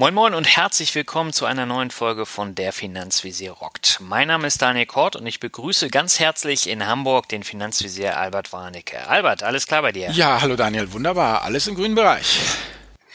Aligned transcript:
Moin 0.00 0.14
Moin 0.14 0.32
und 0.32 0.46
herzlich 0.46 0.94
willkommen 0.94 1.34
zu 1.34 1.44
einer 1.44 1.66
neuen 1.66 1.90
Folge 1.90 2.24
von 2.24 2.54
Der 2.54 2.72
Finanzvisier 2.72 3.52
rockt. 3.52 3.98
Mein 4.00 4.28
Name 4.28 4.46
ist 4.46 4.62
Daniel 4.62 4.86
Kort 4.86 5.14
und 5.14 5.26
ich 5.26 5.40
begrüße 5.40 5.90
ganz 5.90 6.18
herzlich 6.18 6.70
in 6.70 6.86
Hamburg 6.86 7.28
den 7.28 7.44
Finanzvisier 7.44 8.16
Albert 8.16 8.50
Warnecke. 8.50 9.06
Albert, 9.08 9.42
alles 9.42 9.66
klar 9.66 9.82
bei 9.82 9.92
dir? 9.92 10.10
Ja, 10.12 10.40
hallo 10.40 10.56
Daniel, 10.56 10.90
wunderbar, 10.92 11.42
alles 11.42 11.66
im 11.66 11.74
grünen 11.74 11.94
Bereich. 11.94 12.38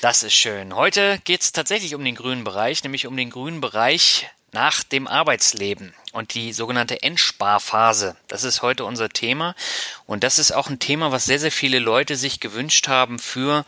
Das 0.02 0.22
ist 0.22 0.36
schön. 0.36 0.76
Heute 0.76 1.18
geht 1.24 1.42
es 1.42 1.52
tatsächlich 1.52 1.96
um 1.96 2.06
den 2.06 2.14
grünen 2.14 2.44
Bereich, 2.44 2.84
nämlich 2.84 3.08
um 3.08 3.18
den 3.18 3.32
grünen 3.32 3.62
Bereich 3.62 4.30
nach 4.52 4.84
dem 4.84 5.08
Arbeitsleben 5.08 5.96
und 6.12 6.36
die 6.36 6.54
sogenannte 6.54 7.02
Endsparphase. 7.02 8.16
Das 8.28 8.44
ist 8.44 8.62
heute 8.62 8.86
unser 8.86 9.10
Thema 9.10 9.56
und 10.06 10.24
das 10.24 10.38
ist 10.38 10.52
auch 10.52 10.70
ein 10.70 10.78
Thema, 10.78 11.12
was 11.12 11.26
sehr, 11.26 11.40
sehr 11.40 11.52
viele 11.52 11.80
Leute 11.80 12.16
sich 12.16 12.40
gewünscht 12.40 12.88
haben 12.88 13.18
für 13.18 13.66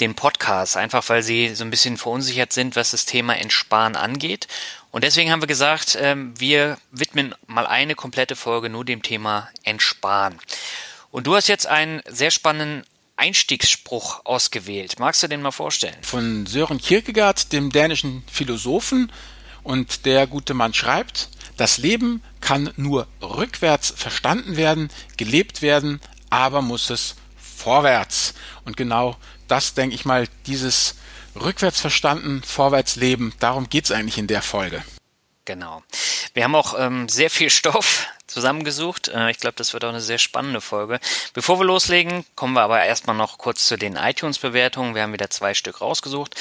den 0.00 0.14
Podcast, 0.14 0.76
einfach 0.76 1.08
weil 1.08 1.22
sie 1.22 1.54
so 1.54 1.64
ein 1.64 1.70
bisschen 1.70 1.96
verunsichert 1.96 2.52
sind, 2.52 2.76
was 2.76 2.90
das 2.90 3.06
Thema 3.06 3.36
Entsparen 3.36 3.96
angeht. 3.96 4.48
Und 4.90 5.04
deswegen 5.04 5.30
haben 5.30 5.42
wir 5.42 5.46
gesagt, 5.46 5.96
ähm, 6.00 6.34
wir 6.38 6.78
widmen 6.90 7.34
mal 7.46 7.66
eine 7.66 7.94
komplette 7.94 8.36
Folge 8.36 8.68
nur 8.68 8.84
dem 8.84 9.02
Thema 9.02 9.48
Entsparen. 9.62 10.38
Und 11.10 11.26
du 11.26 11.36
hast 11.36 11.48
jetzt 11.48 11.66
einen 11.66 12.02
sehr 12.08 12.30
spannenden 12.30 12.84
Einstiegsspruch 13.16 14.22
ausgewählt. 14.24 14.98
Magst 14.98 15.22
du 15.22 15.28
den 15.28 15.42
mal 15.42 15.52
vorstellen? 15.52 15.96
Von 16.02 16.46
Sören 16.46 16.78
Kierkegaard, 16.78 17.52
dem 17.52 17.70
dänischen 17.70 18.24
Philosophen. 18.30 19.12
Und 19.62 20.04
der 20.04 20.26
gute 20.26 20.52
Mann 20.54 20.74
schreibt, 20.74 21.28
das 21.56 21.78
Leben 21.78 22.22
kann 22.40 22.72
nur 22.76 23.06
rückwärts 23.22 23.94
verstanden 23.96 24.56
werden, 24.56 24.90
gelebt 25.16 25.62
werden, 25.62 26.00
aber 26.28 26.60
muss 26.60 26.90
es 26.90 27.14
vorwärts. 27.36 28.34
Und 28.64 28.76
genau 28.76 29.16
das, 29.48 29.74
denke 29.74 29.94
ich 29.94 30.04
mal, 30.04 30.26
dieses 30.46 30.96
rückwärts 31.36 31.80
verstanden, 31.80 32.42
vorwärts 32.42 32.96
leben, 32.96 33.32
darum 33.40 33.68
geht's 33.68 33.90
eigentlich 33.90 34.18
in 34.18 34.26
der 34.26 34.42
Folge. 34.42 34.82
Genau. 35.44 35.82
Wir 36.32 36.44
haben 36.44 36.54
auch 36.54 36.74
ähm, 36.78 37.08
sehr 37.08 37.30
viel 37.30 37.50
Stoff 37.50 38.06
zusammengesucht. 38.34 39.08
Äh, 39.08 39.30
ich 39.30 39.38
glaube, 39.38 39.54
das 39.56 39.72
wird 39.72 39.84
auch 39.84 39.90
eine 39.90 40.00
sehr 40.00 40.18
spannende 40.18 40.60
Folge. 40.60 40.98
Bevor 41.32 41.58
wir 41.58 41.64
loslegen, 41.64 42.24
kommen 42.34 42.54
wir 42.54 42.62
aber 42.62 42.84
erstmal 42.84 43.16
noch 43.16 43.38
kurz 43.38 43.66
zu 43.66 43.78
den 43.78 43.96
iTunes-Bewertungen. 43.96 44.94
Wir 44.94 45.02
haben 45.02 45.12
wieder 45.12 45.30
zwei 45.30 45.54
Stück 45.54 45.80
rausgesucht. 45.80 46.34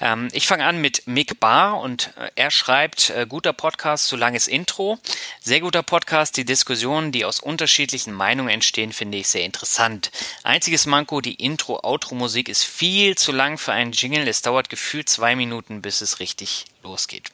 Ähm, 0.00 0.28
ich 0.32 0.46
fange 0.46 0.64
an 0.64 0.80
mit 0.80 1.06
Mick 1.06 1.38
Barr 1.40 1.78
und 1.80 2.12
äh, 2.16 2.30
er 2.34 2.50
schreibt, 2.50 3.10
äh, 3.10 3.26
guter 3.28 3.52
Podcast, 3.52 4.06
zu 4.06 4.16
langes 4.16 4.48
Intro. 4.48 4.98
Sehr 5.40 5.60
guter 5.60 5.82
Podcast. 5.82 6.36
Die 6.38 6.46
Diskussionen, 6.46 7.12
die 7.12 7.26
aus 7.26 7.40
unterschiedlichen 7.40 8.14
Meinungen 8.14 8.48
entstehen, 8.48 8.92
finde 8.92 9.18
ich 9.18 9.28
sehr 9.28 9.44
interessant. 9.44 10.10
Einziges 10.42 10.86
Manko, 10.86 11.20
die 11.20 11.34
Intro-Outro-Musik 11.34 12.48
ist 12.48 12.64
viel 12.64 13.16
zu 13.16 13.32
lang 13.32 13.58
für 13.58 13.72
einen 13.72 13.92
Jingle. 13.92 14.26
Es 14.26 14.40
dauert 14.40 14.70
gefühlt 14.70 15.10
zwei 15.10 15.36
Minuten, 15.36 15.82
bis 15.82 16.00
es 16.00 16.20
richtig 16.20 16.64
losgeht. 16.84 17.30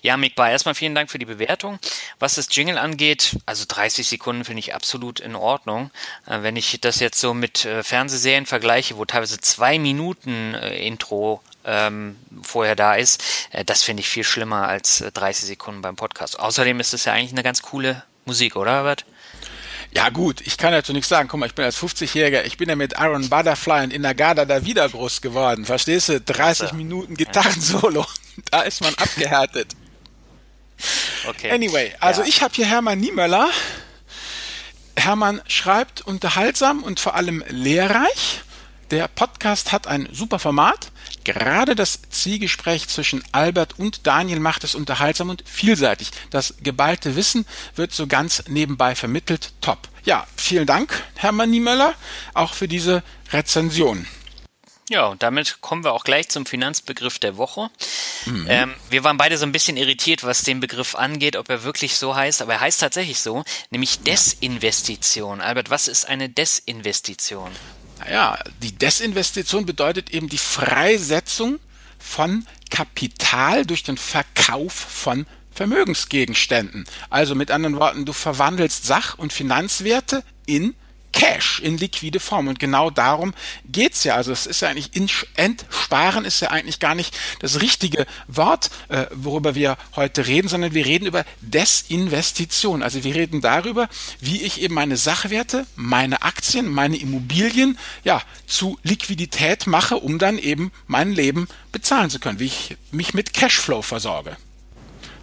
Ja, 0.00 0.16
Mick 0.16 0.34
Bar, 0.34 0.50
erstmal 0.50 0.74
vielen 0.74 0.94
Dank 0.94 1.10
für 1.10 1.18
die 1.18 1.26
Bewertung. 1.26 1.78
Was 2.18 2.36
das 2.36 2.48
Jingle 2.50 2.78
angeht, 2.78 3.36
also 3.46 3.64
30 3.68 4.08
Sekunden 4.08 4.44
finde 4.44 4.60
ich 4.60 4.74
absolut 4.74 5.20
in 5.20 5.34
Ordnung. 5.34 5.90
Äh, 6.26 6.42
wenn 6.42 6.56
ich 6.56 6.80
das 6.80 7.00
jetzt 7.00 7.20
so 7.20 7.34
mit 7.34 7.64
äh, 7.64 7.82
Fernsehserien 7.82 8.46
vergleiche, 8.46 8.96
wo 8.96 9.04
teilweise 9.04 9.38
zwei 9.38 9.78
Minuten 9.78 10.54
äh, 10.54 10.86
Intro 10.86 11.42
ähm, 11.64 12.16
vorher 12.42 12.74
da 12.74 12.94
ist, 12.94 13.22
äh, 13.50 13.64
das 13.64 13.82
finde 13.82 14.00
ich 14.00 14.08
viel 14.08 14.24
schlimmer 14.24 14.68
als 14.68 15.04
30 15.12 15.44
äh, 15.44 15.46
Sekunden 15.46 15.82
beim 15.82 15.96
Podcast. 15.96 16.38
Außerdem 16.38 16.80
ist 16.80 16.94
es 16.94 17.04
ja 17.04 17.12
eigentlich 17.12 17.32
eine 17.32 17.42
ganz 17.42 17.62
coole 17.62 18.02
Musik, 18.24 18.56
oder 18.56 18.72
Herbert? 18.72 19.04
Ja 19.94 20.08
gut, 20.08 20.40
ich 20.40 20.56
kann 20.56 20.72
dazu 20.72 20.92
nichts 20.92 21.08
sagen. 21.08 21.28
Guck 21.28 21.40
mal, 21.40 21.46
ich 21.46 21.54
bin 21.54 21.64
als 21.64 21.78
50-Jähriger, 21.78 22.44
ich 22.44 22.56
bin 22.56 22.68
ja 22.68 22.76
mit 22.76 22.98
Aaron 22.98 23.28
Butterfly 23.28 23.84
und 23.84 23.92
Inagada 23.92 24.46
da 24.46 24.64
wieder 24.64 24.88
groß 24.88 25.20
geworden. 25.20 25.66
Verstehst 25.66 26.08
du? 26.08 26.20
30 26.20 26.62
also, 26.62 26.74
Minuten 26.76 27.14
Gitarrensolo. 27.14 28.06
Da 28.50 28.62
ist 28.62 28.80
man 28.80 28.94
abgehärtet. 28.94 29.76
Okay. 31.28 31.50
Anyway, 31.50 31.92
also 32.00 32.22
ja. 32.22 32.28
ich 32.28 32.40
habe 32.40 32.54
hier 32.54 32.64
Hermann 32.64 32.98
Niemöller. 32.98 33.50
Hermann 34.96 35.42
schreibt 35.48 36.00
unterhaltsam 36.00 36.82
und 36.82 36.98
vor 36.98 37.14
allem 37.14 37.44
lehrreich. 37.48 38.40
Der 38.90 39.08
Podcast 39.08 39.72
hat 39.72 39.86
ein 39.86 40.08
super 40.12 40.38
Format. 40.38 40.91
Gerade 41.24 41.74
das 41.74 42.00
Zielgespräch 42.10 42.88
zwischen 42.88 43.22
Albert 43.32 43.78
und 43.78 44.06
Daniel 44.06 44.40
macht 44.40 44.64
es 44.64 44.74
unterhaltsam 44.74 45.30
und 45.30 45.44
vielseitig. 45.46 46.10
Das 46.30 46.54
geballte 46.62 47.16
Wissen 47.16 47.46
wird 47.76 47.92
so 47.92 48.06
ganz 48.06 48.44
nebenbei 48.48 48.94
vermittelt. 48.94 49.52
Top. 49.60 49.88
Ja, 50.04 50.26
vielen 50.36 50.66
Dank, 50.66 51.04
Hermann 51.16 51.50
Niemöller, 51.50 51.94
auch 52.34 52.54
für 52.54 52.66
diese 52.66 53.02
Rezension. 53.32 54.06
Ja, 54.88 55.06
und 55.06 55.22
damit 55.22 55.60
kommen 55.60 55.84
wir 55.84 55.92
auch 55.92 56.04
gleich 56.04 56.28
zum 56.28 56.44
Finanzbegriff 56.44 57.18
der 57.18 57.36
Woche. 57.36 57.70
Mhm. 58.26 58.46
Ähm, 58.48 58.74
wir 58.90 59.04
waren 59.04 59.16
beide 59.16 59.38
so 59.38 59.46
ein 59.46 59.52
bisschen 59.52 59.76
irritiert, 59.76 60.24
was 60.24 60.42
den 60.42 60.60
Begriff 60.60 60.96
angeht, 60.96 61.36
ob 61.36 61.48
er 61.48 61.62
wirklich 61.62 61.96
so 61.96 62.14
heißt, 62.14 62.42
aber 62.42 62.54
er 62.54 62.60
heißt 62.60 62.80
tatsächlich 62.80 63.20
so, 63.20 63.44
nämlich 63.70 64.00
Desinvestition. 64.00 65.40
Albert, 65.40 65.70
was 65.70 65.88
ist 65.88 66.04
eine 66.06 66.28
Desinvestition? 66.28 67.52
Naja, 68.04 68.38
die 68.62 68.72
Desinvestition 68.72 69.64
bedeutet 69.64 70.10
eben 70.10 70.28
die 70.28 70.38
Freisetzung 70.38 71.60
von 71.98 72.46
Kapital 72.70 73.64
durch 73.64 73.84
den 73.84 73.96
Verkauf 73.96 74.72
von 74.72 75.26
Vermögensgegenständen. 75.52 76.84
Also 77.10 77.34
mit 77.34 77.50
anderen 77.50 77.76
Worten, 77.76 78.04
du 78.04 78.12
verwandelst 78.12 78.86
Sach- 78.86 79.18
und 79.18 79.32
Finanzwerte 79.32 80.24
in 80.46 80.74
Cash 81.12 81.60
in 81.60 81.76
liquide 81.78 82.20
Form. 82.20 82.48
Und 82.48 82.58
genau 82.58 82.90
darum 82.90 83.34
geht's 83.64 84.04
ja. 84.04 84.14
Also 84.14 84.32
es 84.32 84.46
ist 84.46 84.60
ja 84.60 84.68
eigentlich, 84.68 84.90
entsparen 85.36 86.24
ist 86.24 86.40
ja 86.40 86.50
eigentlich 86.50 86.80
gar 86.80 86.94
nicht 86.94 87.16
das 87.40 87.60
richtige 87.60 88.06
Wort, 88.26 88.70
äh, 88.88 89.06
worüber 89.12 89.54
wir 89.54 89.76
heute 89.94 90.26
reden, 90.26 90.48
sondern 90.48 90.74
wir 90.74 90.86
reden 90.86 91.06
über 91.06 91.24
Desinvestition. 91.40 92.82
Also 92.82 93.04
wir 93.04 93.14
reden 93.14 93.40
darüber, 93.40 93.88
wie 94.20 94.42
ich 94.42 94.60
eben 94.60 94.74
meine 94.74 94.96
Sachwerte, 94.96 95.66
meine 95.76 96.22
Aktien, 96.22 96.68
meine 96.68 96.96
Immobilien, 96.96 97.78
ja, 98.04 98.22
zu 98.46 98.78
Liquidität 98.82 99.66
mache, 99.66 99.96
um 99.96 100.18
dann 100.18 100.38
eben 100.38 100.72
mein 100.86 101.12
Leben 101.12 101.48
bezahlen 101.70 102.10
zu 102.10 102.18
können, 102.18 102.38
wie 102.38 102.46
ich 102.46 102.76
mich 102.90 103.14
mit 103.14 103.32
Cashflow 103.32 103.82
versorge. 103.82 104.36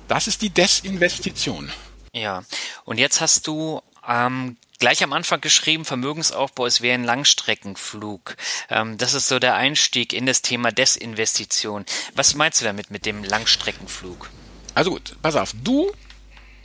Das 0.08 0.28
ist 0.28 0.42
die 0.42 0.50
Desinvestition. 0.50 1.72
Ja, 2.14 2.44
und 2.84 2.98
jetzt 2.98 3.22
hast 3.22 3.46
du 3.46 3.82
ähm, 4.08 4.58
gleich 4.79 5.03
am 5.03 5.13
Anfang 5.13 5.41
geschrieben, 5.41 5.85
Vermögensaufbau 5.85 6.66
ist 6.66 6.81
wie 6.81 6.91
ein 6.91 7.03
Langstreckenflug. 7.03 8.35
Ähm, 8.69 8.97
das 8.97 9.13
ist 9.13 9.28
so 9.28 9.38
der 9.40 9.56
Einstieg 9.56 10.13
in 10.13 10.25
das 10.25 10.41
Thema 10.41 10.72
Desinvestition. 10.72 11.85
Was 12.16 12.34
meinst 12.34 12.62
du 12.62 12.66
damit 12.66 12.90
mit 12.90 13.06
dem 13.06 13.23
Langstreckenflug? 13.23 14.29
Also 14.73 14.91
gut, 14.91 15.16
pass 15.22 15.35
auf, 15.35 15.53
du 15.63 15.91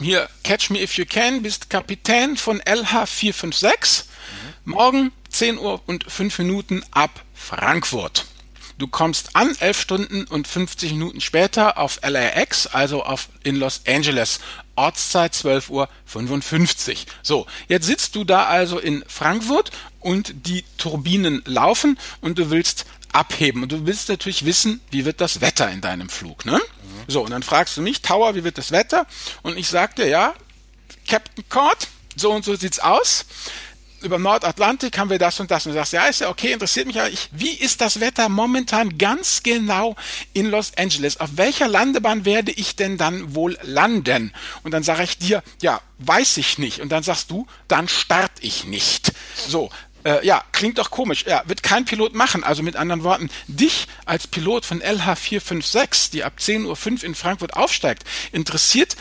hier 0.00 0.28
Catch 0.42 0.70
Me 0.70 0.80
If 0.80 0.96
You 0.96 1.04
Can 1.04 1.42
bist 1.42 1.70
Kapitän 1.70 2.36
von 2.36 2.60
LH456. 2.62 4.04
Mhm. 4.64 4.72
Morgen 4.72 5.12
10 5.28 5.58
Uhr 5.58 5.82
und 5.86 6.10
5 6.10 6.38
Minuten 6.38 6.84
ab 6.92 7.22
Frankfurt. 7.34 8.26
Du 8.76 8.88
kommst 8.88 9.36
an 9.36 9.54
11 9.60 9.80
Stunden 9.80 10.24
und 10.24 10.48
50 10.48 10.92
Minuten 10.92 11.20
später 11.20 11.78
auf 11.78 12.00
LAX, 12.02 12.66
also 12.66 13.04
auf, 13.04 13.28
in 13.44 13.54
Los 13.54 13.82
Angeles. 13.86 14.40
Ortszeit 14.76 15.34
12 15.34 15.70
Uhr 15.70 15.88
55. 16.06 17.06
So, 17.22 17.46
jetzt 17.68 17.86
sitzt 17.86 18.16
du 18.16 18.24
da 18.24 18.44
also 18.44 18.78
in 18.78 19.04
Frankfurt 19.06 19.70
und 20.00 20.46
die 20.46 20.64
Turbinen 20.78 21.42
laufen 21.46 21.98
und 22.20 22.38
du 22.38 22.50
willst 22.50 22.86
abheben. 23.12 23.62
Und 23.62 23.72
du 23.72 23.86
willst 23.86 24.08
natürlich 24.08 24.44
wissen, 24.44 24.80
wie 24.90 25.04
wird 25.04 25.20
das 25.20 25.40
Wetter 25.40 25.70
in 25.70 25.80
deinem 25.80 26.08
Flug, 26.08 26.44
ne? 26.44 26.56
Mhm. 26.56 27.04
So, 27.06 27.22
und 27.22 27.30
dann 27.30 27.42
fragst 27.42 27.76
du 27.76 27.82
mich, 27.82 28.02
Tower, 28.02 28.34
wie 28.34 28.44
wird 28.44 28.58
das 28.58 28.72
Wetter? 28.72 29.06
Und 29.42 29.56
ich 29.56 29.68
sag 29.68 29.96
dir, 29.96 30.08
ja, 30.08 30.34
Captain 31.06 31.44
Cord, 31.48 31.88
so 32.16 32.32
und 32.32 32.44
so 32.44 32.56
sieht's 32.56 32.80
aus 32.80 33.26
über 34.04 34.18
Nordatlantik 34.18 34.98
haben 34.98 35.10
wir 35.10 35.18
das 35.18 35.40
und 35.40 35.50
das. 35.50 35.66
Und 35.66 35.72
du 35.72 35.78
sagst, 35.78 35.92
ja, 35.92 36.06
ist 36.06 36.20
ja 36.20 36.28
okay, 36.28 36.52
interessiert 36.52 36.86
mich 36.86 37.00
aber. 37.00 37.10
Ich, 37.10 37.28
wie 37.32 37.52
ist 37.52 37.80
das 37.80 38.00
Wetter 38.00 38.28
momentan 38.28 38.98
ganz 38.98 39.42
genau 39.42 39.96
in 40.32 40.46
Los 40.46 40.72
Angeles? 40.76 41.18
Auf 41.20 41.30
welcher 41.36 41.68
Landebahn 41.68 42.24
werde 42.24 42.52
ich 42.52 42.76
denn 42.76 42.96
dann 42.96 43.34
wohl 43.34 43.58
landen? 43.62 44.32
Und 44.62 44.72
dann 44.72 44.82
sage 44.82 45.04
ich 45.04 45.18
dir, 45.18 45.42
ja, 45.62 45.80
weiß 45.98 46.36
ich 46.36 46.58
nicht. 46.58 46.80
Und 46.80 46.90
dann 46.90 47.02
sagst 47.02 47.30
du, 47.30 47.46
dann 47.68 47.88
start 47.88 48.32
ich 48.40 48.64
nicht. 48.64 49.12
So, 49.48 49.70
äh, 50.04 50.24
ja, 50.24 50.44
klingt 50.52 50.78
doch 50.78 50.90
komisch. 50.90 51.24
Ja, 51.26 51.42
wird 51.46 51.62
kein 51.62 51.84
Pilot 51.84 52.14
machen. 52.14 52.44
Also 52.44 52.62
mit 52.62 52.76
anderen 52.76 53.02
Worten, 53.02 53.30
dich 53.46 53.88
als 54.04 54.26
Pilot 54.26 54.64
von 54.66 54.80
LH456, 54.82 56.10
die 56.12 56.24
ab 56.24 56.34
10.05 56.38 56.66
Uhr 56.66 57.04
in 57.04 57.14
Frankfurt 57.14 57.54
aufsteigt, 57.54 58.04
interessiert 58.32 58.96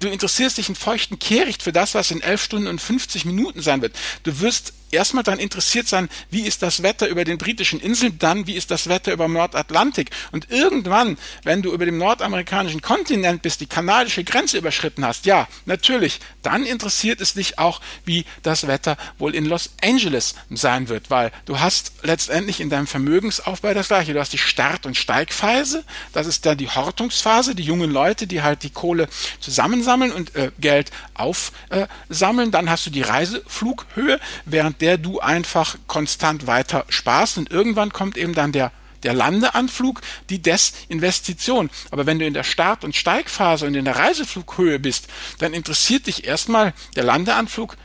du 0.00 0.08
interessierst 0.08 0.58
dich 0.58 0.68
in 0.68 0.74
feuchten 0.74 1.18
Kehricht 1.18 1.62
für 1.62 1.72
das, 1.72 1.94
was 1.94 2.10
in 2.10 2.20
11 2.20 2.42
Stunden 2.42 2.66
und 2.68 2.80
50 2.80 3.24
Minuten 3.24 3.62
sein 3.62 3.82
wird. 3.82 3.96
Du 4.22 4.40
wirst 4.40 4.72
erstmal 4.94 5.24
dann 5.24 5.38
interessiert 5.38 5.88
sein, 5.88 6.08
wie 6.30 6.42
ist 6.42 6.62
das 6.62 6.82
Wetter 6.82 7.08
über 7.08 7.24
den 7.24 7.38
britischen 7.38 7.80
Inseln, 7.80 8.18
dann 8.18 8.46
wie 8.46 8.54
ist 8.54 8.70
das 8.70 8.88
Wetter 8.88 9.12
über 9.12 9.24
dem 9.24 9.34
Nordatlantik. 9.34 10.10
Und 10.32 10.50
irgendwann, 10.50 11.18
wenn 11.42 11.62
du 11.62 11.72
über 11.72 11.84
dem 11.84 11.98
nordamerikanischen 11.98 12.80
Kontinent 12.80 13.42
bist, 13.42 13.60
die 13.60 13.66
kanadische 13.66 14.24
Grenze 14.24 14.58
überschritten 14.58 15.04
hast, 15.04 15.26
ja, 15.26 15.48
natürlich, 15.66 16.20
dann 16.42 16.64
interessiert 16.64 17.20
es 17.20 17.34
dich 17.34 17.58
auch, 17.58 17.80
wie 18.04 18.24
das 18.42 18.66
Wetter 18.66 18.96
wohl 19.18 19.34
in 19.34 19.44
Los 19.44 19.70
Angeles 19.82 20.34
sein 20.50 20.88
wird, 20.88 21.10
weil 21.10 21.30
du 21.46 21.60
hast 21.60 21.92
letztendlich 22.02 22.60
in 22.60 22.70
deinem 22.70 22.86
Vermögensaufbau 22.86 23.74
das 23.74 23.88
gleiche. 23.88 24.14
Du 24.14 24.20
hast 24.20 24.32
die 24.32 24.38
Start- 24.38 24.86
und 24.86 24.96
Steigphase, 24.96 25.84
das 26.12 26.26
ist 26.26 26.46
dann 26.46 26.58
die 26.58 26.68
Hortungsphase, 26.68 27.54
die 27.54 27.62
jungen 27.62 27.90
Leute, 27.90 28.26
die 28.26 28.42
halt 28.42 28.62
die 28.62 28.70
Kohle 28.70 29.08
zusammensammeln 29.40 30.12
und 30.12 30.34
äh, 30.36 30.50
Geld 30.60 30.90
aufsammeln. 31.14 32.50
Dann 32.50 32.70
hast 32.70 32.86
du 32.86 32.90
die 32.90 33.02
Reiseflughöhe, 33.02 34.20
während 34.44 34.80
der 34.84 34.98
du 34.98 35.18
einfach 35.18 35.78
konstant 35.86 36.46
weiter 36.46 36.84
sparst 36.90 37.38
und 37.38 37.50
irgendwann 37.50 37.90
kommt 37.90 38.18
eben 38.18 38.34
dann 38.34 38.52
der 38.52 38.70
der 39.02 39.14
Landeanflug, 39.14 40.00
die 40.28 40.40
Desinvestition. 40.40 41.70
Aber 41.90 42.06
wenn 42.06 42.18
du 42.18 42.26
in 42.26 42.34
der 42.34 42.42
Start- 42.42 42.84
und 42.84 42.96
Steigphase 42.96 43.66
und 43.66 43.74
in 43.74 43.84
der 43.84 43.96
Reiseflughöhe 43.96 44.78
bist, 44.78 45.08
dann 45.38 45.52
interessiert 45.52 46.06
dich 46.06 46.26
erstmal 46.26 46.72
der 46.96 47.04
Landeanflug 47.04 47.76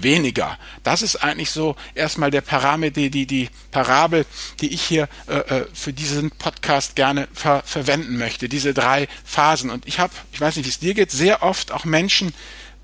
weniger. 0.00 0.58
Das 0.82 1.02
ist 1.02 1.16
eigentlich 1.16 1.50
so 1.50 1.76
erstmal 1.94 2.30
der 2.30 2.40
Parameter, 2.40 3.08
die, 3.08 3.26
die 3.26 3.48
Parabel, 3.70 4.24
die 4.60 4.72
ich 4.72 4.82
hier 4.82 5.08
äh, 5.26 5.36
äh, 5.36 5.66
für 5.72 5.92
diesen 5.92 6.30
Podcast 6.30 6.96
gerne 6.96 7.28
ver 7.34 7.62
verwenden 7.66 8.16
möchte. 8.16 8.48
Diese 8.48 8.72
drei 8.72 9.08
Phasen. 9.24 9.70
Und 9.70 9.86
ich 9.86 9.98
habe, 9.98 10.14
ich 10.32 10.40
weiß 10.40 10.56
nicht, 10.56 10.64
wie 10.64 10.70
es 10.70 10.78
dir 10.78 10.94
geht, 10.94 11.10
sehr 11.10 11.42
oft 11.42 11.72
auch 11.72 11.84
Menschen, 11.84 12.32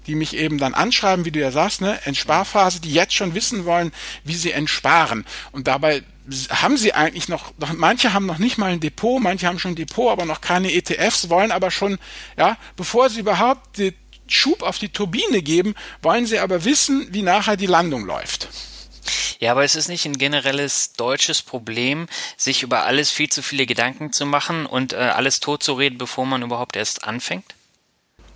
die 0.08 0.14
mich 0.14 0.34
eben 0.34 0.58
dann 0.58 0.74
anschreiben, 0.74 1.24
wie 1.24 1.30
du 1.30 1.38
ja 1.38 1.50
sagst, 1.50 1.80
ne, 1.82 2.00
Entsparphase, 2.04 2.80
die 2.80 2.92
jetzt 2.92 3.14
schon 3.14 3.34
wissen 3.34 3.66
wollen, 3.66 3.92
wie 4.24 4.34
sie 4.34 4.52
entsparen. 4.52 5.24
Und 5.52 5.68
dabei 5.68 6.02
haben 6.50 6.76
sie 6.76 6.94
eigentlich 6.94 7.28
noch, 7.28 7.52
manche 7.76 8.12
haben 8.12 8.26
noch 8.26 8.38
nicht 8.38 8.58
mal 8.58 8.72
ein 8.72 8.80
Depot, 8.80 9.20
manche 9.20 9.46
haben 9.46 9.58
schon 9.58 9.72
ein 9.72 9.76
Depot, 9.76 10.10
aber 10.10 10.24
noch 10.24 10.40
keine 10.40 10.72
ETFs, 10.72 11.28
wollen 11.28 11.52
aber 11.52 11.70
schon, 11.70 11.98
ja, 12.36 12.56
bevor 12.76 13.10
sie 13.10 13.20
überhaupt 13.20 13.78
den 13.78 13.94
Schub 14.26 14.62
auf 14.62 14.78
die 14.78 14.90
Turbine 14.90 15.42
geben, 15.42 15.74
wollen 16.02 16.26
sie 16.26 16.38
aber 16.38 16.64
wissen, 16.64 17.06
wie 17.10 17.22
nachher 17.22 17.56
die 17.56 17.66
Landung 17.66 18.04
läuft. 18.04 18.48
Ja, 19.38 19.52
aber 19.52 19.64
es 19.64 19.76
ist 19.76 19.88
nicht 19.88 20.04
ein 20.04 20.18
generelles 20.18 20.94
deutsches 20.94 21.42
Problem, 21.42 22.08
sich 22.36 22.62
über 22.62 22.84
alles 22.84 23.10
viel 23.10 23.28
zu 23.28 23.42
viele 23.42 23.66
Gedanken 23.66 24.12
zu 24.12 24.26
machen 24.26 24.66
und 24.66 24.92
äh, 24.92 24.96
alles 24.96 25.40
totzureden, 25.40 25.96
bevor 25.96 26.26
man 26.26 26.42
überhaupt 26.42 26.76
erst 26.76 27.04
anfängt? 27.04 27.54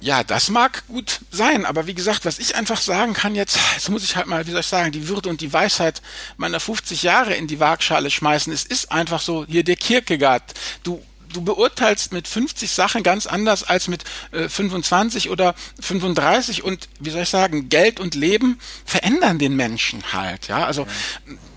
Ja, 0.02 0.24
das 0.24 0.50
mag 0.50 0.84
gut 0.88 1.20
sein, 1.30 1.64
aber 1.64 1.86
wie 1.86 1.94
gesagt, 1.94 2.24
was 2.24 2.40
ich 2.40 2.56
einfach 2.56 2.80
sagen 2.80 3.12
kann 3.14 3.36
jetzt, 3.36 3.56
jetzt 3.74 3.88
muss 3.88 4.02
ich 4.02 4.16
halt 4.16 4.26
mal, 4.26 4.44
wie 4.48 4.50
soll 4.50 4.58
ich 4.58 4.66
sagen, 4.66 4.90
die 4.90 5.06
Würde 5.06 5.28
und 5.28 5.40
die 5.40 5.52
Weisheit 5.52 6.02
meiner 6.36 6.58
50 6.58 7.04
Jahre 7.04 7.34
in 7.34 7.46
die 7.46 7.60
Waagschale 7.60 8.10
schmeißen. 8.10 8.52
Es 8.52 8.64
ist 8.64 8.90
einfach 8.90 9.20
so, 9.20 9.46
hier 9.46 9.62
der 9.62 9.76
Kierkegaard, 9.76 10.42
du 10.82 11.00
du 11.32 11.40
beurteilst 11.40 12.12
mit 12.12 12.28
50 12.28 12.70
Sachen 12.70 13.02
ganz 13.02 13.26
anders 13.26 13.64
als 13.64 13.88
mit 13.88 14.04
äh, 14.32 14.50
25 14.50 15.30
oder 15.30 15.54
35 15.80 16.62
und 16.62 16.90
wie 17.00 17.08
soll 17.08 17.22
ich 17.22 17.30
sagen, 17.30 17.70
Geld 17.70 18.00
und 18.00 18.14
Leben 18.14 18.58
verändern 18.84 19.38
den 19.38 19.56
Menschen 19.56 20.02
halt, 20.12 20.48
ja, 20.48 20.66
also 20.66 20.86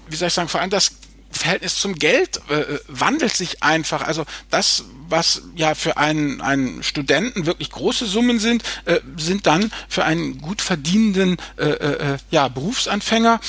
wie 0.07 0.15
soll 0.15 0.29
ich 0.29 0.33
sagen, 0.33 0.47
vor 0.47 0.61
allem 0.61 0.69
das 0.69 0.91
Verhältnis 1.37 1.75
zum 1.77 1.95
Geld 1.95 2.41
äh, 2.49 2.55
äh, 2.55 2.79
wandelt 2.87 3.33
sich 3.33 3.63
einfach. 3.63 4.01
Also 4.01 4.25
das, 4.49 4.85
was 5.09 5.43
ja 5.55 5.75
für 5.75 5.97
einen, 5.97 6.41
einen 6.41 6.83
Studenten 6.83 7.45
wirklich 7.45 7.69
große 7.71 8.05
Summen 8.05 8.39
sind, 8.39 8.63
äh, 8.85 8.99
sind 9.17 9.45
dann 9.47 9.71
für 9.87 10.05
einen 10.05 10.39
gut 10.39 10.61
verdienenden 10.61 11.37
äh, 11.57 11.65
äh, 11.65 12.13
äh 12.13 12.17
ja, 12.31 12.47
Berufsanfänger 12.47 13.39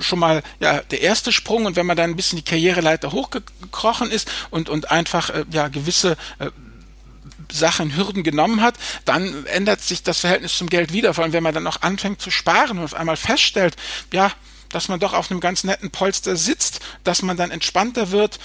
schon 0.00 0.18
mal 0.18 0.42
ja, 0.60 0.80
der 0.82 1.00
erste 1.00 1.32
Sprung. 1.32 1.66
Und 1.66 1.76
wenn 1.76 1.86
man 1.86 1.96
dann 1.96 2.10
ein 2.10 2.16
bisschen 2.16 2.36
die 2.36 2.44
Karriereleiter 2.44 3.12
hochgekrochen 3.12 4.10
ist 4.10 4.30
und, 4.50 4.68
und 4.68 4.90
einfach 4.90 5.30
äh, 5.30 5.44
ja, 5.50 5.68
gewisse 5.68 6.16
äh, 6.38 6.50
Sachen, 7.50 7.96
Hürden 7.96 8.22
genommen 8.22 8.62
hat, 8.62 8.74
dann 9.04 9.46
ändert 9.46 9.80
sich 9.80 10.02
das 10.02 10.20
Verhältnis 10.20 10.56
zum 10.56 10.68
Geld 10.68 10.92
wieder. 10.92 11.14
Vor 11.14 11.24
allem, 11.24 11.32
wenn 11.32 11.42
man 11.42 11.54
dann 11.54 11.66
auch 11.66 11.82
anfängt 11.82 12.20
zu 12.20 12.30
sparen 12.30 12.78
und 12.78 12.84
auf 12.84 12.94
einmal 12.94 13.16
feststellt, 13.16 13.76
ja, 14.12 14.32
dass 14.72 14.88
man 14.88 15.00
doch 15.00 15.12
auf 15.12 15.30
einem 15.30 15.40
ganz 15.40 15.64
netten 15.64 15.90
Polster 15.90 16.36
sitzt, 16.36 16.80
dass 17.04 17.22
man 17.22 17.36
dann 17.36 17.50
entspannter 17.50 18.10
wird. 18.10 18.38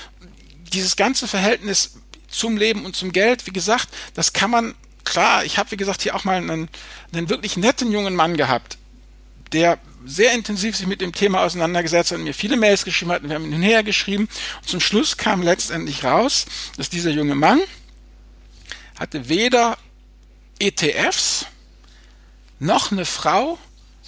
Dieses 0.74 0.95
ganze 0.95 1.27
Verhältnis 1.27 1.94
zum 2.27 2.57
Leben 2.57 2.85
und 2.85 2.95
zum 2.95 3.12
Geld, 3.12 3.47
wie 3.47 3.53
gesagt, 3.53 3.89
das 4.13 4.33
kann 4.33 4.51
man, 4.51 4.75
klar, 5.03 5.45
ich 5.45 5.57
habe, 5.57 5.71
wie 5.71 5.77
gesagt, 5.77 6.01
hier 6.01 6.15
auch 6.15 6.24
mal 6.24 6.38
einen, 6.38 6.69
einen 7.13 7.29
wirklich 7.29 7.57
netten 7.57 7.91
jungen 7.91 8.15
Mann 8.15 8.38
gehabt, 8.38 8.77
der 9.53 9.79
sehr 10.06 10.33
intensiv 10.33 10.75
sich 10.75 10.88
mit 10.88 11.01
dem 11.01 11.13
Thema 11.13 11.41
auseinandergesetzt 11.41 12.12
hat 12.12 12.19
und 12.19 12.24
mir 12.24 12.33
viele 12.33 12.57
Mails 12.57 12.85
geschrieben 12.85 13.12
hat 13.12 13.24
und 13.24 13.29
wir 13.29 13.35
haben 13.35 13.45
hin 13.45 13.56
und 13.56 13.62
her 13.62 13.83
geschrieben. 13.83 14.29
Und 14.62 14.69
zum 14.69 14.79
Schluss 14.79 15.18
kam 15.18 15.41
letztendlich 15.41 16.03
raus, 16.03 16.45
dass 16.77 16.89
dieser 16.89 17.12
junge 17.12 17.35
Mann 17.35 17.59
hatte 18.97 19.29
weder 19.29 19.77
ETFs, 20.59 21.45
noch 22.59 22.91
eine 22.91 23.06
Frau, 23.06 23.59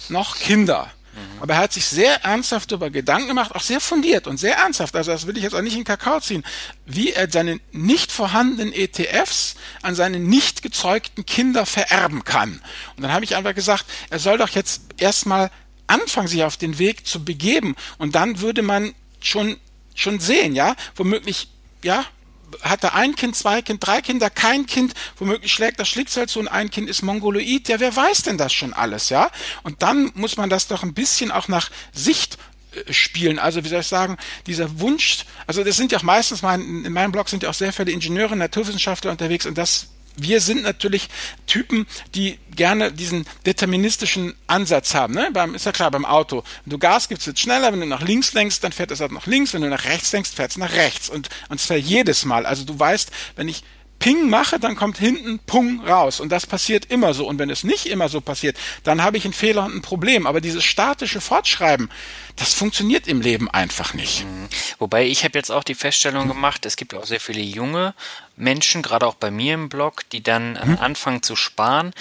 noch 0.08 0.36
Kinder. 0.36 0.90
Mhm. 1.12 1.42
Aber 1.42 1.54
er 1.54 1.60
hat 1.60 1.72
sich 1.72 1.86
sehr 1.86 2.22
ernsthaft 2.24 2.70
darüber 2.70 2.90
Gedanken 2.90 3.28
gemacht, 3.28 3.54
auch 3.54 3.60
sehr 3.60 3.80
fundiert 3.80 4.26
und 4.26 4.38
sehr 4.38 4.56
ernsthaft, 4.56 4.94
also 4.96 5.10
das 5.10 5.26
will 5.26 5.36
ich 5.36 5.42
jetzt 5.42 5.54
auch 5.54 5.62
nicht 5.62 5.76
in 5.76 5.84
Kakao 5.84 6.20
ziehen, 6.20 6.44
wie 6.86 7.12
er 7.12 7.30
seine 7.30 7.60
nicht 7.72 8.12
vorhandenen 8.12 8.72
ETFs 8.72 9.56
an 9.82 9.94
seine 9.94 10.18
nicht 10.18 10.62
gezeugten 10.62 11.26
Kinder 11.26 11.66
vererben 11.66 12.24
kann. 12.24 12.60
Und 12.96 13.02
dann 13.02 13.12
habe 13.12 13.24
ich 13.24 13.36
einfach 13.36 13.54
gesagt, 13.54 13.86
er 14.10 14.18
soll 14.18 14.38
doch 14.38 14.50
jetzt 14.50 14.82
erstmal 14.98 15.50
anfangen, 15.86 16.28
sich 16.28 16.44
auf 16.44 16.56
den 16.56 16.78
Weg 16.78 17.06
zu 17.06 17.24
begeben. 17.24 17.74
Und 17.98 18.14
dann 18.14 18.40
würde 18.40 18.62
man 18.62 18.94
schon 19.20 19.56
schon 19.94 20.20
sehen, 20.20 20.54
ja, 20.54 20.76
womöglich 20.96 21.48
ja, 21.82 22.04
hat 22.62 22.84
er 22.84 22.94
ein 22.94 23.14
Kind, 23.14 23.36
zwei 23.36 23.62
Kind, 23.62 23.84
drei 23.84 24.00
Kinder, 24.00 24.30
kein 24.30 24.66
Kind, 24.66 24.94
womöglich 25.18 25.52
schlägt 25.52 25.80
das 25.80 25.88
Schicksal 25.88 26.28
zu 26.28 26.40
und 26.40 26.48
ein 26.48 26.70
Kind 26.70 26.88
ist 26.88 27.02
Mongoloid. 27.02 27.68
Ja, 27.68 27.80
wer 27.80 27.94
weiß 27.94 28.22
denn 28.22 28.38
das 28.38 28.52
schon 28.52 28.72
alles, 28.72 29.08
ja? 29.08 29.30
Und 29.62 29.82
dann 29.82 30.10
muss 30.14 30.36
man 30.36 30.50
das 30.50 30.66
doch 30.66 30.82
ein 30.82 30.94
bisschen 30.94 31.30
auch 31.30 31.48
nach 31.48 31.70
Sicht 31.92 32.38
äh, 32.72 32.92
spielen. 32.92 33.38
Also 33.38 33.64
wie 33.64 33.68
soll 33.68 33.80
ich 33.80 33.86
sagen, 33.86 34.16
dieser 34.46 34.80
Wunsch, 34.80 35.24
also 35.46 35.64
das 35.64 35.76
sind 35.76 35.92
ja 35.92 35.98
auch 35.98 36.02
meistens, 36.02 36.42
mein, 36.42 36.84
in 36.84 36.92
meinem 36.92 37.12
Blog 37.12 37.28
sind 37.28 37.42
ja 37.42 37.50
auch 37.50 37.54
sehr 37.54 37.72
viele 37.72 37.92
Ingenieure, 37.92 38.36
Naturwissenschaftler 38.36 39.10
unterwegs 39.10 39.46
und 39.46 39.58
das 39.58 39.88
wir 40.22 40.40
sind 40.40 40.62
natürlich 40.62 41.08
Typen, 41.46 41.86
die 42.14 42.38
gerne 42.54 42.92
diesen 42.92 43.26
deterministischen 43.46 44.34
Ansatz 44.46 44.94
haben. 44.94 45.14
Ne? 45.14 45.30
Beim, 45.32 45.54
ist 45.54 45.66
ja 45.66 45.72
klar, 45.72 45.90
beim 45.90 46.04
Auto. 46.04 46.44
Wenn 46.64 46.70
du 46.70 46.78
Gas 46.78 47.08
gibst, 47.08 47.26
wird 47.26 47.36
es 47.36 47.42
schneller. 47.42 47.72
Wenn 47.72 47.80
du 47.80 47.86
nach 47.86 48.02
links 48.02 48.32
lenkst, 48.32 48.62
dann 48.62 48.72
fährt 48.72 48.90
es 48.90 49.00
halt 49.00 49.12
nach 49.12 49.26
links. 49.26 49.54
Wenn 49.54 49.62
du 49.62 49.68
nach 49.68 49.84
rechts 49.84 50.12
lenkst, 50.12 50.34
fährt 50.34 50.50
es 50.50 50.56
nach 50.56 50.72
rechts. 50.72 51.08
Und, 51.08 51.28
und 51.48 51.60
zwar 51.60 51.76
jedes 51.76 52.24
Mal. 52.24 52.46
Also 52.46 52.64
du 52.64 52.78
weißt, 52.78 53.10
wenn 53.36 53.48
ich 53.48 53.62
Ping 54.00 54.30
mache, 54.30 54.58
dann 54.58 54.74
kommt 54.76 54.98
hinten 54.98 55.38
Pung 55.38 55.86
raus. 55.86 56.18
Und 56.20 56.32
das 56.32 56.46
passiert 56.46 56.86
immer 56.86 57.14
so. 57.14 57.28
Und 57.28 57.38
wenn 57.38 57.50
es 57.50 57.62
nicht 57.62 57.86
immer 57.86 58.08
so 58.08 58.20
passiert, 58.20 58.56
dann 58.82 59.04
habe 59.04 59.18
ich 59.18 59.24
einen 59.24 59.34
Fehler 59.34 59.64
und 59.66 59.76
ein 59.76 59.82
Problem. 59.82 60.26
Aber 60.26 60.40
dieses 60.40 60.64
statische 60.64 61.20
Fortschreiben, 61.20 61.90
das 62.36 62.54
funktioniert 62.54 63.06
im 63.06 63.20
Leben 63.20 63.48
einfach 63.50 63.94
nicht. 63.94 64.24
Mhm. 64.24 64.48
Wobei 64.78 65.06
ich 65.06 65.22
habe 65.24 65.38
jetzt 65.38 65.52
auch 65.52 65.62
die 65.62 65.74
Feststellung 65.74 66.28
gemacht, 66.28 66.64
es 66.66 66.76
gibt 66.76 66.94
auch 66.94 67.06
sehr 67.06 67.20
viele 67.20 67.42
junge 67.42 67.94
Menschen, 68.36 68.80
gerade 68.82 69.06
auch 69.06 69.14
bei 69.14 69.30
mir 69.30 69.54
im 69.54 69.68
Blog, 69.68 70.08
die 70.10 70.22
dann 70.22 70.56
äh, 70.56 70.78
anfangen 70.80 71.22
zu 71.22 71.36
sparen 71.36 71.92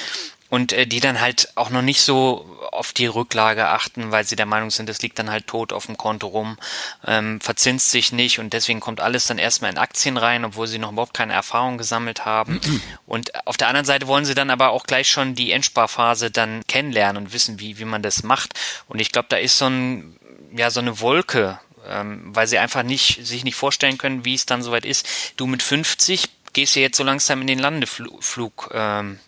und 0.49 0.73
äh, 0.73 0.87
die 0.87 0.99
dann 0.99 1.21
halt 1.21 1.49
auch 1.55 1.69
noch 1.69 1.81
nicht 1.81 2.01
so 2.01 2.45
auf 2.71 2.93
die 2.93 3.05
Rücklage 3.05 3.67
achten, 3.67 4.11
weil 4.11 4.25
sie 4.25 4.35
der 4.35 4.45
Meinung 4.45 4.71
sind, 4.71 4.89
es 4.89 5.01
liegt 5.01 5.19
dann 5.19 5.29
halt 5.29 5.47
tot 5.47 5.73
auf 5.73 5.85
dem 5.85 5.97
Konto 5.97 6.27
rum, 6.27 6.57
ähm, 7.05 7.39
verzinst 7.41 7.91
sich 7.91 8.11
nicht 8.11 8.39
und 8.39 8.53
deswegen 8.53 8.79
kommt 8.79 8.99
alles 8.99 9.27
dann 9.27 9.37
erstmal 9.37 9.71
in 9.71 9.77
Aktien 9.77 10.17
rein, 10.17 10.45
obwohl 10.45 10.67
sie 10.67 10.79
noch 10.79 10.91
überhaupt 10.91 11.13
keine 11.13 11.33
Erfahrung 11.33 11.77
gesammelt 11.77 12.25
haben. 12.25 12.59
und 13.05 13.47
auf 13.47 13.57
der 13.57 13.67
anderen 13.67 13.85
Seite 13.85 14.07
wollen 14.07 14.25
sie 14.25 14.35
dann 14.35 14.49
aber 14.49 14.69
auch 14.71 14.85
gleich 14.85 15.09
schon 15.09 15.35
die 15.35 15.51
Endsparphase 15.51 16.31
dann 16.31 16.65
kennenlernen 16.67 17.23
und 17.23 17.33
wissen, 17.33 17.59
wie, 17.59 17.77
wie 17.77 17.85
man 17.85 18.01
das 18.01 18.23
macht. 18.23 18.53
Und 18.87 18.99
ich 18.99 19.11
glaube, 19.11 19.27
da 19.29 19.37
ist 19.37 19.57
so 19.57 19.67
ein, 19.67 20.17
ja, 20.55 20.71
so 20.71 20.79
eine 20.79 20.99
Wolke, 20.99 21.59
ähm, 21.87 22.35
weil 22.35 22.47
sie 22.47 22.57
einfach 22.57 22.83
nicht, 22.83 23.25
sich 23.25 23.43
nicht 23.43 23.55
vorstellen 23.55 23.97
können, 23.97 24.25
wie 24.25 24.35
es 24.35 24.45
dann 24.45 24.63
soweit 24.63 24.85
ist. 24.85 25.07
Du 25.37 25.47
mit 25.47 25.63
50 25.63 26.29
gehst 26.53 26.75
ja 26.75 26.81
jetzt 26.81 26.97
so 26.97 27.03
langsam 27.03 27.41
in 27.41 27.47
den 27.47 27.59
Landeflug 27.59 28.71
ähm, 28.73 29.19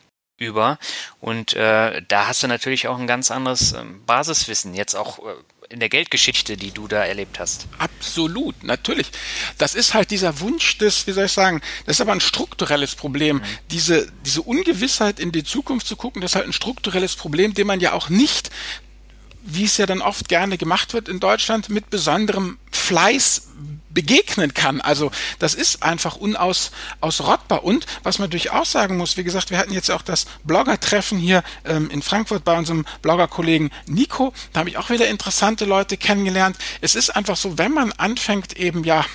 über. 0.42 0.80
Und 1.20 1.54
äh, 1.54 2.02
da 2.08 2.28
hast 2.28 2.44
du 2.44 2.48
natürlich 2.48 2.88
auch 2.88 2.98
ein 2.98 3.08
ganz 3.08 3.32
anderes 3.32 3.74
ähm, 3.74 4.02
Basiswissen, 4.06 4.74
jetzt 4.74 4.96
auch 4.96 5.20
äh, 5.20 5.34
in 5.70 5.80
der 5.80 5.90
Geldgeschichte, 5.90 6.58
die 6.58 6.72
du 6.72 6.88
da 6.88 7.06
erlebt 7.06 7.40
hast. 7.40 7.68
Absolut, 7.78 8.64
natürlich. 8.64 9.10
Das 9.58 9.74
ist 9.74 9.94
halt 9.94 10.12
dieser 10.12 10.42
Wunsch 10.42 10.78
des, 10.78 11.08
wie 11.08 11.14
soll 11.14 11.26
ich 11.26 11.32
sagen, 11.32 11.62
das 11.86 11.98
ist 11.98 12.02
aber 12.02 12.12
ein 12.12 12.20
strukturelles 12.20 12.96
Problem. 12.96 13.38
Mhm. 13.38 13.44
Diese, 13.72 14.12
diese 14.26 14.42
Ungewissheit 14.42 15.20
in 15.20 15.32
die 15.32 15.44
Zukunft 15.44 15.88
zu 15.88 15.96
gucken, 15.96 16.22
das 16.22 16.32
ist 16.32 16.36
halt 16.36 16.48
ein 16.48 16.54
strukturelles 16.54 17.16
Problem, 17.16 17.54
dem 17.54 17.68
man 17.68 17.80
ja 17.80 17.94
auch 17.94 18.10
nicht 18.10 18.50
wie 19.44 19.66
es 19.66 19.78
ja 19.78 19.86
dann 19.86 20.02
oft 20.02 20.30
gerne 20.30 20.58
gemacht 20.58 20.94
wird 20.94 21.10
in 21.10 21.20
Deutschland, 21.20 21.70
mit 21.70 21.90
besonderem 21.90 22.58
Fleiß 22.72 23.48
begegnen 23.94 24.54
kann. 24.54 24.82
Also 24.82 25.12
das 25.40 25.54
ist 25.54 25.84
einfach 25.84 26.16
unausrottbar. 26.16 27.64
Und 27.64 27.86
was 28.04 28.20
man 28.20 28.30
durchaus 28.30 28.72
sagen 28.72 28.98
muss, 28.98 29.18
wie 29.18 29.24
gesagt, 29.24 29.52
wir 29.52 29.58
hatten 29.58 29.74
jetzt 29.74 29.92
auch 29.92 30.02
das 30.02 30.26
Blogger-Treffen 30.44 31.18
hier 31.18 31.44
ähm, 31.66 31.90
in 31.90 32.02
Frankfurt 32.02 32.44
bei 32.44 32.58
unserem 32.58 32.86
Blogger-Kollegen 33.02 33.70
Nico. 33.88 34.34
Da 34.54 34.62
habe 34.62 34.70
ich 34.70 34.78
auch 34.78 34.90
wieder 34.90 35.08
interessante 35.10 35.66
Leute 35.66 35.98
kennengelernt. 35.98 36.58
Es 36.80 36.96
ist 36.96 37.10
einfach 37.10 37.38
so, 37.38 37.58
wenn 37.58 37.74
man 37.74 37.92
anfängt 37.94 38.58
eben 38.58 38.84
ja 38.84 39.06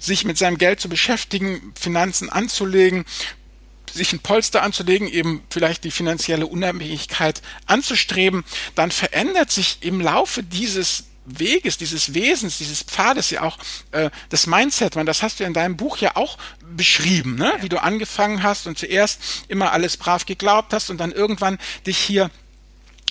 sich 0.00 0.24
mit 0.24 0.38
seinem 0.38 0.58
Geld 0.58 0.80
zu 0.80 0.88
beschäftigen, 0.88 1.72
Finanzen 1.78 2.30
anzulegen, 2.30 3.04
sich 3.92 4.12
ein 4.12 4.20
Polster 4.20 4.62
anzulegen, 4.62 5.08
eben 5.08 5.42
vielleicht 5.50 5.84
die 5.84 5.90
finanzielle 5.90 6.46
Unabhängigkeit 6.46 7.42
anzustreben, 7.66 8.44
dann 8.74 8.90
verändert 8.90 9.50
sich 9.50 9.78
im 9.80 10.00
Laufe 10.00 10.42
dieses 10.42 11.04
Weges, 11.24 11.78
dieses 11.78 12.14
Wesens, 12.14 12.58
dieses 12.58 12.82
Pfades 12.82 13.30
ja 13.30 13.42
auch 13.42 13.58
äh, 13.92 14.10
das 14.28 14.46
Mindset. 14.46 14.96
Man, 14.96 15.06
das 15.06 15.22
hast 15.22 15.38
du 15.38 15.44
in 15.44 15.52
deinem 15.52 15.76
Buch 15.76 15.98
ja 15.98 16.16
auch 16.16 16.36
beschrieben, 16.76 17.36
ne? 17.36 17.52
wie 17.60 17.68
du 17.68 17.80
angefangen 17.80 18.42
hast 18.42 18.66
und 18.66 18.78
zuerst 18.78 19.20
immer 19.48 19.72
alles 19.72 19.96
brav 19.96 20.26
geglaubt 20.26 20.72
hast 20.72 20.90
und 20.90 20.98
dann 20.98 21.12
irgendwann 21.12 21.58
dich 21.86 21.98
hier 21.98 22.30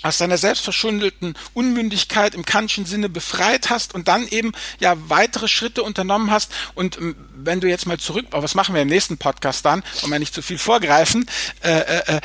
aus 0.02 0.18
deiner 0.18 0.38
selbstverschuldeten 0.38 1.36
Unmündigkeit 1.54 2.36
im 2.36 2.46
kantischen 2.46 2.86
Sinne 2.86 3.10
befreit 3.10 3.70
hast 3.70 3.94
und 3.94 4.08
dann 4.08 4.28
eben 4.28 4.52
ja 4.80 4.96
weitere 5.10 5.48
Schritte 5.48 5.84
unternommen 5.84 6.32
hast. 6.32 6.52
Und 6.76 6.98
ähm, 6.98 7.16
wenn 7.36 7.60
du 7.60 7.68
jetzt 7.68 7.86
mal 7.86 8.00
zurück, 8.00 8.28
aber 8.32 8.44
was 8.44 8.56
machen 8.56 8.76
wir 8.76 8.82
im 8.82 8.88
nächsten 8.88 9.18
Podcast 9.18 9.66
dann, 9.66 9.84
um 10.04 10.12
ja 10.12 10.20
nicht 10.20 10.34
zu 10.34 10.42
viel 10.42 10.58
vorgreifen, 10.58 11.30
äh, 11.64 11.72
äh, 11.72 12.16
äh, 12.18 12.22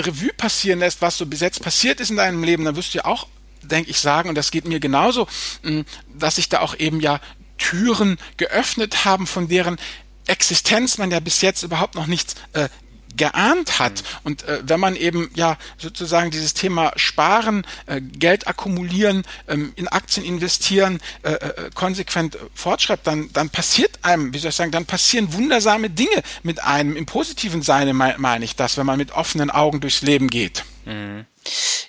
Revue 0.00 0.32
passieren 0.36 0.80
lässt, 0.80 1.02
was 1.02 1.18
so 1.18 1.26
bis 1.26 1.40
jetzt 1.40 1.62
passiert 1.62 2.00
ist 2.00 2.10
in 2.10 2.16
deinem 2.16 2.42
Leben, 2.42 2.64
dann 2.64 2.76
wirst 2.76 2.94
du 2.94 2.98
ja 2.98 3.04
auch, 3.04 3.28
denke 3.62 3.90
ich, 3.90 4.00
sagen, 4.00 4.28
und 4.28 4.34
das 4.34 4.50
geht 4.50 4.66
mir 4.66 4.80
genauso, 4.80 5.28
mh, 5.62 5.84
dass 6.14 6.36
sich 6.36 6.48
da 6.48 6.60
auch 6.60 6.78
eben 6.78 7.00
ja 7.00 7.20
Türen 7.58 8.18
geöffnet 8.36 9.04
haben, 9.04 9.26
von 9.26 9.48
deren 9.48 9.78
Existenz 10.26 10.98
man 10.98 11.10
ja 11.10 11.20
bis 11.20 11.42
jetzt 11.42 11.62
überhaupt 11.62 11.94
noch 11.94 12.06
nichts 12.06 12.34
äh, 12.54 12.68
geahnt 13.16 13.78
hat. 13.78 14.02
Mhm. 14.02 14.18
Und 14.24 14.42
äh, 14.44 14.60
wenn 14.64 14.80
man 14.80 14.96
eben 14.96 15.30
ja 15.34 15.56
sozusagen 15.78 16.30
dieses 16.30 16.54
Thema 16.54 16.92
Sparen, 16.96 17.66
äh, 17.86 18.00
Geld 18.00 18.46
akkumulieren, 18.46 19.24
ähm, 19.48 19.72
in 19.76 19.88
Aktien 19.88 20.24
investieren, 20.24 21.00
äh, 21.22 21.32
äh, 21.32 21.70
konsequent 21.74 22.38
fortschreibt, 22.54 23.06
dann, 23.06 23.30
dann 23.32 23.50
passiert 23.50 23.98
einem, 24.02 24.32
wie 24.32 24.38
soll 24.38 24.50
ich 24.50 24.56
sagen, 24.56 24.72
dann 24.72 24.86
passieren 24.86 25.32
wundersame 25.32 25.90
Dinge 25.90 26.22
mit 26.42 26.62
einem. 26.62 26.96
Im 26.96 27.06
positiven 27.06 27.62
Sinne 27.62 27.94
meine 27.94 28.44
ich 28.44 28.56
das, 28.56 28.76
wenn 28.76 28.86
man 28.86 28.98
mit 28.98 29.12
offenen 29.12 29.50
Augen 29.50 29.80
durchs 29.80 30.02
Leben 30.02 30.28
geht. 30.28 30.64
Mhm. 30.84 31.26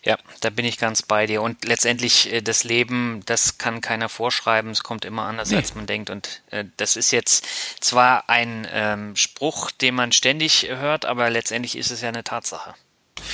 Ja, 0.03 0.17
da 0.41 0.50
bin 0.50 0.65
ich 0.65 0.77
ganz 0.77 1.01
bei 1.01 1.25
dir. 1.25 1.41
Und 1.41 1.65
letztendlich 1.65 2.31
äh, 2.31 2.41
das 2.41 2.63
Leben, 2.63 3.21
das 3.25 3.57
kann 3.57 3.81
keiner 3.81 4.09
vorschreiben. 4.09 4.71
Es 4.71 4.83
kommt 4.83 5.05
immer 5.05 5.24
anders, 5.24 5.50
nee. 5.50 5.57
als 5.57 5.75
man 5.75 5.88
denkt. 5.88 6.09
Und 6.09 6.41
äh, 6.51 6.65
das 6.77 6.95
ist 6.95 7.12
jetzt 7.12 7.45
zwar 7.79 8.29
ein 8.29 8.67
ähm, 8.71 9.15
Spruch, 9.15 9.71
den 9.71 9.95
man 9.95 10.12
ständig 10.12 10.67
hört, 10.69 11.05
aber 11.05 11.29
letztendlich 11.29 11.77
ist 11.77 11.91
es 11.91 12.01
ja 12.01 12.09
eine 12.09 12.24
Tatsache. 12.24 12.75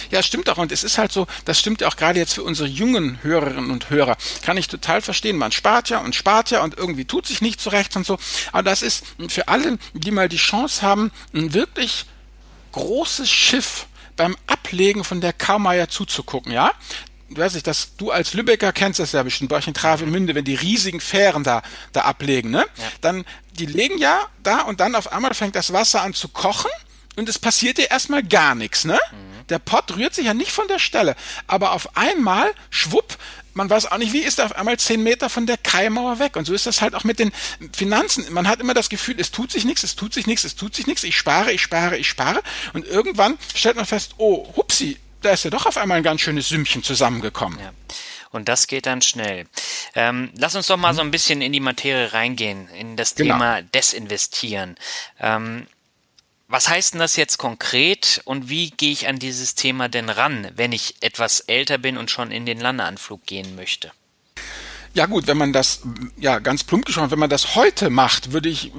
Ja, 0.09 0.21
stimmt 0.23 0.49
auch. 0.49 0.57
Und 0.57 0.71
es 0.71 0.83
ist 0.83 0.97
halt 0.97 1.11
so, 1.11 1.27
das 1.45 1.59
stimmt 1.59 1.81
ja 1.81 1.87
auch 1.87 1.95
gerade 1.95 2.19
jetzt 2.19 2.33
für 2.33 2.43
unsere 2.43 2.67
jungen 2.67 3.21
Hörerinnen 3.23 3.71
und 3.71 3.89
Hörer. 3.89 4.17
Kann 4.41 4.57
ich 4.57 4.67
total 4.67 5.01
verstehen. 5.01 5.37
Man 5.37 5.51
spart 5.51 5.89
ja 5.89 5.99
und 5.99 6.15
spart 6.15 6.51
ja 6.51 6.61
und 6.63 6.77
irgendwie 6.77 7.05
tut 7.05 7.25
sich 7.25 7.41
nicht 7.41 7.59
zurecht 7.59 7.95
und 7.95 8.05
so. 8.05 8.17
Aber 8.51 8.63
das 8.63 8.81
ist 8.81 9.03
für 9.27 9.47
alle, 9.47 9.77
die 9.93 10.11
mal 10.11 10.29
die 10.29 10.37
Chance 10.37 10.81
haben, 10.81 11.11
ein 11.33 11.53
wirklich 11.53 12.05
großes 12.71 13.29
Schiff 13.29 13.87
beim 14.21 14.37
Ablegen 14.45 15.03
von 15.03 15.19
der 15.19 15.33
Kaumeier 15.33 15.89
zuzugucken, 15.89 16.51
ja? 16.51 16.71
Du 17.29 17.41
weißt 17.41 17.55
nicht, 17.55 17.65
dass 17.65 17.95
du 17.95 18.11
als 18.11 18.33
Lübecker 18.33 18.71
kennst 18.71 18.99
das 18.99 19.13
ja 19.13 19.23
bestimmt, 19.23 19.49
bei 19.49 19.55
euch 19.55 19.67
in 19.67 19.73
Travemünde, 19.73 20.35
wenn 20.35 20.45
die 20.45 20.53
riesigen 20.53 20.99
Fähren 20.99 21.43
da, 21.43 21.63
da 21.91 22.01
ablegen, 22.01 22.51
ne? 22.51 22.65
Ja. 22.77 22.83
Dann, 23.01 23.25
die 23.53 23.65
legen 23.65 23.97
ja 23.97 24.19
da 24.43 24.61
und 24.61 24.79
dann 24.79 24.93
auf 24.93 25.11
einmal 25.11 25.33
fängt 25.33 25.55
das 25.55 25.73
Wasser 25.73 26.03
an 26.03 26.13
zu 26.13 26.27
kochen 26.27 26.69
und 27.15 27.29
es 27.29 27.39
passiert 27.39 27.79
dir 27.79 27.89
erstmal 27.89 28.21
gar 28.21 28.53
nichts, 28.53 28.85
ne? 28.85 28.99
Mhm. 29.11 29.47
Der 29.49 29.57
Pott 29.57 29.95
rührt 29.95 30.13
sich 30.13 30.27
ja 30.27 30.35
nicht 30.35 30.51
von 30.51 30.67
der 30.67 30.79
Stelle. 30.79 31.15
Aber 31.47 31.71
auf 31.71 31.97
einmal, 31.97 32.51
schwupp, 32.69 33.17
man 33.53 33.69
weiß 33.69 33.91
auch 33.91 33.97
nicht, 33.97 34.13
wie 34.13 34.21
ist 34.21 34.39
er 34.39 34.45
auf 34.45 34.55
einmal 34.55 34.77
zehn 34.77 35.03
Meter 35.03 35.29
von 35.29 35.45
der 35.45 35.57
Kaimauer 35.57 36.19
weg. 36.19 36.35
Und 36.35 36.45
so 36.45 36.53
ist 36.53 36.65
das 36.65 36.81
halt 36.81 36.95
auch 36.95 37.03
mit 37.03 37.19
den 37.19 37.31
Finanzen. 37.73 38.31
Man 38.31 38.47
hat 38.47 38.59
immer 38.59 38.73
das 38.73 38.89
Gefühl, 38.89 39.15
es 39.19 39.31
tut 39.31 39.51
sich 39.51 39.65
nichts, 39.65 39.83
es 39.83 39.95
tut 39.95 40.13
sich 40.13 40.27
nichts, 40.27 40.43
es 40.43 40.55
tut 40.55 40.75
sich 40.75 40.87
nichts. 40.87 41.03
Ich 41.03 41.17
spare, 41.17 41.51
ich 41.51 41.61
spare, 41.61 41.97
ich 41.97 42.07
spare. 42.07 42.41
Und 42.73 42.85
irgendwann 42.85 43.37
stellt 43.55 43.75
man 43.75 43.85
fest, 43.85 44.15
oh, 44.17 44.47
hupsi, 44.55 44.97
da 45.21 45.31
ist 45.31 45.43
ja 45.43 45.49
doch 45.49 45.65
auf 45.65 45.77
einmal 45.77 45.97
ein 45.97 46.03
ganz 46.03 46.21
schönes 46.21 46.49
Sümmchen 46.49 46.83
zusammengekommen. 46.83 47.59
Ja. 47.59 47.71
Und 48.31 48.47
das 48.47 48.67
geht 48.67 48.85
dann 48.85 49.01
schnell. 49.01 49.45
Ähm, 49.93 50.31
lass 50.37 50.55
uns 50.55 50.67
doch 50.67 50.77
mal 50.77 50.93
so 50.93 51.01
ein 51.01 51.11
bisschen 51.11 51.41
in 51.41 51.51
die 51.51 51.59
Materie 51.59 52.13
reingehen, 52.13 52.69
in 52.69 52.95
das 52.95 53.15
genau. 53.15 53.35
Thema 53.35 53.61
Desinvestieren. 53.61 54.77
Ähm, 55.19 55.67
was 56.51 56.67
heißt 56.67 56.93
denn 56.93 56.99
das 56.99 57.15
jetzt 57.15 57.37
konkret 57.37 58.21
und 58.25 58.49
wie 58.49 58.71
gehe 58.71 58.91
ich 58.91 59.07
an 59.07 59.19
dieses 59.19 59.55
Thema 59.55 59.87
denn 59.87 60.09
ran, 60.09 60.49
wenn 60.55 60.71
ich 60.73 60.95
etwas 61.01 61.39
älter 61.41 61.77
bin 61.77 61.97
und 61.97 62.11
schon 62.11 62.31
in 62.31 62.45
den 62.45 62.59
Landeanflug 62.59 63.25
gehen 63.25 63.55
möchte? 63.55 63.91
Ja 64.93 65.05
gut, 65.05 65.27
wenn 65.27 65.37
man 65.37 65.53
das, 65.53 65.81
ja 66.17 66.39
ganz 66.39 66.65
plump 66.65 66.85
geschaut, 66.85 67.11
wenn 67.11 67.19
man 67.19 67.29
das 67.29 67.55
heute 67.55 67.89
macht, 67.89 68.33
würde 68.33 68.49
ich 68.49 68.71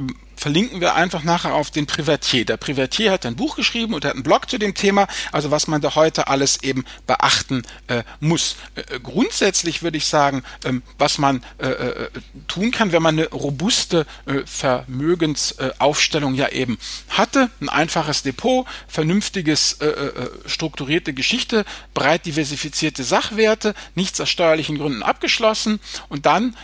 verlinken 0.43 0.81
wir 0.81 0.97
einfach 0.97 1.23
nachher 1.23 1.55
auf 1.55 1.71
den 1.71 1.87
Privatier. 1.87 2.45
Der 2.45 2.57
Privatier 2.57 3.13
hat 3.13 3.25
ein 3.27 3.37
Buch 3.37 3.55
geschrieben 3.55 3.95
und 3.95 4.05
hat 4.05 4.15
einen 4.15 4.25
Blog 4.25 4.51
zu 4.51 4.59
dem 4.59 4.75
Thema, 4.75 5.07
also 5.31 5.53
was 5.53 5.69
man 5.69 5.81
da 5.81 5.95
heute 5.95 6.27
alles 6.27 6.65
eben 6.65 6.85
beachten 7.07 7.63
äh, 7.87 8.03
muss. 8.19 8.57
Äh, 8.75 8.99
grundsätzlich 8.99 9.85
würde 9.85 9.99
ich 9.99 10.07
sagen, 10.07 10.43
ähm, 10.65 10.83
was 10.99 11.19
man 11.19 11.45
äh, 11.59 11.69
äh 11.69 12.11
tun 12.49 12.73
kann, 12.73 12.91
wenn 12.91 13.03
man 13.03 13.17
eine 13.17 13.29
robuste 13.29 14.05
äh, 14.27 14.41
Vermögensaufstellung 14.45 16.35
ja 16.35 16.49
eben 16.49 16.77
hatte, 17.09 17.49
ein 17.61 17.69
einfaches 17.69 18.25
Depot, 18.25 18.67
vernünftiges 18.89 19.75
äh, 19.75 20.11
strukturierte 20.47 21.15
Geschichte, 21.15 21.65
breit 21.95 22.27
diversifizierte 22.27 23.05
Sachwerte, 23.05 23.75
nichts 23.95 24.21
aus 24.21 24.29
steuerlichen 24.29 24.77
Gründen 24.77 25.05
abgeschlossen 25.05 25.79
und 26.09 26.27
dann 26.27 26.57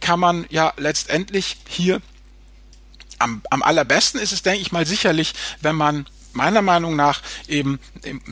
kann 0.00 0.20
man 0.20 0.46
ja 0.50 0.72
letztendlich 0.76 1.56
hier 1.68 2.00
am, 3.24 3.42
am 3.50 3.62
allerbesten 3.62 4.20
ist 4.20 4.32
es, 4.32 4.42
denke 4.42 4.60
ich 4.60 4.70
mal, 4.70 4.86
sicherlich, 4.86 5.32
wenn 5.62 5.76
man 5.76 6.06
meiner 6.34 6.62
Meinung 6.62 6.96
nach 6.96 7.22
eben 7.48 7.78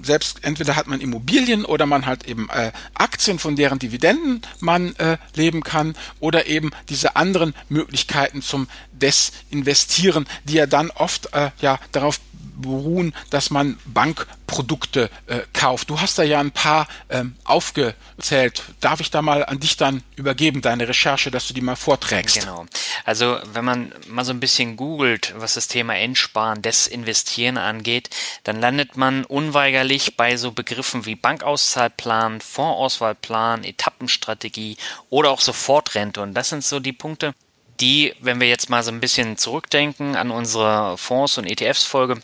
selbst 0.03 0.43
entweder 0.43 0.77
hat 0.77 0.89
man 0.89 1.01
Immobilien 1.01 1.65
oder 1.65 1.87
man 1.87 2.05
hat 2.05 2.27
eben 2.27 2.51
äh, 2.51 2.73
Aktien, 2.95 3.39
von 3.39 3.55
deren 3.55 3.79
Dividenden 3.79 4.43
man 4.61 4.95
äh, 4.97 5.19
leben 5.35 5.63
kann 5.63 5.95
oder 6.19 6.47
eben 6.47 6.73
diese 6.89 7.17
anderen 7.17 7.55
Möglichkeiten 7.69 8.43
zum 8.43 8.67
Desinvestieren, 8.93 10.27
die 10.45 10.55
ja 10.55 10.67
dann 10.67 10.91
oft 10.91 11.33
äh, 11.33 11.51
ja 11.61 11.79
darauf 11.93 12.19
beruhen, 12.57 13.15
dass 13.31 13.51
man 13.51 13.79
Bankprodukte 13.85 15.11
äh, 15.27 15.41
kauft. 15.53 15.91
Du 15.91 16.01
hast 16.01 16.19
da 16.19 16.23
ja 16.23 16.41
ein 16.41 16.51
paar 16.51 16.89
ähm, 17.11 17.37
aufgezählt. 17.45 18.63
Darf 18.81 19.01
ich 19.01 19.11
da 19.11 19.23
mal 19.23 19.45
an 19.45 19.61
dich 19.61 19.77
dann 19.77 20.03
übergeben, 20.17 20.63
deine 20.63 20.89
Recherche, 20.89 21.31
dass 21.31 21.49
du 21.49 21.55
die 21.55 21.61
mal 21.61 21.77
vorträgst? 21.77 22.41
Genau. 22.41 22.67
Also 23.05 23.39
wenn 23.53 23.65
man 23.65 23.93
mal 24.09 24.25
so 24.25 24.33
ein 24.33 24.41
bisschen 24.41 24.77
googelt, 24.77 25.35
was 25.37 25.55
das 25.55 25.69
Thema 25.69 25.97
Endsparen, 25.97 26.63
Desinvestieren 26.63 27.59
angeht, 27.59 28.11
dann 28.45 28.61
landet 28.61 28.97
man 28.97 29.25
unweigerlich 29.25 30.17
bei 30.17 30.37
so 30.37 30.53
Begriffen 30.53 31.07
wie 31.07 31.17
Bankauszahlplan, 31.17 32.41
Fondsauswahlplan, 32.41 33.65
Etappenstrategie 33.65 34.77
oder 35.11 35.31
auch 35.31 35.41
Sofortrente. 35.41 36.21
Und 36.21 36.35
das 36.35 36.51
sind 36.51 36.65
so 36.65 36.81
die 36.81 36.93
Punkte, 36.93 37.35
die, 37.81 38.15
wenn 38.21 38.41
wir 38.41 38.49
jetzt 38.49 38.71
mal 38.71 38.83
so 38.83 38.93
ein 38.93 39.01
bisschen 39.01 39.37
zurückdenken 39.37 40.15
an 40.15 40.31
unsere 40.31 40.97
Fonds- 40.97 41.39
und 41.39 41.47
ETFs-Folge, 41.47 42.21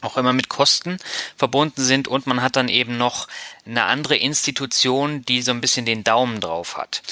auch 0.00 0.16
immer 0.16 0.32
mit 0.32 0.48
Kosten 0.48 0.98
verbunden 1.36 1.82
sind 1.82 2.08
und 2.08 2.26
man 2.26 2.42
hat 2.42 2.56
dann 2.56 2.68
eben 2.68 2.96
noch 2.96 3.28
eine 3.66 3.84
andere 3.84 4.16
Institution, 4.16 5.24
die 5.24 5.42
so 5.42 5.50
ein 5.50 5.60
bisschen 5.60 5.86
den 5.86 6.04
Daumen 6.04 6.40
drauf 6.40 6.76
hat. 6.76 7.02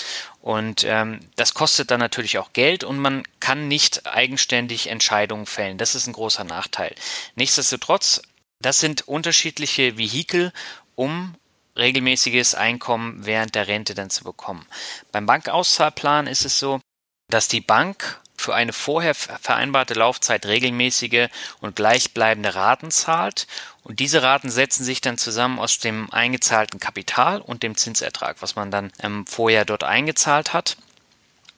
Und 0.41 0.85
ähm, 0.85 1.21
das 1.35 1.55
kostet 1.55 1.91
dann 1.91 1.99
natürlich 1.99 2.39
auch 2.39 2.53
Geld 2.53 2.85
und 2.85 2.99
man 2.99 3.25
kann 3.41 3.67
nicht 3.69 4.07
eigenständig 4.07 4.89
Entscheidungen 4.89 5.47
fällen. 5.47 5.79
Das 5.79 5.95
ist 5.95 6.07
ein 6.07 6.13
großer 6.13 6.45
Nachteil. 6.45 6.95
Nichtsdestotrotz, 7.35 8.23
das 8.61 8.79
sind 8.79 9.09
unterschiedliche 9.09 9.99
Vehikel, 9.99 10.53
um 10.95 11.35
regelmäßiges 11.77 12.55
Einkommen 12.55 13.27
während 13.27 13.55
der 13.55 13.69
Rente 13.69 13.95
dann 13.95 14.11
zu 14.11 14.25
bekommen. 14.25 14.67
Beim 15.13 15.27
Bankauszahlplan 15.27 16.27
ist 16.27 16.45
es 16.45 16.59
so, 16.59 16.81
dass 17.29 17.49
die 17.49 17.61
Bank 17.61 18.21
für 18.47 18.55
eine 18.55 18.73
vorher 18.73 19.17
vereinbarte 19.17 19.95
Laufzeit 19.95 20.47
regelmäßige 20.47 21.27
und 21.61 21.75
gleichbleibende 21.75 22.55
Raten 22.55 22.93
zahlt. 22.93 23.49
Und 23.83 23.99
diese 23.99 24.23
Raten 24.23 24.51
setzen 24.51 24.85
sich 24.85 25.01
dann 25.01 25.19
zusammen 25.19 25.59
aus 25.59 25.81
dem 25.81 26.13
eingezahlten 26.13 26.79
Kapital 26.79 27.41
und 27.41 27.65
dem 27.65 27.77
Zinsertrag, 27.77 28.37
was 28.39 28.55
man 28.55 28.71
dann 28.71 28.93
ähm, 29.03 29.27
vorher 29.27 29.65
dort 29.65 29.83
eingezahlt 29.83 30.53
hat. 30.53 30.77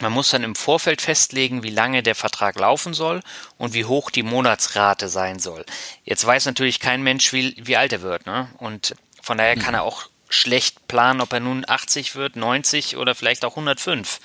Man 0.01 0.13
muss 0.13 0.31
dann 0.31 0.45
im 0.45 0.55
Vorfeld 0.55 1.03
festlegen, 1.03 1.63
wie 1.63 1.69
lange 1.69 2.03
der 2.03 2.15
Vertrag 2.15 2.59
laufen 2.59 2.95
soll 2.95 3.21
und 3.59 3.75
wie 3.75 3.85
hoch 3.85 4.11
die 4.11 4.23
Monatsrate 4.23 5.11
sein 5.11 5.41
soll. 5.41 5.67
Jetzt 6.05 6.25
weiß 6.25 6.47
natürlich 6.47 6.81
kein 6.81 7.03
Mensch, 7.03 7.35
wie, 7.35 7.55
wie 7.59 7.77
alt 7.77 7.93
er 7.93 8.01
wird, 8.01 8.25
ne? 8.25 8.49
Und 8.57 8.95
von 9.21 9.37
daher 9.37 9.57
kann 9.57 9.75
er 9.75 9.83
mhm. 9.83 9.89
auch 9.89 10.09
schlecht 10.31 10.89
planen, 10.89 11.21
ob 11.21 11.33
er 11.35 11.41
nun 11.41 11.65
80 11.69 12.15
wird, 12.15 12.37
90 12.37 12.97
oder 12.97 13.15
vielleicht 13.15 13.45
auch 13.45 13.53
105. 13.53 14.21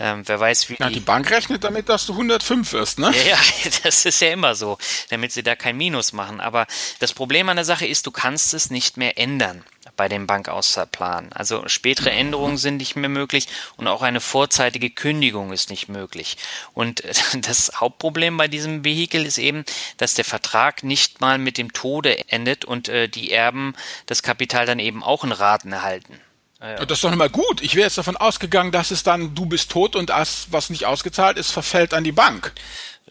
Ähm, 0.00 0.22
wer 0.26 0.38
weiß, 0.38 0.70
wie. 0.70 0.76
Ja, 0.78 0.90
die 0.90 1.00
Bank 1.00 1.30
rechnet 1.30 1.64
damit, 1.64 1.88
dass 1.88 2.06
du 2.06 2.12
105 2.12 2.72
wirst, 2.72 2.98
ne? 3.00 3.12
Ja, 3.26 3.30
ja, 3.30 3.70
das 3.82 4.04
ist 4.04 4.20
ja 4.20 4.30
immer 4.30 4.54
so, 4.54 4.78
damit 5.10 5.32
sie 5.32 5.42
da 5.42 5.56
kein 5.56 5.76
Minus 5.76 6.12
machen. 6.12 6.40
Aber 6.40 6.66
das 7.00 7.12
Problem 7.12 7.48
an 7.48 7.56
der 7.56 7.64
Sache 7.64 7.86
ist, 7.86 8.06
du 8.06 8.12
kannst 8.12 8.54
es 8.54 8.70
nicht 8.70 8.96
mehr 8.96 9.18
ändern 9.18 9.64
bei 9.96 10.08
dem 10.08 10.26
Bankauszahlplan. 10.26 11.32
Also 11.32 11.66
spätere 11.66 12.10
Änderungen 12.10 12.56
sind 12.56 12.76
nicht 12.76 12.94
mehr 12.94 13.08
möglich 13.08 13.48
und 13.76 13.88
auch 13.88 14.02
eine 14.02 14.20
vorzeitige 14.20 14.90
Kündigung 14.90 15.52
ist 15.52 15.70
nicht 15.70 15.88
möglich. 15.88 16.36
Und 16.72 17.02
das 17.34 17.72
Hauptproblem 17.74 18.36
bei 18.36 18.46
diesem 18.46 18.84
Vehikel 18.84 19.26
ist 19.26 19.38
eben, 19.38 19.64
dass 19.96 20.14
der 20.14 20.24
Vertrag 20.24 20.84
nicht 20.84 21.20
mal 21.20 21.38
mit 21.38 21.58
dem 21.58 21.72
Tode 21.72 22.28
endet 22.28 22.64
und 22.64 22.88
äh, 22.88 23.08
die 23.08 23.32
Erben 23.32 23.74
das 24.06 24.22
Kapital 24.22 24.64
dann 24.64 24.78
eben 24.78 25.02
auch 25.02 25.24
in 25.24 25.32
Raten 25.32 25.72
erhalten. 25.72 26.20
Ja. 26.60 26.84
Das 26.84 26.98
ist 26.98 27.04
doch 27.04 27.14
mal 27.14 27.30
gut. 27.30 27.60
Ich 27.60 27.76
wäre 27.76 27.86
jetzt 27.86 27.98
davon 27.98 28.16
ausgegangen, 28.16 28.72
dass 28.72 28.90
es 28.90 29.04
dann, 29.04 29.34
du 29.34 29.46
bist 29.46 29.70
tot 29.70 29.94
und 29.94 30.10
das, 30.10 30.48
was 30.50 30.70
nicht 30.70 30.86
ausgezahlt 30.86 31.38
ist, 31.38 31.52
verfällt 31.52 31.94
an 31.94 32.02
die 32.02 32.12
Bank. 32.12 32.52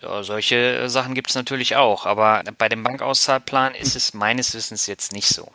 Ja, 0.01 0.21
solche 0.21 0.89
Sachen 0.89 1.15
gibt 1.15 1.29
es 1.29 1.35
natürlich 1.35 1.75
auch, 1.75 2.05
aber 2.05 2.43
bei 2.57 2.69
dem 2.69 2.83
Bankauszahlplan 2.83 3.73
ist 3.73 3.95
es 3.95 4.13
meines 4.13 4.53
Wissens 4.53 4.85
jetzt 4.85 5.11
nicht 5.11 5.29
so. 5.29 5.51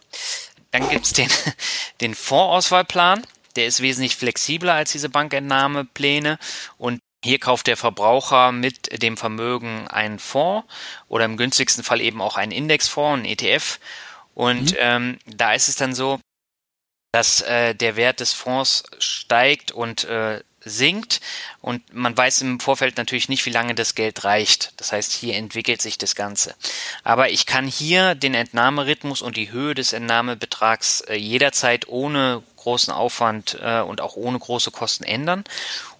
Dann 0.70 0.88
gibt 0.88 1.04
es 1.04 1.12
den, 1.12 1.28
den 2.00 2.14
Fondsauswahlplan, 2.14 3.22
der 3.56 3.66
ist 3.66 3.82
wesentlich 3.82 4.16
flexibler 4.16 4.74
als 4.74 4.92
diese 4.92 5.10
Bankentnahmepläne 5.10 6.38
und 6.78 7.00
hier 7.24 7.38
kauft 7.38 7.68
der 7.68 7.76
Verbraucher 7.76 8.50
mit 8.50 9.00
dem 9.02 9.16
Vermögen 9.16 9.86
einen 9.88 10.18
Fonds 10.18 10.66
oder 11.08 11.24
im 11.24 11.36
günstigsten 11.36 11.84
Fall 11.84 12.00
eben 12.00 12.20
auch 12.20 12.36
einen 12.36 12.50
Indexfonds, 12.50 13.18
einen 13.18 13.26
ETF. 13.26 13.78
Und 14.34 14.72
mhm. 14.72 14.78
ähm, 14.78 15.18
da 15.26 15.52
ist 15.52 15.68
es 15.68 15.76
dann 15.76 15.94
so, 15.94 16.18
dass 17.12 17.42
äh, 17.42 17.74
der 17.74 17.96
Wert 17.96 18.20
des 18.20 18.32
Fonds 18.32 18.84
steigt 18.98 19.70
und 19.70 20.04
äh, 20.04 20.40
sinkt 20.64 21.20
und 21.60 21.94
man 21.94 22.16
weiß 22.16 22.42
im 22.42 22.60
Vorfeld 22.60 22.96
natürlich 22.96 23.28
nicht, 23.28 23.44
wie 23.46 23.50
lange 23.50 23.74
das 23.74 23.94
Geld 23.94 24.24
reicht. 24.24 24.72
Das 24.76 24.92
heißt, 24.92 25.12
hier 25.12 25.34
entwickelt 25.34 25.82
sich 25.82 25.98
das 25.98 26.14
Ganze. 26.14 26.54
Aber 27.04 27.30
ich 27.30 27.46
kann 27.46 27.66
hier 27.66 28.14
den 28.14 28.34
Entnahmerhythmus 28.34 29.22
und 29.22 29.36
die 29.36 29.50
Höhe 29.50 29.74
des 29.74 29.92
Entnahmebetrags 29.92 31.02
äh, 31.02 31.14
jederzeit 31.14 31.88
ohne 31.88 32.42
großen 32.56 32.92
Aufwand 32.92 33.58
äh, 33.60 33.80
und 33.80 34.00
auch 34.00 34.16
ohne 34.16 34.38
große 34.38 34.70
Kosten 34.70 35.04
ändern. 35.04 35.44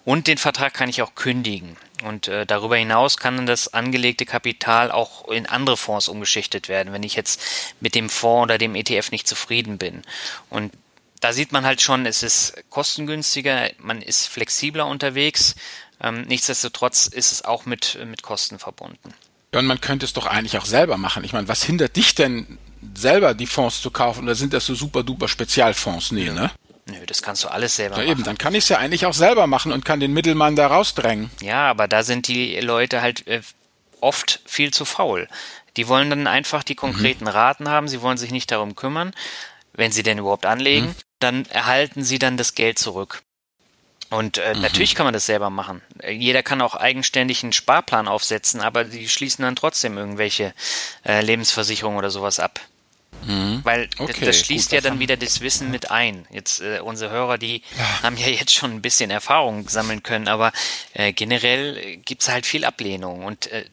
Und 0.05 0.27
den 0.27 0.37
Vertrag 0.37 0.73
kann 0.73 0.89
ich 0.89 1.01
auch 1.01 1.15
kündigen. 1.15 1.77
Und 2.03 2.27
äh, 2.27 2.45
darüber 2.45 2.75
hinaus 2.75 3.17
kann 3.17 3.37
dann 3.37 3.45
das 3.45 3.73
angelegte 3.73 4.25
Kapital 4.25 4.91
auch 4.91 5.29
in 5.29 5.45
andere 5.45 5.77
Fonds 5.77 6.09
umgeschichtet 6.09 6.67
werden, 6.67 6.91
wenn 6.91 7.03
ich 7.03 7.15
jetzt 7.15 7.41
mit 7.79 7.95
dem 7.95 8.09
Fonds 8.09 8.43
oder 8.43 8.57
dem 8.57 8.75
ETF 8.75 9.11
nicht 9.11 9.27
zufrieden 9.27 9.77
bin. 9.77 10.01
Und 10.49 10.73
da 11.23 11.31
sieht 11.31 11.53
man 11.53 11.65
halt 11.65 11.81
schon, 11.81 12.05
es 12.05 12.21
ist 12.21 12.53
kostengünstiger, 12.69 13.69
man 13.79 14.01
ist 14.01 14.27
flexibler 14.27 14.87
unterwegs. 14.87 15.55
Ähm, 16.01 16.23
nichtsdestotrotz 16.23 17.07
ist 17.07 17.31
es 17.31 17.45
auch 17.45 17.65
mit, 17.65 17.97
mit 18.05 18.23
Kosten 18.23 18.59
verbunden. 18.59 19.13
Ja, 19.53 19.59
und 19.59 19.65
man 19.65 19.79
könnte 19.79 20.05
es 20.05 20.11
doch 20.11 20.25
eigentlich 20.25 20.57
auch 20.57 20.65
selber 20.65 20.97
machen. 20.97 21.23
Ich 21.23 21.31
meine, 21.31 21.47
was 21.47 21.63
hindert 21.63 21.95
dich 21.95 22.13
denn 22.13 22.57
selber 22.93 23.35
die 23.35 23.45
Fonds 23.45 23.81
zu 23.81 23.89
kaufen? 23.89 24.25
Oder 24.25 24.35
sind 24.35 24.51
das 24.51 24.65
so 24.65 24.75
super 24.75 25.03
duper 25.03 25.29
Spezialfonds? 25.29 26.11
Nee, 26.11 26.29
ne? 26.29 26.51
Nö, 26.87 27.05
das 27.05 27.21
kannst 27.21 27.45
du 27.45 27.47
alles 27.47 27.77
selber 27.77 27.97
ja, 27.97 28.01
machen. 28.01 28.11
Eben, 28.11 28.23
dann 28.25 28.37
kann 28.37 28.53
ich 28.53 28.65
es 28.65 28.69
ja 28.69 28.79
eigentlich 28.79 29.05
auch 29.05 29.13
selber 29.13 29.47
machen 29.47 29.71
und 29.71 29.85
kann 29.85 30.01
den 30.01 30.11
Mittelmann 30.11 30.57
da 30.57 30.67
rausdrängen. 30.67 31.29
Ja, 31.39 31.69
aber 31.69 31.87
da 31.87 32.03
sind 32.03 32.27
die 32.27 32.59
Leute 32.59 33.01
halt 33.01 33.25
äh, 33.27 33.41
oft 34.01 34.41
viel 34.45 34.71
zu 34.71 34.83
faul. 34.83 35.29
Die 35.77 35.87
wollen 35.87 36.09
dann 36.09 36.27
einfach 36.27 36.63
die 36.63 36.75
konkreten 36.75 37.23
mhm. 37.23 37.29
Raten 37.29 37.69
haben, 37.69 37.87
sie 37.87 38.01
wollen 38.01 38.17
sich 38.17 38.31
nicht 38.31 38.51
darum 38.51 38.75
kümmern, 38.75 39.13
wenn 39.71 39.93
sie 39.93 40.03
denn 40.03 40.17
überhaupt 40.17 40.45
anlegen. 40.45 40.87
Mhm 40.87 40.95
dann 41.23 41.45
erhalten 41.45 42.03
sie 42.03 42.19
dann 42.19 42.37
das 42.37 42.53
Geld 42.55 42.77
zurück. 42.77 43.23
Und 44.09 44.37
äh, 44.37 44.53
mhm. 44.53 44.61
natürlich 44.61 44.93
kann 44.93 45.05
man 45.05 45.13
das 45.13 45.25
selber 45.25 45.49
machen. 45.49 45.81
Jeder 46.07 46.43
kann 46.43 46.61
auch 46.61 46.75
eigenständig 46.75 47.41
einen 47.41 47.53
Sparplan 47.53 48.07
aufsetzen, 48.07 48.61
aber 48.61 48.83
die 48.83 49.09
schließen 49.09 49.43
dann 49.43 49.55
trotzdem 49.55 49.97
irgendwelche 49.97 50.53
äh, 51.03 51.21
Lebensversicherungen 51.21 51.97
oder 51.97 52.11
sowas 52.11 52.39
ab. 52.39 52.59
Mhm. 53.25 53.61
Weil 53.63 53.89
okay, 53.97 54.25
das 54.25 54.37
schließt 54.37 54.69
gut, 54.69 54.75
ja 54.75 54.81
dann 54.81 54.99
wieder 54.99 55.17
das 55.17 55.41
Wissen 55.41 55.71
mit 55.71 55.89
ein. 55.89 56.27
Jetzt 56.29 56.61
äh, 56.61 56.79
unsere 56.79 57.11
Hörer, 57.11 57.37
die 57.37 57.63
ja. 57.77 58.03
haben 58.03 58.17
ja 58.17 58.27
jetzt 58.27 58.53
schon 58.53 58.71
ein 58.71 58.81
bisschen 58.81 59.09
Erfahrung 59.09 59.67
sammeln 59.69 60.03
können, 60.03 60.27
aber 60.27 60.51
äh, 60.93 61.13
generell 61.13 61.97
gibt's 61.97 62.29
halt 62.29 62.45
viel 62.45 62.65
Ablehnung. 62.65 63.25
Und 63.25 63.47
äh, 63.47 63.65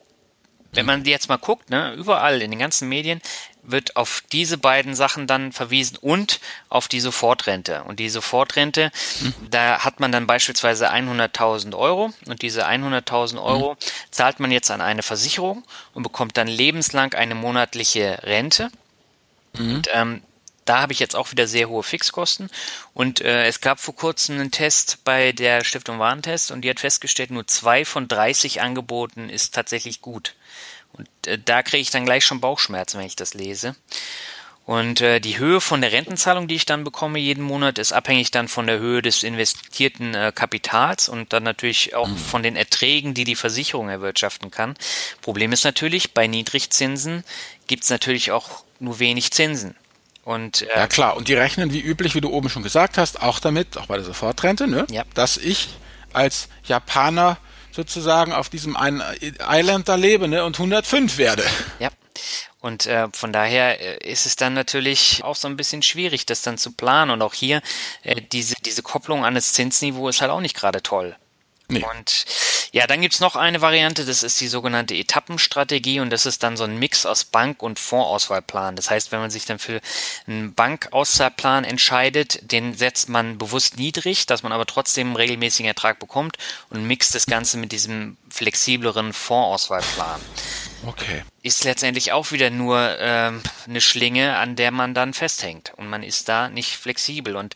wenn 0.72 0.86
man 0.86 1.04
jetzt 1.04 1.28
mal 1.28 1.36
guckt, 1.36 1.70
ne, 1.70 1.94
überall 1.94 2.42
in 2.42 2.50
den 2.50 2.60
ganzen 2.60 2.88
Medien, 2.88 3.20
wird 3.62 3.96
auf 3.96 4.22
diese 4.32 4.58
beiden 4.58 4.94
Sachen 4.94 5.26
dann 5.26 5.52
verwiesen 5.52 5.98
und 6.00 6.40
auf 6.68 6.88
die 6.88 7.00
Sofortrente. 7.00 7.84
Und 7.84 7.98
die 7.98 8.08
Sofortrente, 8.08 8.90
mhm. 9.20 9.34
da 9.50 9.84
hat 9.84 10.00
man 10.00 10.12
dann 10.12 10.26
beispielsweise 10.26 10.90
100.000 10.90 11.76
Euro 11.76 12.12
und 12.26 12.42
diese 12.42 12.66
100.000 12.66 13.42
Euro 13.42 13.72
mhm. 13.72 13.76
zahlt 14.10 14.40
man 14.40 14.50
jetzt 14.50 14.70
an 14.70 14.80
eine 14.80 15.02
Versicherung 15.02 15.64
und 15.94 16.02
bekommt 16.02 16.36
dann 16.36 16.48
lebenslang 16.48 17.14
eine 17.14 17.34
monatliche 17.34 18.20
Rente. 18.22 18.70
Mhm. 19.58 19.74
Und 19.74 19.88
ähm, 19.92 20.22
da 20.64 20.80
habe 20.80 20.92
ich 20.92 20.98
jetzt 20.98 21.16
auch 21.16 21.30
wieder 21.30 21.46
sehr 21.46 21.68
hohe 21.68 21.82
Fixkosten. 21.82 22.50
Und 22.94 23.20
äh, 23.20 23.46
es 23.46 23.60
gab 23.60 23.80
vor 23.80 23.94
kurzem 23.94 24.36
einen 24.36 24.50
Test 24.50 25.04
bei 25.04 25.32
der 25.32 25.64
Stiftung 25.64 25.98
Warentest 25.98 26.50
und 26.50 26.62
die 26.62 26.70
hat 26.70 26.80
festgestellt, 26.80 27.30
nur 27.30 27.46
zwei 27.46 27.84
von 27.84 28.08
30 28.08 28.60
Angeboten 28.60 29.28
ist 29.28 29.54
tatsächlich 29.54 30.00
gut. 30.00 30.34
Und 30.92 31.08
äh, 31.26 31.38
da 31.38 31.62
kriege 31.62 31.82
ich 31.82 31.90
dann 31.90 32.04
gleich 32.04 32.24
schon 32.24 32.40
Bauchschmerzen, 32.40 32.98
wenn 32.98 33.06
ich 33.06 33.16
das 33.16 33.34
lese. 33.34 33.74
Und 34.66 35.00
äh, 35.00 35.18
die 35.18 35.38
Höhe 35.38 35.60
von 35.60 35.80
der 35.80 35.90
Rentenzahlung, 35.90 36.46
die 36.46 36.54
ich 36.54 36.66
dann 36.66 36.84
bekomme 36.84 37.18
jeden 37.18 37.42
Monat, 37.42 37.78
ist 37.78 37.92
abhängig 37.92 38.30
dann 38.30 38.46
von 38.46 38.68
der 38.68 38.78
Höhe 38.78 39.02
des 39.02 39.24
investierten 39.24 40.14
äh, 40.14 40.32
Kapitals 40.32 41.08
und 41.08 41.32
dann 41.32 41.42
natürlich 41.42 41.96
auch 41.96 42.06
mhm. 42.06 42.16
von 42.16 42.44
den 42.44 42.54
Erträgen, 42.54 43.12
die 43.12 43.24
die 43.24 43.34
Versicherung 43.34 43.88
erwirtschaften 43.88 44.52
kann. 44.52 44.76
Problem 45.22 45.50
ist 45.50 45.64
natürlich, 45.64 46.14
bei 46.14 46.28
Niedrigzinsen 46.28 47.24
gibt 47.66 47.82
es 47.82 47.90
natürlich 47.90 48.30
auch 48.30 48.62
nur 48.78 49.00
wenig 49.00 49.32
Zinsen. 49.32 49.74
Und, 50.24 50.62
äh, 50.62 50.68
ja 50.76 50.86
klar, 50.86 51.16
und 51.16 51.28
die 51.28 51.34
rechnen 51.34 51.72
wie 51.72 51.80
üblich, 51.80 52.14
wie 52.14 52.20
du 52.20 52.30
oben 52.30 52.50
schon 52.50 52.62
gesagt 52.62 52.98
hast, 52.98 53.22
auch 53.22 53.40
damit, 53.40 53.78
auch 53.78 53.86
bei 53.86 53.96
der 53.96 54.04
Sofortrente, 54.04 54.68
ne? 54.68 54.86
ja. 54.90 55.04
dass 55.14 55.36
ich 55.36 55.68
als 56.12 56.48
Japaner 56.64 57.38
sozusagen 57.72 58.32
auf 58.32 58.48
diesem 58.48 58.76
einen 58.76 59.02
Island 59.48 59.88
da 59.88 59.94
lebe 59.94 60.28
ne, 60.28 60.44
und 60.44 60.56
105 60.56 61.18
werde. 61.18 61.44
Ja. 61.78 61.90
Und 62.60 62.86
äh, 62.86 63.08
von 63.12 63.32
daher 63.32 63.80
äh, 63.80 64.10
ist 64.10 64.26
es 64.26 64.36
dann 64.36 64.52
natürlich 64.52 65.24
auch 65.24 65.36
so 65.36 65.48
ein 65.48 65.56
bisschen 65.56 65.82
schwierig, 65.82 66.26
das 66.26 66.42
dann 66.42 66.58
zu 66.58 66.72
planen. 66.72 67.10
Und 67.10 67.22
auch 67.22 67.32
hier 67.32 67.62
äh, 68.02 68.20
diese, 68.20 68.54
diese 68.64 68.82
Kopplung 68.82 69.24
an 69.24 69.34
das 69.34 69.52
Zinsniveau 69.54 70.08
ist 70.08 70.20
halt 70.20 70.30
auch 70.30 70.40
nicht 70.40 70.56
gerade 70.56 70.82
toll. 70.82 71.16
Nee. 71.70 71.84
Und 71.84 72.24
ja, 72.72 72.86
dann 72.86 73.00
gibt's 73.00 73.20
noch 73.20 73.34
eine 73.34 73.60
Variante, 73.60 74.04
das 74.04 74.22
ist 74.22 74.40
die 74.40 74.46
sogenannte 74.46 74.94
Etappenstrategie 74.94 76.00
und 76.00 76.10
das 76.10 76.24
ist 76.24 76.42
dann 76.42 76.56
so 76.56 76.64
ein 76.64 76.78
Mix 76.78 77.04
aus 77.04 77.24
Bank- 77.24 77.62
und 77.62 77.78
Fondsauswahlplan. 77.78 78.76
Das 78.76 78.90
heißt, 78.90 79.10
wenn 79.10 79.20
man 79.20 79.30
sich 79.30 79.44
dann 79.44 79.58
für 79.58 79.80
einen 80.26 80.54
Bankauszahlplan 80.54 81.64
entscheidet, 81.64 82.38
den 82.52 82.74
setzt 82.74 83.08
man 83.08 83.38
bewusst 83.38 83.76
niedrig, 83.76 84.26
dass 84.26 84.42
man 84.42 84.52
aber 84.52 84.66
trotzdem 84.66 85.08
einen 85.08 85.16
regelmäßigen 85.16 85.66
Ertrag 85.66 85.98
bekommt 85.98 86.36
und 86.68 86.86
mixt 86.86 87.14
das 87.14 87.26
Ganze 87.26 87.58
mit 87.58 87.72
diesem 87.72 88.16
flexibleren 88.30 89.12
Fondsauswahlplan. 89.12 90.20
Okay. 90.86 91.24
Ist 91.42 91.64
letztendlich 91.64 92.12
auch 92.12 92.30
wieder 92.30 92.50
nur 92.50 92.96
ähm, 93.00 93.42
eine 93.66 93.80
Schlinge, 93.80 94.36
an 94.36 94.56
der 94.56 94.70
man 94.70 94.94
dann 94.94 95.12
festhängt 95.12 95.72
und 95.76 95.88
man 95.88 96.02
ist 96.02 96.28
da 96.28 96.48
nicht 96.48 96.76
flexibel 96.76 97.36
und 97.36 97.54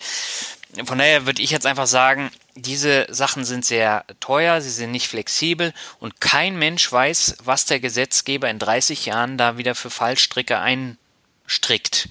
von 0.85 0.99
daher 0.99 1.27
würde 1.27 1.43
ich 1.43 1.51
jetzt 1.51 1.67
einfach 1.67 1.87
sagen, 1.87 2.31
diese 2.55 3.07
Sachen 3.09 3.45
sind 3.45 3.65
sehr 3.65 4.05
teuer, 4.21 4.61
sie 4.61 4.71
sind 4.71 4.91
nicht 4.91 5.09
flexibel 5.09 5.73
und 6.01 6.21
kein 6.21 6.59
Mensch 6.59 6.91
weiß, 6.91 7.37
was 7.45 7.67
der 7.67 7.81
Gesetzgeber 7.81 8.51
in 8.51 8.59
30 8.59 9.07
Jahren 9.07 9.39
da 9.39 9.57
wieder 9.57 9.75
für 9.75 9.91
Fallstricke 9.91 10.59
einstrickt. 10.59 12.09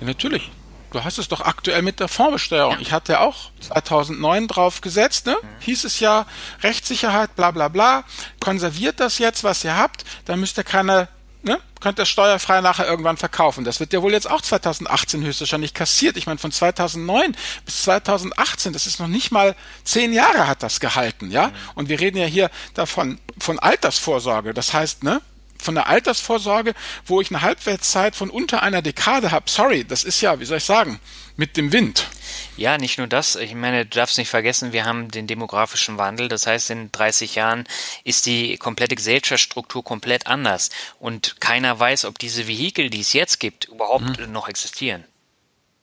Ja, 0.00 0.06
natürlich. 0.06 0.50
Du 0.92 1.04
hast 1.04 1.18
es 1.18 1.28
doch 1.28 1.40
aktuell 1.42 1.82
mit 1.82 2.00
der 2.00 2.08
Fondsbesteuerung. 2.08 2.74
Ja. 2.74 2.80
Ich 2.80 2.92
hatte 2.92 3.20
auch 3.20 3.50
2009 3.60 4.48
drauf 4.48 4.80
gesetzt, 4.80 5.26
ne? 5.26 5.36
Mhm. 5.42 5.46
Hieß 5.60 5.84
es 5.84 6.00
ja, 6.00 6.26
Rechtssicherheit, 6.62 7.36
bla 7.36 7.50
bla 7.50 7.68
bla. 7.68 8.04
Konserviert 8.40 9.00
das 9.00 9.18
jetzt, 9.18 9.44
was 9.44 9.64
ihr 9.64 9.76
habt, 9.76 10.04
dann 10.24 10.40
müsst 10.40 10.56
ihr 10.58 10.64
keine 10.64 11.08
ne, 11.46 11.60
könnt 11.80 11.98
ihr 11.98 12.04
steuerfrei 12.04 12.60
nachher 12.60 12.86
irgendwann 12.86 13.16
verkaufen. 13.16 13.64
Das 13.64 13.80
wird 13.80 13.92
ja 13.92 14.02
wohl 14.02 14.12
jetzt 14.12 14.28
auch 14.28 14.42
2018 14.42 15.24
höchstwahrscheinlich 15.24 15.72
kassiert. 15.72 16.16
Ich 16.16 16.26
meine, 16.26 16.38
von 16.38 16.52
2009 16.52 17.36
bis 17.64 17.82
2018, 17.82 18.72
das 18.72 18.86
ist 18.86 19.00
noch 19.00 19.06
nicht 19.06 19.30
mal 19.30 19.54
zehn 19.84 20.12
Jahre 20.12 20.46
hat 20.46 20.62
das 20.62 20.80
gehalten, 20.80 21.30
ja. 21.30 21.48
Mhm. 21.48 21.52
Und 21.76 21.88
wir 21.88 22.00
reden 22.00 22.18
ja 22.18 22.26
hier 22.26 22.50
davon, 22.74 23.18
von 23.38 23.58
Altersvorsorge. 23.58 24.52
Das 24.52 24.74
heißt, 24.74 25.04
ne, 25.04 25.22
von 25.58 25.74
der 25.74 25.86
Altersvorsorge, 25.86 26.74
wo 27.06 27.20
ich 27.20 27.30
eine 27.30 27.42
Halbwertszeit 27.42 28.16
von 28.16 28.28
unter 28.28 28.62
einer 28.62 28.82
Dekade 28.82 29.30
habe. 29.30 29.48
Sorry, 29.48 29.84
das 29.84 30.04
ist 30.04 30.20
ja, 30.20 30.38
wie 30.40 30.44
soll 30.44 30.58
ich 30.58 30.64
sagen, 30.64 31.00
mit 31.36 31.56
dem 31.56 31.72
Wind. 31.72 32.08
Ja, 32.56 32.78
nicht 32.78 32.98
nur 32.98 33.06
das. 33.06 33.36
Ich 33.36 33.54
meine, 33.54 33.84
du 33.84 33.96
darfst 33.96 34.18
nicht 34.18 34.30
vergessen, 34.30 34.72
wir 34.72 34.84
haben 34.84 35.10
den 35.10 35.26
demografischen 35.26 35.98
Wandel. 35.98 36.28
Das 36.28 36.46
heißt, 36.46 36.70
in 36.70 36.90
30 36.90 37.34
Jahren 37.34 37.64
ist 38.04 38.26
die 38.26 38.56
komplette 38.56 38.94
Gesellschaftsstruktur 38.94 39.84
komplett 39.84 40.26
anders. 40.26 40.70
Und 40.98 41.40
keiner 41.40 41.78
weiß, 41.78 42.06
ob 42.06 42.18
diese 42.18 42.48
Vehikel, 42.48 42.90
die 42.90 43.00
es 43.00 43.12
jetzt 43.12 43.40
gibt, 43.40 43.66
überhaupt 43.66 44.18
mhm. 44.18 44.32
noch 44.32 44.48
existieren. 44.48 45.04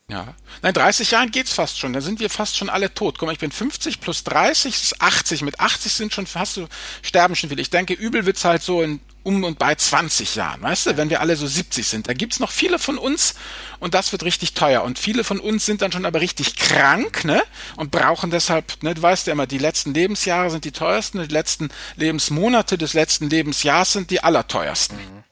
Ja. 0.09 0.33
Nein, 0.61 0.73
30 0.73 1.11
Jahren 1.11 1.31
geht's 1.31 1.53
fast 1.53 1.79
schon. 1.79 1.93
Da 1.93 2.01
sind 2.01 2.19
wir 2.19 2.29
fast 2.29 2.57
schon 2.57 2.69
alle 2.69 2.93
tot. 2.93 3.17
Guck 3.17 3.27
mal, 3.27 3.33
ich 3.33 3.39
bin 3.39 3.51
50 3.51 4.01
plus 4.01 4.23
30 4.23 4.73
ist 4.73 5.01
80. 5.01 5.43
Mit 5.43 5.59
80 5.59 5.93
sind 5.93 6.13
schon, 6.13 6.27
hast 6.35 6.57
du, 6.57 6.67
sterben 7.01 7.35
schon 7.35 7.49
viele. 7.49 7.61
Ich 7.61 7.69
denke, 7.69 7.93
übel 7.93 8.25
wird's 8.25 8.43
halt 8.43 8.63
so 8.63 8.81
in 8.81 8.99
um 9.23 9.43
und 9.43 9.57
bei 9.57 9.73
20 9.73 10.35
Jahren, 10.35 10.61
weißt 10.61 10.85
du, 10.85 10.97
wenn 10.97 11.09
wir 11.09 11.21
alle 11.21 11.35
so 11.35 11.47
70 11.47 11.87
sind. 11.87 12.07
Da 12.07 12.13
gibt's 12.13 12.39
noch 12.39 12.51
viele 12.51 12.77
von 12.77 12.97
uns 12.97 13.35
und 13.79 13.93
das 13.93 14.11
wird 14.11 14.23
richtig 14.23 14.53
teuer. 14.53 14.83
Und 14.83 14.99
viele 14.99 15.23
von 15.23 15.39
uns 15.39 15.65
sind 15.65 15.81
dann 15.81 15.91
schon 15.91 16.05
aber 16.05 16.21
richtig 16.21 16.57
krank, 16.57 17.25
ne? 17.25 17.41
Und 17.77 17.91
brauchen 17.91 18.31
deshalb, 18.31 18.83
ne, 18.83 18.93
du 18.93 19.01
weißt 19.01 19.27
ja 19.27 19.33
immer, 19.33 19.47
die 19.47 19.57
letzten 19.57 19.93
Lebensjahre 19.93 20.51
sind 20.51 20.65
die 20.65 20.71
teuersten, 20.71 21.21
die 21.21 21.33
letzten 21.33 21.69
Lebensmonate 21.95 22.77
des 22.77 22.93
letzten 22.93 23.29
Lebensjahres 23.29 23.93
sind 23.93 24.11
die 24.11 24.23
allerteuersten. 24.23 24.97
Mhm. 24.97 25.23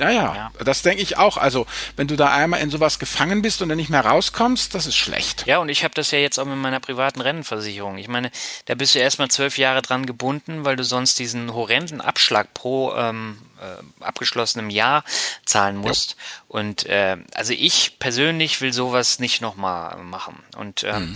Ja, 0.00 0.10
ja, 0.10 0.34
ja, 0.34 0.64
das 0.64 0.82
denke 0.82 1.02
ich 1.02 1.18
auch. 1.18 1.36
Also, 1.36 1.66
wenn 1.94 2.08
du 2.08 2.16
da 2.16 2.34
einmal 2.34 2.60
in 2.60 2.68
sowas 2.68 2.98
gefangen 2.98 3.42
bist 3.42 3.62
und 3.62 3.68
dann 3.68 3.78
nicht 3.78 3.90
mehr 3.90 4.04
rauskommst, 4.04 4.74
das 4.74 4.86
ist 4.86 4.96
schlecht. 4.96 5.46
Ja, 5.46 5.58
und 5.58 5.68
ich 5.68 5.84
habe 5.84 5.94
das 5.94 6.10
ja 6.10 6.18
jetzt 6.18 6.38
auch 6.38 6.46
mit 6.46 6.56
meiner 6.56 6.80
privaten 6.80 7.20
Rennenversicherung. 7.20 7.96
Ich 7.98 8.08
meine, 8.08 8.32
da 8.64 8.74
bist 8.74 8.96
du 8.96 8.98
erstmal 8.98 9.28
zwölf 9.28 9.56
Jahre 9.56 9.82
dran 9.82 10.04
gebunden, 10.04 10.64
weil 10.64 10.74
du 10.74 10.82
sonst 10.82 11.20
diesen 11.20 11.54
horrenden 11.54 12.00
Abschlag 12.00 12.52
pro 12.54 12.92
ähm, 12.96 13.38
äh, 13.60 14.04
abgeschlossenem 14.04 14.68
Jahr 14.68 15.04
zahlen 15.46 15.76
musst. 15.76 16.10
Ja. 16.10 16.16
Und 16.48 16.86
äh, 16.86 17.16
also 17.34 17.52
ich 17.52 18.00
persönlich 18.00 18.60
will 18.60 18.72
sowas 18.72 19.20
nicht 19.20 19.40
nochmal 19.40 19.96
machen. 19.98 20.42
Und 20.56 20.82
äh, 20.82 20.98
mhm. 20.98 21.14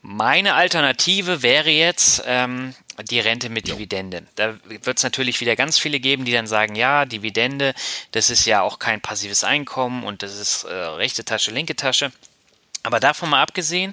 meine 0.00 0.54
Alternative 0.54 1.42
wäre 1.42 1.68
jetzt, 1.68 2.22
ähm, 2.24 2.74
die 3.02 3.20
Rente 3.20 3.48
mit 3.48 3.68
Dividende. 3.68 4.24
Da 4.34 4.58
wird 4.64 4.98
es 4.98 5.02
natürlich 5.02 5.40
wieder 5.40 5.56
ganz 5.56 5.78
viele 5.78 6.00
geben, 6.00 6.24
die 6.24 6.32
dann 6.32 6.46
sagen, 6.46 6.74
ja, 6.74 7.04
Dividende, 7.04 7.74
das 8.12 8.30
ist 8.30 8.46
ja 8.46 8.62
auch 8.62 8.78
kein 8.78 9.00
passives 9.00 9.44
Einkommen 9.44 10.04
und 10.04 10.22
das 10.22 10.38
ist 10.38 10.64
äh, 10.64 10.72
rechte 10.72 11.24
Tasche, 11.24 11.50
linke 11.50 11.76
Tasche. 11.76 12.12
Aber 12.82 13.00
davon 13.00 13.30
mal 13.30 13.42
abgesehen, 13.42 13.92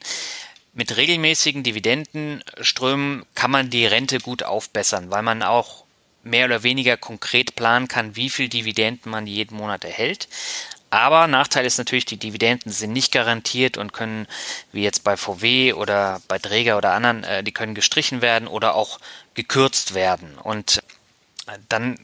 mit 0.73 0.97
regelmäßigen 0.97 1.63
Dividendenströmen 1.63 3.25
kann 3.35 3.51
man 3.51 3.69
die 3.69 3.85
Rente 3.85 4.19
gut 4.19 4.43
aufbessern, 4.43 5.11
weil 5.11 5.21
man 5.21 5.43
auch 5.43 5.83
mehr 6.23 6.45
oder 6.45 6.63
weniger 6.63 6.97
konkret 6.97 7.55
planen 7.55 7.87
kann, 7.87 8.15
wie 8.15 8.29
viel 8.29 8.49
Dividenden 8.49 9.11
man 9.11 9.27
jeden 9.27 9.57
Monat 9.57 9.83
erhält. 9.83 10.27
Aber 10.93 11.25
Nachteil 11.25 11.65
ist 11.65 11.79
natürlich, 11.79 12.05
die 12.05 12.17
Dividenden 12.17 12.71
sind 12.71 12.93
nicht 12.93 13.11
garantiert 13.11 13.77
und 13.77 13.93
können, 13.93 14.27
wie 14.71 14.83
jetzt 14.83 15.03
bei 15.03 15.17
VW 15.17 15.73
oder 15.73 16.21
bei 16.27 16.37
Träger 16.37 16.77
oder 16.77 16.91
anderen, 16.91 17.23
äh, 17.23 17.43
die 17.43 17.51
können 17.51 17.73
gestrichen 17.73 18.21
werden 18.21 18.47
oder 18.47 18.75
auch 18.75 18.99
gekürzt 19.33 19.95
werden. 19.95 20.37
Und 20.37 20.83
äh, 21.47 21.57
dann 21.67 21.97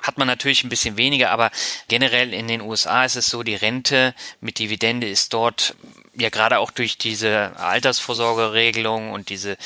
hat 0.00 0.16
man 0.16 0.28
natürlich 0.28 0.62
ein 0.62 0.68
bisschen 0.68 0.96
weniger, 0.96 1.30
aber 1.30 1.50
generell 1.88 2.32
in 2.32 2.46
den 2.46 2.60
USA 2.60 3.04
ist 3.04 3.16
es 3.16 3.26
so, 3.26 3.42
die 3.42 3.56
Rente 3.56 4.14
mit 4.40 4.60
Dividende 4.60 5.08
ist 5.08 5.32
dort 5.32 5.74
ja 6.14 6.28
gerade 6.28 6.60
auch 6.60 6.70
durch 6.70 6.98
diese 6.98 7.50
Altersvorsorgeregelung 7.56 9.10
und 9.10 9.28
diese 9.28 9.56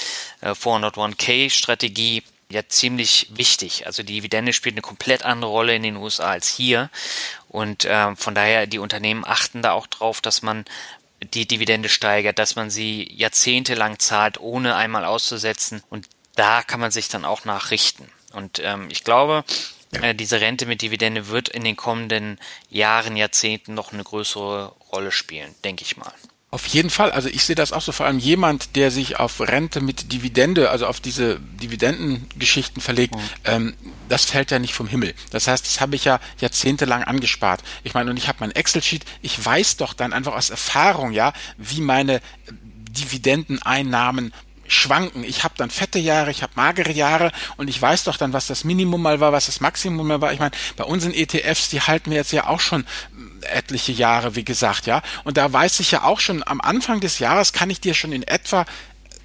401k-Strategie 0.43 2.23
ja 2.51 2.63
ziemlich 2.69 3.29
wichtig. 3.31 3.87
Also 3.87 4.03
die 4.03 4.15
Dividende 4.15 4.53
spielt 4.53 4.75
eine 4.75 4.83
komplett 4.83 5.25
andere 5.25 5.51
Rolle 5.51 5.75
in 5.75 5.83
den 5.83 5.97
USA 5.97 6.31
als 6.31 6.49
hier. 6.49 6.91
Und 7.49 7.85
äh, 7.85 8.15
von 8.17 8.35
daher, 8.35 8.67
die 8.67 8.79
Unternehmen 8.79 9.25
achten 9.25 9.63
da 9.63 9.73
auch 9.73 9.87
drauf, 9.87 10.21
dass 10.21 10.43
man 10.43 10.65
die 11.35 11.47
Dividende 11.47 11.89
steigert, 11.89 12.39
dass 12.39 12.57
man 12.57 12.71
sie 12.71 13.11
jahrzehntelang 13.13 13.99
zahlt, 13.99 14.41
ohne 14.41 14.75
einmal 14.75 15.05
auszusetzen. 15.05 15.83
Und 15.91 16.09
da 16.35 16.63
kann 16.63 16.81
man 16.81 16.91
sich 16.91 17.09
dann 17.09 17.25
auch 17.25 17.45
nachrichten. 17.45 18.11
Und 18.33 18.61
ähm, 18.65 18.89
ich 18.91 19.05
glaube, 19.05 19.45
äh, 19.93 20.15
diese 20.15 20.41
Rente 20.41 20.67
mit 20.67 20.83
Dividende 20.83 21.29
wird 21.29 21.49
in 21.49 21.65
den 21.65 21.77
kommenden 21.77 22.39
Jahren, 22.69 23.17
Jahrzehnten 23.17 23.75
noch 23.75 23.93
eine 23.93 24.05
größere 24.05 24.73
Rolle 24.93 25.13
spielen, 25.13 25.55
denke 25.65 25.85
ich 25.85 25.97
mal. 25.97 26.13
Auf 26.53 26.67
jeden 26.67 26.91
Fall. 26.91 27.13
Also 27.13 27.29
ich 27.29 27.45
sehe 27.45 27.55
das 27.55 27.73
auch 27.73 27.81
so 27.81 27.93
vor 27.93 28.07
allem 28.07 28.19
jemand, 28.19 28.75
der 28.75 28.91
sich 28.91 29.21
auf 29.21 29.41
Rente 29.41 29.81
mit 29.81 30.13
Dividende, 30.13 30.71
also 30.71 30.89
auf 30.89 30.99
diese 30.99 31.39
Dividendengeschichten 31.39 32.83
verlegt, 32.83 33.15
mhm. 33.15 33.21
ähm, 33.45 33.75
das 34.09 34.25
fällt 34.25 34.51
ja 34.51 34.59
nicht 34.59 34.75
vom 34.75 34.89
Himmel. 34.89 35.15
Das 35.31 35.47
heißt, 35.47 35.65
das 35.65 35.81
habe 35.81 35.95
ich 35.95 36.05
ja 36.05 36.19
jahrzehntelang 36.41 37.05
angespart. 37.05 37.63
Ich 37.85 37.95
meine, 37.95 38.11
und 38.11 38.17
ich 38.17 38.27
habe 38.27 38.39
mein 38.41 38.51
Excel-Sheet, 38.51 39.05
ich 39.23 39.45
weiß 39.45 39.77
doch 39.77 39.95
dann 39.95 40.13
einfach 40.13 40.35
aus 40.35 40.51
Erfahrung, 40.51 41.13
ja, 41.13 41.33
wie 41.57 41.81
meine 41.81 42.21
Dividendeneinnahmen 42.91 44.33
schwanken. 44.71 45.25
Ich 45.25 45.45
habe 45.45 45.55
dann 45.57 45.71
fette 45.71 45.99
Jahre, 45.99 46.31
ich 46.31 46.43
habe 46.43 46.53
magere 46.57 46.93
Jahre 46.93 47.33
und 47.57 47.69
ich 47.69 47.81
weiß 47.81 48.05
doch 48.05 48.17
dann, 48.17 48.33
was 48.33 48.47
das 48.47 48.65
Minimum 48.65 49.03
mal 49.03 49.21
war, 49.21 49.33
was 49.33 49.47
das 49.47 49.61
Maximum 49.61 50.07
mal 50.07 50.21
war. 50.21 50.33
Ich 50.33 50.39
meine, 50.39 50.53
bei 50.77 50.85
unseren 50.85 51.13
ETFs, 51.13 51.69
die 51.69 51.81
halten 51.81 52.11
wir 52.11 52.19
jetzt 52.19 52.33
ja 52.33 52.47
auch 52.47 52.61
schon 52.61 52.87
etliche 53.43 53.93
Jahre, 53.93 54.37
wie 54.37 54.45
gesagt, 54.45 54.87
ja. 54.87 55.03
Und 55.25 55.37
da 55.37 55.53
weiß 55.53 55.81
ich 55.81 55.91
ja 55.91 56.05
auch 56.05 56.21
schon, 56.21 56.47
am 56.47 56.61
Anfang 56.61 57.01
des 57.01 57.19
Jahres 57.19 57.53
kann 57.53 57.71
ich 57.71 57.81
dir 57.81 57.95
schon 57.95 58.13
in 58.13 58.23
etwa 58.23 58.65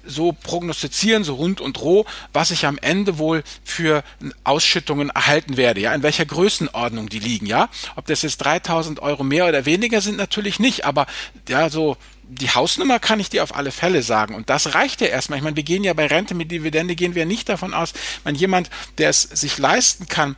so 0.06 0.32
prognostizieren, 0.32 1.24
so 1.24 1.34
rund 1.34 1.60
und 1.60 1.80
roh, 1.80 2.06
was 2.32 2.50
ich 2.50 2.66
am 2.66 2.78
Ende 2.78 3.18
wohl 3.18 3.42
für 3.64 4.04
Ausschüttungen 4.44 5.10
erhalten 5.10 5.56
werde, 5.56 5.80
ja, 5.80 5.92
in 5.94 6.02
welcher 6.02 6.24
Größenordnung 6.24 7.08
die 7.08 7.18
liegen, 7.18 7.46
ja. 7.46 7.68
Ob 7.96 8.06
das 8.06 8.22
jetzt 8.22 8.38
3000 8.38 9.00
Euro 9.00 9.24
mehr 9.24 9.46
oder 9.46 9.64
weniger 9.64 10.00
sind, 10.00 10.16
natürlich 10.16 10.58
nicht, 10.58 10.84
aber 10.84 11.06
ja, 11.48 11.70
so 11.70 11.96
die 12.28 12.50
Hausnummer 12.50 12.98
kann 12.98 13.20
ich 13.20 13.30
dir 13.30 13.42
auf 13.42 13.54
alle 13.54 13.70
Fälle 13.70 14.02
sagen. 14.02 14.34
Und 14.34 14.50
das 14.50 14.74
reicht 14.74 15.00
ja 15.00 15.06
erstmal. 15.06 15.38
Ich 15.38 15.44
meine, 15.44 15.56
wir 15.56 15.62
gehen 15.62 15.84
ja 15.84 15.94
bei 15.94 16.06
Rente 16.06 16.34
mit 16.34 16.50
Dividende, 16.50 16.96
gehen 16.96 17.14
wir 17.14 17.26
nicht 17.26 17.48
davon 17.48 17.74
aus, 17.74 17.92
wenn 18.24 18.34
jemand, 18.34 18.70
der 18.98 19.10
es 19.10 19.22
sich 19.22 19.58
leisten 19.58 20.08
kann, 20.08 20.36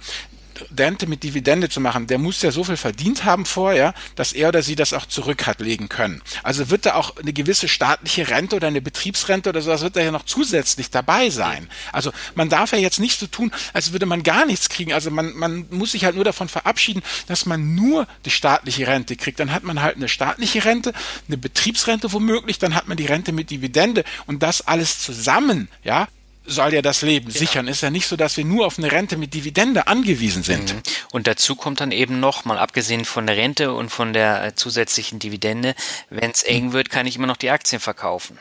Rente 0.77 1.07
mit 1.07 1.23
Dividende 1.23 1.69
zu 1.69 1.81
machen, 1.81 2.07
der 2.07 2.19
muss 2.19 2.43
ja 2.43 2.51
so 2.51 2.65
viel 2.65 2.77
verdient 2.77 3.25
haben 3.25 3.47
vorher, 3.47 3.95
dass 4.15 4.33
er 4.33 4.49
oder 4.49 4.63
sie 4.63 4.77
das 4.77 4.93
auch 4.93 5.07
zurück 5.07 5.47
hat 5.47 5.61
legen 5.61 5.89
können. 5.89 6.23
Also 6.43 6.71
wird 6.71 6.87
da 6.87 6.95
auch 6.95 7.17
eine 7.17 7.33
gewisse 7.33 7.69
staatliche 7.69 8.29
Rente 8.29 8.57
oder 8.57 8.69
eine 8.69 8.81
Betriebsrente 8.81 9.49
oder 9.49 9.61
sowas 9.61 9.83
wird 9.83 9.97
da 9.97 10.01
ja 10.01 10.11
noch 10.11 10.25
zusätzlich 10.25 10.91
dabei 10.91 11.31
sein. 11.31 11.69
Also 11.93 12.13
man 12.35 12.49
darf 12.49 12.73
ja 12.73 12.79
jetzt 12.79 13.01
nicht 13.01 13.19
so 13.19 13.27
tun, 13.27 13.53
als 13.73 13.93
würde 13.93 14.07
man 14.07 14.23
gar 14.23 14.47
nichts 14.47 14.69
kriegen. 14.69 14.93
Also 14.93 15.11
man, 15.11 15.35
man 15.35 15.67
muss 15.71 15.93
sich 15.93 16.05
halt 16.05 16.15
nur 16.15 16.25
davon 16.25 16.49
verabschieden, 16.49 17.03
dass 17.27 17.47
man 17.47 17.75
nur 17.75 18.07
die 18.25 18.31
staatliche 18.31 18.87
Rente 18.87 19.17
kriegt. 19.17 19.41
Dann 19.41 19.53
hat 19.53 19.65
man 19.65 19.83
halt 19.83 19.97
eine 19.97 20.09
staatliche 20.09 20.65
Rente, 20.65 20.93
eine 21.27 21.39
Betriebsrente 21.39 22.13
womöglich, 22.13 22.59
dann 22.59 22.75
hat 22.75 22.89
man 22.89 22.97
die 22.97 23.07
Rente 23.07 23.33
mit 23.33 23.51
Dividende 23.51 24.05
und 24.27 24.43
das 24.43 24.67
alles 24.67 25.01
zusammen, 25.01 25.69
ja, 25.83 26.09
soll 26.49 26.75
ja 26.75 26.83
das 26.83 27.03
Leben 27.03 27.27
genau. 27.27 27.39
sichern. 27.39 27.69
Ist 27.69 27.83
ja 27.83 27.91
nicht 27.91 28.07
so, 28.07 28.17
dass 28.17 28.37
wir 28.37 28.45
nur 28.45 28.67
auf 28.67 28.79
eine 28.79 28.91
Rente 28.91 29.17
mit 29.17 29.35
Dividende 29.35 29.87
angewiesen 29.87 30.43
sind. 30.43 30.75
Mhm. 30.75 30.83
Und 31.13 31.27
dazu 31.27 31.55
kommt 31.55 31.81
dann 31.81 31.93
eben 31.93 32.21
noch, 32.21 32.45
mal 32.45 32.59
abgesehen 32.59 33.05
von 33.05 33.27
der 33.27 33.37
Rente 33.37 33.73
und 33.73 33.91
von 33.91 34.13
der 34.13 34.45
äh, 34.45 34.55
zusätzlichen 34.55 35.19
Dividende, 35.19 35.75
wenn 36.11 36.31
es 36.31 36.43
eng 36.43 36.73
wird, 36.73 36.91
kann 36.91 37.07
ich 37.07 37.17
immer 37.17 37.27
noch 37.27 37.37
die 37.37 37.51
Aktien 37.51 37.81
verkaufen. 37.81 38.39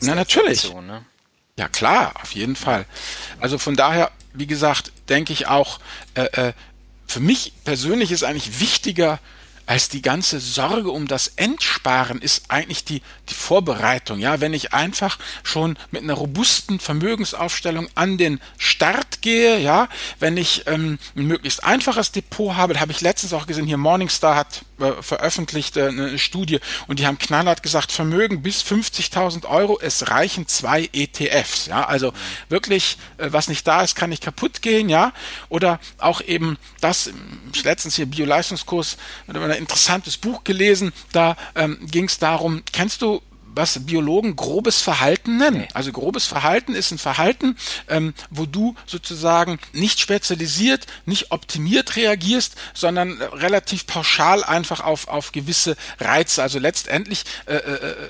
Na 0.00 0.14
natürlich. 0.14 0.72
Ne? 0.72 1.04
Ja 1.58 1.68
klar, 1.68 2.14
auf 2.22 2.32
jeden 2.32 2.56
Fall. 2.56 2.84
Also 3.40 3.58
von 3.58 3.76
daher, 3.76 4.10
wie 4.34 4.46
gesagt, 4.46 4.92
denke 5.08 5.32
ich 5.32 5.46
auch, 5.46 5.80
äh, 6.14 6.48
äh, 6.48 6.52
für 7.06 7.20
mich 7.20 7.52
persönlich 7.64 8.12
ist 8.12 8.24
eigentlich 8.24 8.60
wichtiger, 8.60 9.20
als 9.66 9.88
die 9.88 10.02
ganze 10.02 10.40
Sorge 10.40 10.90
um 10.90 11.08
das 11.08 11.32
Entsparen 11.36 12.20
ist 12.22 12.44
eigentlich 12.48 12.84
die, 12.84 13.02
die 13.28 13.34
Vorbereitung. 13.34 14.20
Ja, 14.20 14.40
wenn 14.40 14.54
ich 14.54 14.72
einfach 14.72 15.18
schon 15.42 15.76
mit 15.90 16.02
einer 16.02 16.14
robusten 16.14 16.78
Vermögensaufstellung 16.78 17.88
an 17.94 18.16
den 18.16 18.40
Start 18.58 19.22
gehe, 19.22 19.58
ja, 19.58 19.88
wenn 20.20 20.36
ich 20.36 20.66
ähm, 20.66 20.98
ein 21.16 21.26
möglichst 21.26 21.64
einfaches 21.64 22.12
Depot 22.12 22.56
habe, 22.56 22.74
da 22.74 22.80
habe 22.80 22.92
ich 22.92 23.00
letztens 23.00 23.32
auch 23.32 23.46
gesehen, 23.46 23.66
hier 23.66 23.76
Morningstar 23.76 24.36
hat 24.36 24.62
veröffentlicht 25.00 25.76
äh, 25.76 25.88
eine 25.88 26.18
Studie. 26.18 26.60
Und 26.86 26.98
die 26.98 27.06
haben 27.06 27.18
knallhart 27.18 27.62
gesagt, 27.62 27.92
Vermögen 27.92 28.42
bis 28.42 28.62
50.000 28.62 29.46
Euro, 29.46 29.78
es 29.80 30.10
reichen 30.10 30.46
zwei 30.46 30.88
ETFs. 30.92 31.66
Ja, 31.66 31.84
also 31.84 32.12
wirklich, 32.48 32.98
äh, 33.18 33.28
was 33.30 33.48
nicht 33.48 33.66
da 33.66 33.82
ist, 33.82 33.96
kann 33.96 34.10
nicht 34.10 34.22
kaputt 34.22 34.62
gehen, 34.62 34.88
ja, 34.88 35.12
oder 35.48 35.80
auch 35.98 36.20
eben 36.20 36.58
das, 36.80 37.10
letztens 37.62 37.96
hier 37.96 38.06
Bioleistungskurs, 38.06 38.96
ein 39.28 39.50
interessantes 39.52 40.16
Buch 40.16 40.44
gelesen, 40.44 40.92
da 41.12 41.36
ähm, 41.54 41.78
ging 41.82 42.04
es 42.04 42.18
darum, 42.18 42.62
kennst 42.72 43.02
du 43.02 43.22
was 43.56 43.84
Biologen 43.86 44.36
grobes 44.36 44.82
Verhalten 44.82 45.38
nennen. 45.38 45.66
Also 45.74 45.90
grobes 45.90 46.26
Verhalten 46.26 46.74
ist 46.74 46.92
ein 46.92 46.98
Verhalten, 46.98 47.56
ähm, 47.88 48.14
wo 48.30 48.46
du 48.46 48.74
sozusagen 48.86 49.58
nicht 49.72 49.98
spezialisiert, 49.98 50.86
nicht 51.06 51.32
optimiert 51.32 51.96
reagierst, 51.96 52.54
sondern 52.74 53.20
relativ 53.20 53.86
pauschal 53.86 54.44
einfach 54.44 54.80
auf, 54.80 55.08
auf 55.08 55.32
gewisse 55.32 55.76
Reize. 55.98 56.42
Also 56.42 56.58
letztendlich 56.58 57.24
äh, 57.46 57.56
äh, 57.56 58.08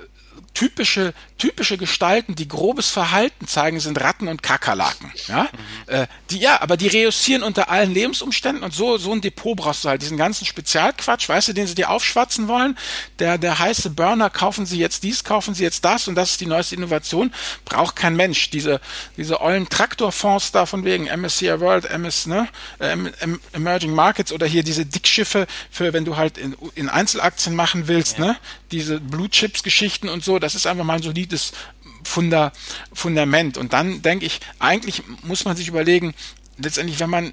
typische, 0.57 1.13
typische 1.37 1.77
Gestalten, 1.77 2.35
die 2.35 2.49
grobes 2.49 2.89
Verhalten 2.89 3.47
zeigen, 3.47 3.79
sind 3.79 4.01
Ratten 4.01 4.27
und 4.27 4.43
Kakerlaken. 4.43 5.13
Ja? 5.29 5.43
Mhm. 5.43 5.49
Äh, 5.95 6.07
die, 6.31 6.39
ja, 6.39 6.63
aber 6.63 6.79
die 6.79 6.89
reüssieren 6.89 7.43
unter 7.43 7.69
allen 7.69 7.93
Lebensumständen 7.93 8.65
und 8.65 8.73
so, 8.73 8.97
so 8.97 9.13
ein 9.13 9.21
Depot 9.21 9.55
brauchst 9.55 9.85
du 9.85 9.91
halt. 9.91 10.01
Diesen 10.01 10.17
ganzen 10.17 10.47
Spezialquatsch, 10.47 11.29
weißt 11.29 11.49
du, 11.49 11.53
den 11.53 11.67
sie 11.67 11.75
dir 11.75 11.91
aufschwatzen 11.91 12.49
wollen. 12.49 12.79
Der, 13.19 13.37
der 13.37 13.59
heiße 13.59 13.91
Burner, 13.91 14.31
kaufen 14.31 14.65
sie 14.65 14.79
jetzt 14.79 15.03
dies, 15.03 15.25
kaufen 15.25 15.55
sie 15.55 15.63
jetzt 15.63 15.85
das 15.85 16.09
und 16.09 16.15
das 16.15 16.31
ist 16.31 16.41
die 16.41 16.47
neueste 16.47 16.75
Innovation. 16.75 17.35
Braucht 17.67 17.95
kein 17.95 18.17
Mensch. 18.17 18.49
Diese, 18.49 18.81
diese 19.19 19.43
ollen 19.43 19.69
Traktorfonds 19.69 20.53
da 20.53 20.65
von 20.65 20.87
wegen 20.87 21.05
MSCI 21.05 21.61
World, 21.61 21.85
MS, 21.85 22.29
ne, 22.29 22.49
äh, 22.79 22.97
Emerging 23.53 23.93
Markets 23.93 24.33
oder 24.33 24.47
hier 24.47 24.63
diese 24.63 24.87
Dickschiffe 24.87 25.47
für, 25.71 25.93
wenn 25.93 26.07
du 26.07 26.17
halt 26.17 26.39
in, 26.39 26.57
in 26.75 26.89
Einzelaktien 26.89 27.55
machen 27.55 27.89
willst, 27.89 28.17
ja. 28.17 28.29
ne, 28.29 28.37
diese 28.71 29.01
Blue 29.01 29.29
Chips 29.29 29.63
Geschichten 29.63 30.09
und 30.09 30.25
so, 30.25 30.39
das 30.47 30.55
ist 30.55 30.67
einfach 30.67 30.85
mal 30.85 30.95
ein 30.95 31.03
solides 31.03 31.53
Funda, 32.05 32.53
Fundament. 32.93 33.57
Und 33.57 33.73
dann 33.73 34.01
denke 34.03 34.27
ich, 34.27 34.41
eigentlich 34.61 35.03
muss 35.23 35.45
man 35.45 35.57
sich 35.57 35.67
überlegen, 35.67 36.15
letztendlich, 36.57 37.01
wenn 37.01 37.11
man 37.11 37.33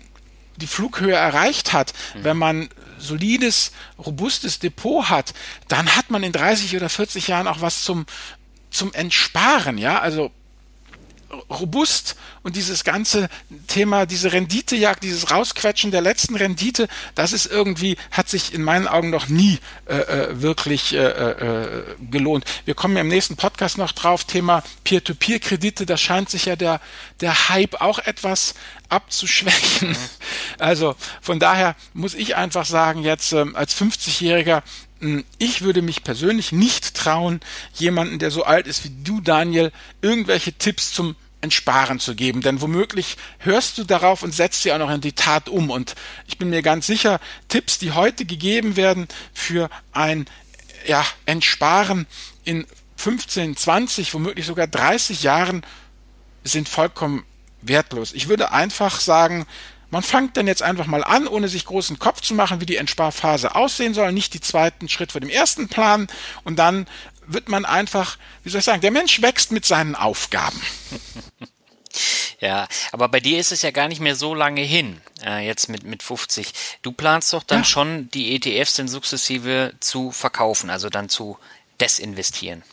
die 0.56 0.68
Flughöhe 0.68 1.14
erreicht 1.14 1.74
hat, 1.74 1.94
mhm. 2.16 2.24
wenn 2.24 2.38
man 2.38 2.70
solides, 2.98 3.72
robustes 3.98 4.60
Depot 4.60 5.10
hat, 5.10 5.34
dann 5.68 5.96
hat 5.96 6.10
man 6.10 6.24
in 6.24 6.32
30 6.32 6.76
oder 6.76 6.90
40 6.90 7.28
Jahren 7.28 7.48
auch 7.48 7.62
was 7.62 7.84
zum, 7.84 8.06
zum 8.72 8.94
Entsparen, 8.94 9.78
ja, 9.78 10.00
also 10.00 10.32
robust 11.50 12.16
und 12.44 12.56
dieses 12.56 12.84
ganze 12.84 13.30
Thema, 13.68 14.06
diese 14.06 14.32
Renditejagd, 14.32 15.04
dieses 15.04 15.32
Rausquetschen 15.32 15.92
der 15.92 16.02
letzten 16.02 16.36
Rendite, 16.36 16.88
das 17.16 17.34
ist 17.34 17.46
irgendwie, 17.46 17.98
hat 18.12 18.30
sich 18.30 18.54
in 18.54 18.64
meinen 18.64 18.88
Augen 18.88 19.10
noch 19.10 19.28
nie 19.28 19.60
äh, 19.86 19.96
äh 19.96 20.42
wirklich 20.42 20.94
äh, 20.94 20.98
äh, 20.98 21.84
gelohnt. 22.12 22.46
Wir 22.66 22.76
kommen 22.76 22.96
ja 22.96 23.02
im 23.02 23.08
nächsten 23.08 23.36
Podcast 23.36 23.78
noch 23.78 23.92
drauf, 23.92 24.26
Thema 24.26 24.64
Peer-to-Peer-Kredite, 24.84 25.86
da 25.86 25.98
scheint 25.98 26.30
sich 26.30 26.46
ja 26.46 26.56
der, 26.56 26.82
der 27.22 27.50
Hype 27.50 27.82
auch 27.82 28.00
etwas 28.00 28.56
abzuschwächen. 28.90 29.90
Mhm. 29.90 29.96
Also 30.60 30.96
von 31.22 31.40
daher 31.40 31.76
muss 31.94 32.14
ich 32.14 32.36
einfach 32.36 32.66
sagen, 32.66 33.04
jetzt 33.04 33.34
ähm, 33.34 33.56
als 33.56 33.76
50-Jähriger, 33.76 34.62
hm, 35.00 35.26
ich 35.38 35.62
würde 35.62 35.82
mich 35.82 36.04
persönlich 36.04 36.52
nicht 36.52 36.94
trauen, 36.94 37.42
jemanden, 37.74 38.20
der 38.20 38.32
so 38.32 38.44
alt 38.44 38.68
ist 38.68 38.86
wie 38.86 38.92
du, 39.04 39.20
Daniel, 39.20 39.72
irgendwelche 40.02 40.54
Tipps 40.54 40.94
zum 40.94 41.16
Entsparen 41.44 42.00
zu 42.00 42.16
geben. 42.16 42.42
Denn 42.42 42.62
womöglich 42.62 43.18
hörst 43.40 43.78
du 43.78 43.84
darauf 43.84 44.24
und 44.24 44.34
setzt 44.34 44.64
sie 44.64 44.72
auch 44.74 44.80
noch 44.80 44.90
in 44.90 45.02
die 45.02 45.14
Tat 45.14 45.50
um. 45.50 45.70
Und 45.70 45.96
ich 46.28 46.38
bin 46.38 46.50
mir 46.50 46.62
ganz 46.62 46.88
sicher, 46.88 47.20
Tipps, 47.50 47.78
die 47.78 47.92
heute 47.92 48.26
gegeben 48.26 48.76
werden 48.76 49.08
für 49.34 49.70
ein 49.92 50.26
ja, 50.88 51.06
Entsparen 51.26 52.08
in 52.44 52.66
15, 52.98 53.56
20, 53.58 54.14
womöglich 54.14 54.46
sogar 54.46 54.68
30 54.68 55.24
Jahren, 55.24 55.66
sind 56.44 56.70
vollkommen 56.70 57.24
wertlos. 57.62 58.14
Ich 58.14 58.28
würde 58.28 58.52
einfach 58.52 59.00
sagen, 59.00 59.46
man 59.94 60.02
fängt 60.02 60.38
dann 60.38 60.48
jetzt 60.48 60.64
einfach 60.64 60.88
mal 60.88 61.04
an, 61.04 61.28
ohne 61.28 61.48
sich 61.48 61.66
großen 61.66 62.00
Kopf 62.00 62.22
zu 62.22 62.34
machen, 62.34 62.60
wie 62.60 62.66
die 62.66 62.78
Entsparphase 62.78 63.54
aussehen 63.54 63.94
soll, 63.94 64.12
nicht 64.12 64.34
die 64.34 64.42
zweiten 64.42 64.90
Schritt 64.90 65.12
vor 65.12 65.22
dem 65.22 65.30
ersten 65.30 65.68
Plan 65.68 66.08
und 66.44 66.58
dann 66.58 66.88
wird 67.28 67.50
man 67.50 67.66
einfach, 67.66 68.18
wie 68.44 68.50
soll 68.50 68.60
ich 68.60 68.66
sagen, 68.66 68.82
der 68.82 68.92
Mensch 68.92 69.22
wächst 69.22 69.52
mit 69.52 69.66
seinen 69.66 69.96
Aufgaben. 69.96 70.62
Ja, 72.40 72.68
aber 72.92 73.08
bei 73.08 73.22
dir 73.22 73.40
ist 73.40 73.54
es 73.54 73.62
ja 73.62 73.72
gar 73.72 73.88
nicht 73.88 74.02
mehr 74.02 74.18
so 74.18 74.36
lange 74.36 74.60
hin, 74.60 75.00
äh, 75.24 75.48
jetzt 75.48 75.70
mit, 75.70 75.86
mit 75.86 76.04
50. 76.04 76.54
Du 76.82 76.92
planst 76.92 77.32
doch 77.32 77.44
dann 77.44 77.60
ja. 77.60 77.64
schon, 77.64 78.10
die 78.10 78.36
ETFs 78.36 78.74
dann 78.74 78.90
sukzessive 78.90 79.74
zu 79.80 80.12
verkaufen, 80.12 80.70
also 80.70 80.90
dann 80.90 81.08
zu 81.08 81.38
desinvestieren. 81.80 82.64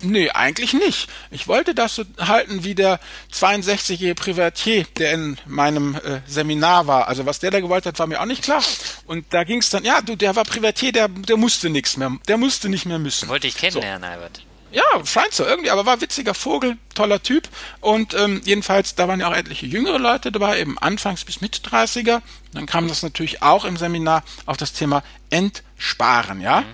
Nee, 0.00 0.30
eigentlich 0.30 0.74
nicht. 0.74 1.10
Ich 1.32 1.48
wollte 1.48 1.74
das 1.74 1.96
so 1.96 2.04
halten 2.20 2.62
wie 2.62 2.76
der 2.76 3.00
62-jährige 3.32 4.14
Privatier, 4.14 4.86
der 4.96 5.12
in 5.12 5.38
meinem 5.44 5.96
äh, 5.96 6.20
Seminar 6.24 6.86
war. 6.86 7.08
Also 7.08 7.26
was 7.26 7.40
der 7.40 7.50
da 7.50 7.58
gewollt 7.58 7.84
hat, 7.84 7.98
war 7.98 8.06
mir 8.06 8.20
auch 8.20 8.26
nicht 8.26 8.44
klar. 8.44 8.62
Und 9.06 9.26
da 9.34 9.42
ging 9.42 9.58
es 9.58 9.70
dann, 9.70 9.84
ja, 9.84 10.00
du, 10.00 10.14
der 10.14 10.36
war 10.36 10.44
Privatier, 10.44 10.92
der, 10.92 11.08
der 11.08 11.36
musste 11.36 11.68
nichts 11.68 11.96
mehr, 11.96 12.16
der 12.28 12.36
musste 12.36 12.68
nicht 12.68 12.86
mehr 12.86 13.00
müssen. 13.00 13.28
Wollte 13.28 13.48
ich 13.48 13.56
kennenlernen, 13.56 14.08
so. 14.08 14.14
Albert. 14.14 14.42
Ja, 14.70 14.84
scheint 15.04 15.32
so 15.32 15.44
irgendwie, 15.44 15.70
aber 15.70 15.84
war 15.84 16.00
witziger 16.00 16.34
Vogel, 16.34 16.76
toller 16.94 17.20
Typ. 17.20 17.48
Und 17.80 18.14
ähm, 18.14 18.40
jedenfalls, 18.44 18.94
da 18.94 19.08
waren 19.08 19.18
ja 19.18 19.26
auch 19.26 19.34
etliche 19.34 19.66
jüngere 19.66 19.98
Leute 19.98 20.30
dabei, 20.30 20.60
eben 20.60 20.78
anfangs 20.78 21.24
bis 21.24 21.40
Mitte 21.40 21.60
30er. 21.68 22.22
Dann 22.52 22.66
kam 22.66 22.86
das 22.86 23.02
natürlich 23.02 23.42
auch 23.42 23.64
im 23.64 23.76
Seminar 23.76 24.22
auf 24.46 24.58
das 24.58 24.74
Thema 24.74 25.02
Entsparen, 25.30 26.40
ja. 26.40 26.60
Mhm. 26.60 26.66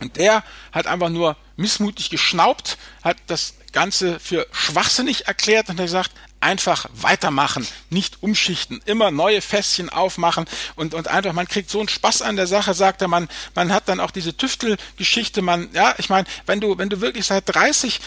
Und 0.00 0.16
der 0.18 0.44
hat 0.72 0.86
einfach 0.86 1.08
nur 1.08 1.34
missmutig 1.56 2.10
geschnaubt, 2.10 2.78
hat 3.02 3.16
das 3.26 3.54
Ganze 3.72 4.20
für 4.20 4.46
schwachsinnig 4.52 5.26
erklärt 5.26 5.68
und 5.68 5.78
hat 5.78 5.86
gesagt, 5.86 6.12
einfach 6.40 6.86
weitermachen, 6.92 7.66
nicht 7.90 8.22
umschichten, 8.22 8.80
immer 8.84 9.10
neue 9.10 9.40
Fässchen 9.40 9.88
aufmachen 9.88 10.44
und, 10.76 10.94
und 10.94 11.08
einfach, 11.08 11.32
man 11.32 11.48
kriegt 11.48 11.70
so 11.70 11.80
einen 11.80 11.88
Spaß 11.88 12.22
an 12.22 12.36
der 12.36 12.46
Sache, 12.46 12.74
sagt 12.74 13.02
er, 13.02 13.08
man, 13.08 13.28
man 13.54 13.72
hat 13.72 13.88
dann 13.88 14.00
auch 14.00 14.10
diese 14.10 14.36
Tüftelgeschichte, 14.36 15.42
man, 15.42 15.68
ja, 15.72 15.94
ich 15.98 16.08
meine, 16.08 16.26
wenn 16.44 16.60
du, 16.60 16.78
wenn 16.78 16.88
du 16.88 17.00
wirklich 17.00 17.26
seit 17.26 17.44
30 17.52 18.00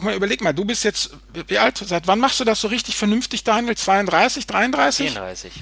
überleg 0.00 0.40
mal, 0.40 0.54
du 0.54 0.64
bist 0.64 0.84
jetzt, 0.84 1.10
wie 1.46 1.58
alt, 1.58 1.78
seit 1.78 2.06
wann 2.06 2.18
machst 2.18 2.40
du 2.40 2.44
das 2.44 2.60
so 2.60 2.68
richtig 2.68 2.96
vernünftig, 2.96 3.44
Daniel? 3.44 3.76
32, 3.76 4.46
33? 4.46 5.10
34. 5.12 5.52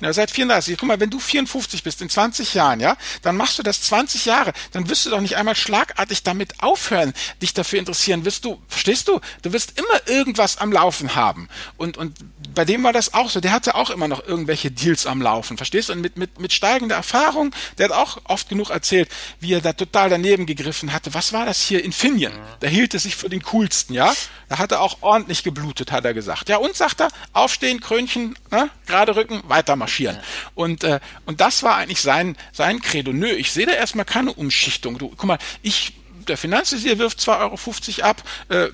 Ja, 0.00 0.12
seit 0.12 0.30
34. 0.30 0.78
Guck 0.78 0.88
mal, 0.88 1.00
wenn 1.00 1.10
du 1.10 1.18
54 1.18 1.82
bist 1.82 2.00
in 2.00 2.08
20 2.08 2.54
Jahren, 2.54 2.80
ja, 2.80 2.96
dann 3.22 3.36
machst 3.36 3.58
du 3.58 3.62
das 3.62 3.82
20 3.82 4.24
Jahre. 4.24 4.52
Dann 4.72 4.88
wirst 4.88 5.04
du 5.04 5.10
doch 5.10 5.20
nicht 5.20 5.36
einmal 5.36 5.54
schlagartig 5.54 6.22
damit 6.22 6.62
aufhören, 6.62 7.12
dich 7.42 7.52
dafür 7.52 7.78
interessieren. 7.78 8.24
Wirst 8.24 8.44
du, 8.44 8.62
verstehst 8.68 9.08
du? 9.08 9.20
Du 9.42 9.52
wirst 9.52 9.78
immer 9.78 10.08
irgendwas 10.08 10.56
am 10.56 10.72
Laufen 10.72 11.14
haben. 11.14 11.48
Und, 11.76 11.98
und 11.98 12.16
bei 12.54 12.64
dem 12.64 12.82
war 12.82 12.92
das 12.92 13.12
auch 13.12 13.28
so. 13.28 13.40
Der 13.40 13.52
hatte 13.52 13.74
auch 13.74 13.90
immer 13.90 14.08
noch 14.08 14.26
irgendwelche 14.26 14.70
Deals 14.70 15.06
am 15.06 15.20
Laufen. 15.20 15.56
Verstehst 15.56 15.90
du? 15.90 15.92
Und 15.92 16.00
mit, 16.00 16.16
mit, 16.16 16.40
mit 16.40 16.52
steigender 16.52 16.96
Erfahrung, 16.96 17.54
der 17.76 17.90
hat 17.90 17.92
auch 17.92 18.18
oft 18.24 18.48
genug 18.48 18.70
erzählt, 18.70 19.10
wie 19.38 19.52
er 19.52 19.60
da 19.60 19.74
total 19.74 20.08
daneben 20.08 20.46
gegriffen 20.46 20.92
hatte. 20.92 21.12
Was 21.12 21.32
war 21.32 21.44
das 21.44 21.60
hier? 21.60 21.84
Infineon. 21.84 22.32
Da 22.60 22.68
hielt 22.68 22.94
er 22.94 23.00
sich 23.00 23.16
für 23.16 23.28
den 23.28 23.42
coolsten, 23.42 23.94
ja? 23.94 24.14
Da 24.48 24.58
hat 24.58 24.72
er 24.72 24.80
auch 24.80 24.98
ordentlich 25.02 25.44
geblutet, 25.44 25.92
hat 25.92 26.04
er 26.04 26.14
gesagt. 26.14 26.48
Ja, 26.48 26.56
und 26.56 26.74
sagt 26.74 27.00
er, 27.00 27.08
aufstehen, 27.32 27.80
Krönchen, 27.80 28.36
ne? 28.50 28.70
gerade 28.86 29.14
Rücken, 29.14 29.42
weitermachen 29.46 29.89
marschieren. 29.90 30.16
Ja. 30.16 30.22
Und, 30.54 30.84
äh, 30.84 31.00
und 31.26 31.40
das 31.40 31.62
war 31.62 31.76
eigentlich 31.76 32.00
sein, 32.00 32.36
sein 32.52 32.80
Credo. 32.80 33.12
Nö, 33.12 33.28
ich 33.28 33.52
sehe 33.52 33.66
da 33.66 33.72
erstmal 33.72 34.04
keine 34.04 34.32
Umschichtung. 34.32 34.98
Du, 34.98 35.08
guck 35.08 35.24
mal, 35.24 35.38
ich, 35.62 35.94
der 36.28 36.36
Finanzvisier 36.36 36.98
wirft 36.98 37.18
2,50 37.18 37.98
Euro 37.98 38.08
ab, 38.08 38.22
äh, 38.48 38.68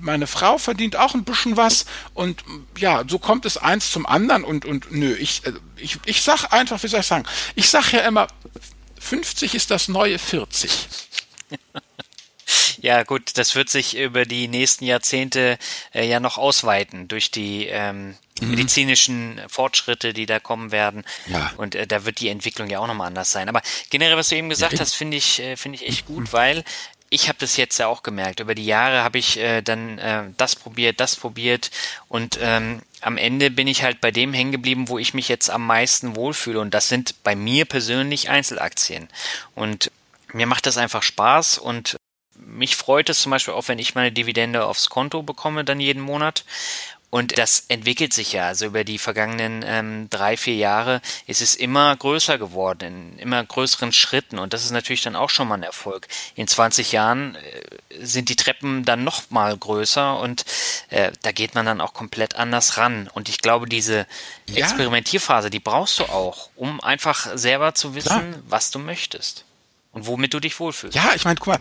meine 0.00 0.28
Frau 0.28 0.56
verdient 0.58 0.94
auch 0.94 1.14
ein 1.14 1.24
bisschen 1.24 1.56
was 1.56 1.84
und 2.14 2.44
ja, 2.78 3.02
so 3.08 3.18
kommt 3.18 3.44
es 3.44 3.56
eins 3.56 3.90
zum 3.90 4.06
anderen 4.06 4.44
und, 4.44 4.64
und 4.64 4.92
nö, 4.92 5.12
ich, 5.14 5.44
äh, 5.44 5.52
ich, 5.76 5.98
ich 6.04 6.22
sag 6.22 6.52
einfach, 6.52 6.80
wie 6.84 6.86
soll 6.86 7.00
ich 7.00 7.06
sagen, 7.06 7.24
ich 7.56 7.68
sag 7.68 7.90
ja 7.92 8.00
immer, 8.00 8.28
50 9.00 9.56
ist 9.56 9.72
das 9.72 9.88
neue 9.88 10.20
40. 10.20 10.88
Ja, 12.80 13.02
gut, 13.02 13.38
das 13.38 13.54
wird 13.54 13.68
sich 13.68 13.96
über 13.96 14.24
die 14.24 14.48
nächsten 14.48 14.84
Jahrzehnte 14.84 15.58
äh, 15.94 16.08
ja 16.08 16.20
noch 16.20 16.38
ausweiten 16.38 17.08
durch 17.08 17.30
die 17.30 17.66
ähm, 17.66 18.16
mhm. 18.40 18.50
medizinischen 18.50 19.40
Fortschritte, 19.48 20.12
die 20.12 20.26
da 20.26 20.40
kommen 20.40 20.72
werden. 20.72 21.04
Ja. 21.26 21.52
Und 21.56 21.74
äh, 21.74 21.86
da 21.86 22.04
wird 22.04 22.20
die 22.20 22.28
Entwicklung 22.28 22.68
ja 22.68 22.80
auch 22.80 22.86
nochmal 22.86 23.08
anders 23.08 23.30
sein. 23.30 23.48
Aber 23.48 23.62
generell, 23.90 24.16
was 24.16 24.28
du 24.28 24.36
eben 24.36 24.48
gesagt 24.48 24.74
ja, 24.74 24.80
hast, 24.80 24.94
finde 24.94 25.16
ich, 25.16 25.40
äh, 25.40 25.56
finde 25.56 25.76
ich 25.76 25.88
echt 25.88 26.06
gut, 26.06 26.24
mhm. 26.24 26.32
weil 26.32 26.64
ich 27.08 27.28
habe 27.28 27.38
das 27.38 27.56
jetzt 27.56 27.78
ja 27.78 27.86
auch 27.86 28.02
gemerkt. 28.02 28.40
Über 28.40 28.54
die 28.54 28.66
Jahre 28.66 29.04
habe 29.04 29.18
ich 29.18 29.38
äh, 29.38 29.62
dann 29.62 29.98
äh, 29.98 30.24
das 30.36 30.56
probiert, 30.56 31.00
das 31.00 31.16
probiert 31.16 31.70
und 32.08 32.38
ähm, 32.40 32.82
am 33.00 33.16
Ende 33.16 33.50
bin 33.50 33.68
ich 33.68 33.82
halt 33.82 34.00
bei 34.00 34.10
dem 34.10 34.32
hängen 34.32 34.52
geblieben, 34.52 34.88
wo 34.88 34.98
ich 34.98 35.14
mich 35.14 35.28
jetzt 35.28 35.48
am 35.50 35.64
meisten 35.64 36.16
wohlfühle 36.16 36.58
und 36.58 36.74
das 36.74 36.88
sind 36.88 37.22
bei 37.22 37.36
mir 37.36 37.64
persönlich 37.64 38.30
Einzelaktien. 38.30 39.08
Und 39.54 39.92
mir 40.32 40.46
macht 40.46 40.66
das 40.66 40.76
einfach 40.76 41.02
Spaß 41.02 41.58
und 41.58 41.96
mich 42.56 42.76
freut 42.76 43.08
es 43.08 43.20
zum 43.20 43.30
Beispiel 43.30 43.54
auch, 43.54 43.68
wenn 43.68 43.78
ich 43.78 43.94
meine 43.94 44.12
Dividende 44.12 44.64
aufs 44.64 44.88
Konto 44.88 45.22
bekomme, 45.22 45.64
dann 45.64 45.80
jeden 45.80 46.02
Monat. 46.02 46.44
Und 47.08 47.38
das 47.38 47.64
entwickelt 47.68 48.12
sich 48.12 48.32
ja. 48.32 48.48
Also 48.48 48.66
über 48.66 48.84
die 48.84 48.98
vergangenen 48.98 49.64
ähm, 49.66 50.10
drei, 50.10 50.36
vier 50.36 50.56
Jahre 50.56 51.00
ist 51.26 51.40
es 51.40 51.54
immer 51.54 51.96
größer 51.96 52.36
geworden, 52.36 53.12
in 53.12 53.18
immer 53.18 53.42
größeren 53.44 53.92
Schritten. 53.92 54.38
Und 54.38 54.52
das 54.52 54.64
ist 54.64 54.72
natürlich 54.72 55.02
dann 55.02 55.16
auch 55.16 55.30
schon 55.30 55.48
mal 55.48 55.54
ein 55.54 55.62
Erfolg. 55.62 56.08
In 56.34 56.48
20 56.48 56.92
Jahren 56.92 57.36
äh, 57.36 58.04
sind 58.04 58.28
die 58.28 58.36
Treppen 58.36 58.84
dann 58.84 59.04
noch 59.04 59.30
mal 59.30 59.56
größer 59.56 60.18
und 60.18 60.44
äh, 60.90 61.12
da 61.22 61.32
geht 61.32 61.54
man 61.54 61.64
dann 61.64 61.80
auch 61.80 61.94
komplett 61.94 62.34
anders 62.34 62.76
ran. 62.76 63.08
Und 63.14 63.28
ich 63.28 63.38
glaube, 63.38 63.66
diese 63.66 64.06
ja. 64.50 64.64
Experimentierphase, 64.64 65.48
die 65.48 65.60
brauchst 65.60 66.00
du 66.00 66.04
auch, 66.04 66.50
um 66.56 66.80
einfach 66.80 67.28
selber 67.38 67.74
zu 67.74 67.94
wissen, 67.94 68.32
Klar. 68.32 68.42
was 68.48 68.70
du 68.72 68.78
möchtest 68.78 69.44
und 69.92 70.06
womit 70.06 70.34
du 70.34 70.40
dich 70.40 70.58
wohlfühlst. 70.60 70.94
Ja, 70.94 71.12
ich 71.14 71.24
meine, 71.24 71.36
guck 71.36 71.46
mal, 71.46 71.60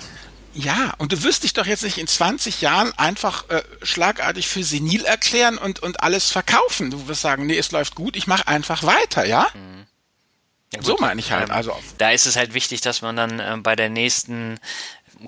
ja, 0.56 0.94
und 1.00 1.12
du 1.12 1.22
wirst 1.24 1.44
dich 1.44 1.54
doch 1.54 1.66
jetzt 1.66 1.84
nicht 1.84 1.98
in 1.98 2.08
20 2.08 2.62
Jahren 2.62 2.98
einfach 2.98 3.50
äh, 3.50 3.62
schlagartig 3.84 4.48
für 4.48 4.64
senil 4.64 5.04
erklären 5.04 5.58
und, 5.58 5.80
und 5.84 6.02
alles 6.02 6.32
verkaufen. 6.32 6.92
Du 6.92 7.08
wirst 7.10 7.22
sagen, 7.22 7.46
nee, 7.46 7.58
es 7.58 7.72
läuft 7.72 7.96
gut, 7.96 8.16
ich 8.16 8.26
mache 8.26 8.48
einfach 8.48 8.84
weiter, 8.84 9.26
ja? 9.26 9.48
Mhm. 9.54 9.86
ja 10.74 10.82
so 10.82 10.98
meine 10.98 11.20
ich 11.20 11.32
halt. 11.32 11.50
Ähm, 11.50 11.56
also 11.56 11.78
da 11.98 12.12
ist 12.12 12.26
es 12.26 12.38
halt 12.38 12.54
wichtig, 12.54 12.80
dass 12.80 13.02
man 13.02 13.18
dann 13.18 13.40
äh, 13.40 13.58
bei 13.58 13.76
der 13.76 13.90
nächsten 13.90 14.58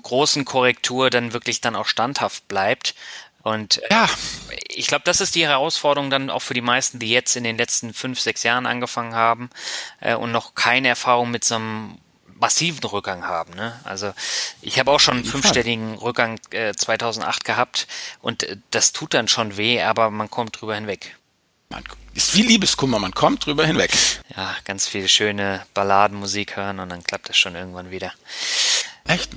großen 0.02 0.46
Korrektur 0.46 1.10
dann 1.10 1.34
wirklich 1.34 1.60
dann 1.60 1.76
auch 1.76 1.86
standhaft 1.86 2.48
bleibt. 2.48 2.94
Und 3.42 3.82
äh, 3.84 3.86
ja. 3.90 4.08
ich 4.68 4.86
glaube, 4.86 5.04
das 5.04 5.20
ist 5.20 5.34
die 5.34 5.46
Herausforderung 5.46 6.08
dann 6.08 6.30
auch 6.30 6.42
für 6.42 6.54
die 6.54 6.62
meisten, 6.62 6.98
die 6.98 7.10
jetzt 7.10 7.36
in 7.36 7.44
den 7.44 7.58
letzten 7.58 7.92
fünf, 7.92 8.18
sechs 8.18 8.44
Jahren 8.44 8.64
angefangen 8.64 9.14
haben 9.14 9.50
äh, 10.00 10.14
und 10.14 10.32
noch 10.32 10.54
keine 10.54 10.88
Erfahrung 10.88 11.30
mit 11.30 11.44
so 11.44 11.56
einem 11.56 11.98
massiven 12.40 12.84
Rückgang 12.88 13.24
haben. 13.24 13.54
Ne? 13.54 13.78
Also 13.84 14.12
ich 14.60 14.78
habe 14.78 14.90
auch 14.90 15.00
schon 15.00 15.18
einen 15.18 15.24
fünfstelligen 15.24 15.94
Rückgang 15.94 16.40
äh, 16.50 16.74
2008 16.74 17.44
gehabt 17.44 17.86
und 18.20 18.44
äh, 18.44 18.56
das 18.70 18.92
tut 18.92 19.14
dann 19.14 19.28
schon 19.28 19.56
weh, 19.56 19.82
aber 19.82 20.10
man 20.10 20.30
kommt 20.30 20.60
drüber 20.60 20.74
hinweg. 20.74 21.16
Man 21.70 21.84
ist 22.14 22.34
wie 22.34 22.42
Liebeskummer, 22.42 22.98
man 22.98 23.12
kommt 23.12 23.46
drüber 23.46 23.66
hinweg. 23.66 23.92
Ja, 24.36 24.56
ganz 24.64 24.88
viel 24.88 25.08
schöne 25.08 25.64
Balladenmusik 25.74 26.56
hören 26.56 26.80
und 26.80 26.88
dann 26.88 27.04
klappt 27.04 27.28
das 27.28 27.36
schon 27.36 27.54
irgendwann 27.54 27.90
wieder. 27.90 28.12
Echt? 29.06 29.30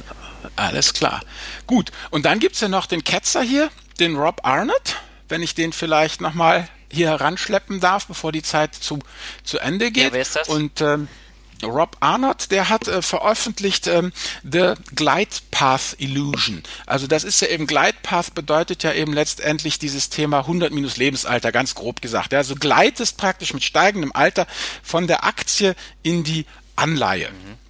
Alles 0.55 0.93
klar. 0.93 1.21
Gut, 1.67 1.91
und 2.09 2.25
dann 2.25 2.39
gibt 2.39 2.55
es 2.55 2.61
ja 2.61 2.67
noch 2.67 2.85
den 2.85 3.03
Ketzer 3.03 3.41
hier, 3.41 3.69
den 3.99 4.15
Rob 4.15 4.41
Arnott, 4.43 4.97
wenn 5.29 5.43
ich 5.43 5.55
den 5.55 5.73
vielleicht 5.73 6.21
nochmal 6.21 6.67
hier 6.91 7.09
heranschleppen 7.09 7.79
darf, 7.79 8.07
bevor 8.07 8.31
die 8.31 8.43
Zeit 8.43 8.75
zu, 8.75 8.99
zu 9.43 9.59
Ende 9.59 9.91
geht. 9.91 10.05
Ja, 10.05 10.13
wer 10.13 10.21
ist 10.21 10.35
das? 10.35 10.49
Und 10.49 10.81
ähm, 10.81 11.07
Rob 11.63 11.97
Arnott, 11.99 12.51
der 12.51 12.69
hat 12.69 12.87
äh, 12.87 13.01
veröffentlicht 13.01 13.87
ähm, 13.87 14.11
The 14.43 14.73
Glide 14.95 15.35
Path 15.51 15.95
Illusion. 15.97 16.63
Also 16.85 17.07
das 17.07 17.23
ist 17.23 17.41
ja 17.41 17.47
eben 17.47 17.67
Glide 17.67 17.97
Path 18.03 18.33
bedeutet 18.33 18.83
ja 18.83 18.93
eben 18.93 19.13
letztendlich 19.13 19.79
dieses 19.79 20.09
Thema 20.09 20.39
100 20.39 20.71
minus 20.71 20.97
Lebensalter, 20.97 21.51
ganz 21.51 21.75
grob 21.75 22.01
gesagt. 22.01 22.33
Ja, 22.33 22.39
also 22.39 22.55
gleitest 22.55 23.17
praktisch 23.17 23.53
mit 23.53 23.63
steigendem 23.63 24.11
Alter 24.13 24.47
von 24.83 25.07
der 25.07 25.23
Aktie 25.23 25.75
in 26.03 26.23
die 26.23 26.45
Anleihe. 26.75 27.29
Mhm. 27.29 27.61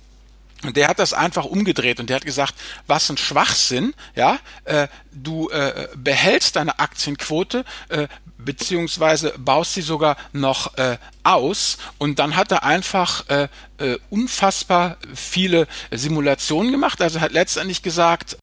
Und 0.63 0.77
der 0.77 0.87
hat 0.87 0.99
das 0.99 1.13
einfach 1.13 1.45
umgedreht 1.45 1.99
und 1.99 2.09
der 2.09 2.17
hat 2.17 2.25
gesagt, 2.25 2.53
was 2.85 3.09
ein 3.09 3.17
Schwachsinn, 3.17 3.95
ja, 4.15 4.37
äh, 4.65 4.87
du 5.11 5.49
äh, 5.49 5.87
behältst 5.95 6.55
deine 6.55 6.77
Aktienquote, 6.77 7.65
äh, 7.89 8.07
beziehungsweise 8.43 9.33
baust 9.37 9.73
sie 9.73 9.81
sogar 9.81 10.17
noch 10.33 10.77
äh, 10.77 10.97
aus 11.23 11.77
und 11.97 12.19
dann 12.19 12.35
hat 12.35 12.51
er 12.51 12.63
einfach 12.63 13.27
äh, 13.29 13.47
äh, 13.77 13.97
unfassbar 14.09 14.97
viele 15.13 15.67
Simulationen 15.91 16.71
gemacht, 16.71 17.01
also 17.01 17.21
hat 17.21 17.31
letztendlich 17.31 17.81
gesagt, 17.81 18.37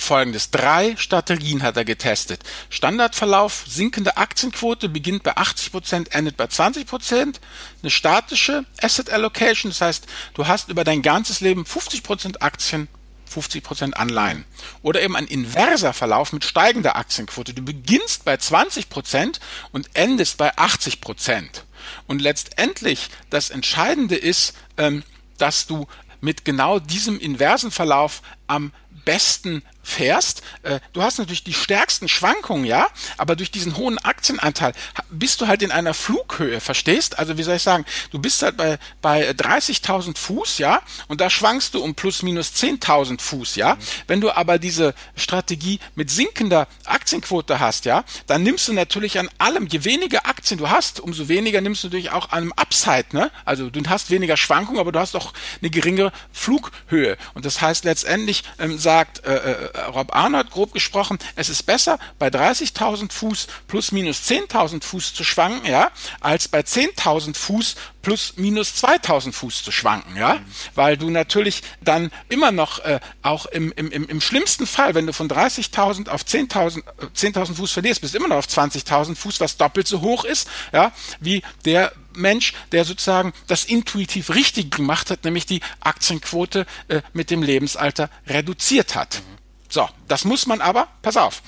folgendes. 0.00 0.50
Drei 0.50 0.96
Strategien 0.96 1.62
hat 1.62 1.76
er 1.76 1.84
getestet. 1.84 2.42
Standardverlauf, 2.68 3.64
sinkende 3.68 4.16
Aktienquote 4.16 4.88
beginnt 4.88 5.22
bei 5.22 5.36
80%, 5.36 6.10
endet 6.12 6.36
bei 6.36 6.46
20%. 6.46 7.36
Eine 7.82 7.90
statische 7.90 8.64
Asset 8.82 9.10
Allocation, 9.10 9.70
das 9.70 9.80
heißt, 9.80 10.06
du 10.34 10.48
hast 10.48 10.68
über 10.68 10.84
dein 10.84 11.02
ganzes 11.02 11.40
Leben 11.40 11.64
50% 11.64 12.40
Aktien, 12.40 12.88
50% 13.30 13.92
Anleihen. 13.92 14.44
Oder 14.82 15.02
eben 15.02 15.16
ein 15.16 15.26
inverser 15.26 15.92
Verlauf 15.92 16.32
mit 16.32 16.44
steigender 16.44 16.96
Aktienquote. 16.96 17.54
Du 17.54 17.62
beginnst 17.62 18.24
bei 18.24 18.34
20% 18.34 19.40
und 19.72 19.90
endest 19.94 20.36
bei 20.36 20.56
80%. 20.56 21.62
Und 22.06 22.20
letztendlich 22.20 23.08
das 23.30 23.50
Entscheidende 23.50 24.16
ist, 24.16 24.54
ähm, 24.76 25.02
dass 25.38 25.66
du 25.66 25.86
mit 26.20 26.44
genau 26.44 26.78
diesem 26.78 27.18
inversen 27.18 27.70
Verlauf 27.70 28.22
am 28.46 28.72
besten 29.04 29.62
fährst, 29.90 30.42
äh, 30.62 30.80
du 30.92 31.02
hast 31.02 31.18
natürlich 31.18 31.44
die 31.44 31.52
stärksten 31.52 32.08
Schwankungen, 32.08 32.64
ja, 32.64 32.88
aber 33.16 33.36
durch 33.36 33.50
diesen 33.50 33.76
hohen 33.76 33.98
Aktienanteil 33.98 34.72
bist 35.10 35.40
du 35.40 35.46
halt 35.46 35.62
in 35.62 35.72
einer 35.72 35.94
Flughöhe, 35.94 36.60
verstehst? 36.60 37.18
Also 37.18 37.36
wie 37.36 37.42
soll 37.42 37.56
ich 37.56 37.62
sagen, 37.62 37.84
du 38.10 38.18
bist 38.18 38.42
halt 38.42 38.56
bei, 38.56 38.78
bei 39.02 39.30
30.000 39.30 40.16
Fuß, 40.16 40.58
ja, 40.58 40.80
und 41.08 41.20
da 41.20 41.28
schwankst 41.28 41.74
du 41.74 41.82
um 41.82 41.94
plus 41.94 42.22
minus 42.22 42.52
10.000 42.54 43.20
Fuß, 43.20 43.56
ja. 43.56 43.74
Mhm. 43.74 43.78
Wenn 44.06 44.20
du 44.20 44.30
aber 44.30 44.58
diese 44.58 44.94
Strategie 45.16 45.80
mit 45.94 46.10
sinkender 46.10 46.68
Aktienquote 46.84 47.60
hast, 47.60 47.84
ja, 47.84 48.04
dann 48.26 48.42
nimmst 48.42 48.68
du 48.68 48.72
natürlich 48.72 49.18
an 49.18 49.28
allem, 49.38 49.66
je 49.66 49.84
weniger 49.84 50.26
Aktien 50.26 50.58
du 50.58 50.70
hast, 50.70 51.00
umso 51.00 51.28
weniger 51.28 51.60
nimmst 51.60 51.82
du 51.84 51.88
natürlich 51.88 52.10
auch 52.10 52.30
an 52.30 52.42
einem 52.42 52.52
Upside, 52.52 53.06
ne? 53.12 53.30
Also 53.44 53.70
du 53.70 53.80
hast 53.88 54.10
weniger 54.10 54.36
Schwankungen, 54.36 54.80
aber 54.80 54.92
du 54.92 55.00
hast 55.00 55.16
auch 55.16 55.32
eine 55.60 55.70
geringere 55.70 56.12
Flughöhe. 56.32 57.16
Und 57.34 57.44
das 57.44 57.60
heißt 57.60 57.84
letztendlich 57.84 58.44
ähm, 58.58 58.78
sagt 58.78 59.24
äh, 59.24 59.34
äh 59.34 59.79
Rob 59.88 60.14
Arnold 60.14 60.50
grob 60.50 60.72
gesprochen, 60.72 61.18
es 61.36 61.48
ist 61.48 61.64
besser 61.64 61.98
bei 62.18 62.28
30.000 62.28 63.12
Fuß 63.12 63.46
plus 63.66 63.92
minus 63.92 64.22
10.000 64.22 64.82
Fuß 64.82 65.14
zu 65.14 65.24
schwanken, 65.24 65.70
ja, 65.70 65.90
als 66.20 66.48
bei 66.48 66.60
10.000 66.60 67.36
Fuß 67.36 67.76
plus 68.02 68.34
minus 68.36 68.74
2000 68.76 69.34
Fuß 69.34 69.62
zu 69.62 69.72
schwanken, 69.72 70.16
ja, 70.16 70.34
mhm. 70.34 70.44
weil 70.74 70.96
du 70.96 71.10
natürlich 71.10 71.62
dann 71.80 72.10
immer 72.28 72.52
noch 72.52 72.78
äh, 72.80 73.00
auch 73.22 73.46
im, 73.46 73.72
im, 73.72 73.90
im 73.90 74.20
schlimmsten 74.20 74.66
Fall, 74.66 74.94
wenn 74.94 75.06
du 75.06 75.12
von 75.12 75.28
30.000 75.28 76.08
auf 76.08 76.22
10.000 76.22 76.78
äh, 76.78 77.06
10.000 77.14 77.54
Fuß 77.54 77.72
verlierst, 77.72 78.00
bist 78.00 78.14
du 78.14 78.18
immer 78.18 78.28
noch 78.28 78.36
auf 78.36 78.46
20.000 78.46 79.16
Fuß, 79.16 79.40
was 79.40 79.56
doppelt 79.56 79.86
so 79.86 80.00
hoch 80.00 80.24
ist, 80.24 80.48
ja, 80.72 80.92
wie 81.20 81.42
der 81.64 81.92
Mensch, 82.14 82.54
der 82.72 82.84
sozusagen 82.84 83.32
das 83.46 83.64
intuitiv 83.64 84.30
richtig 84.30 84.70
gemacht 84.70 85.10
hat, 85.10 85.24
nämlich 85.24 85.46
die 85.46 85.60
Aktienquote 85.80 86.66
äh, 86.88 87.02
mit 87.12 87.30
dem 87.30 87.42
Lebensalter 87.42 88.10
reduziert 88.26 88.94
hat. 88.94 89.22
Mhm. 89.26 89.39
So, 89.70 89.88
das 90.08 90.24
muss 90.24 90.46
man 90.46 90.60
aber, 90.60 90.88
pass 91.00 91.16
auf, 91.16 91.42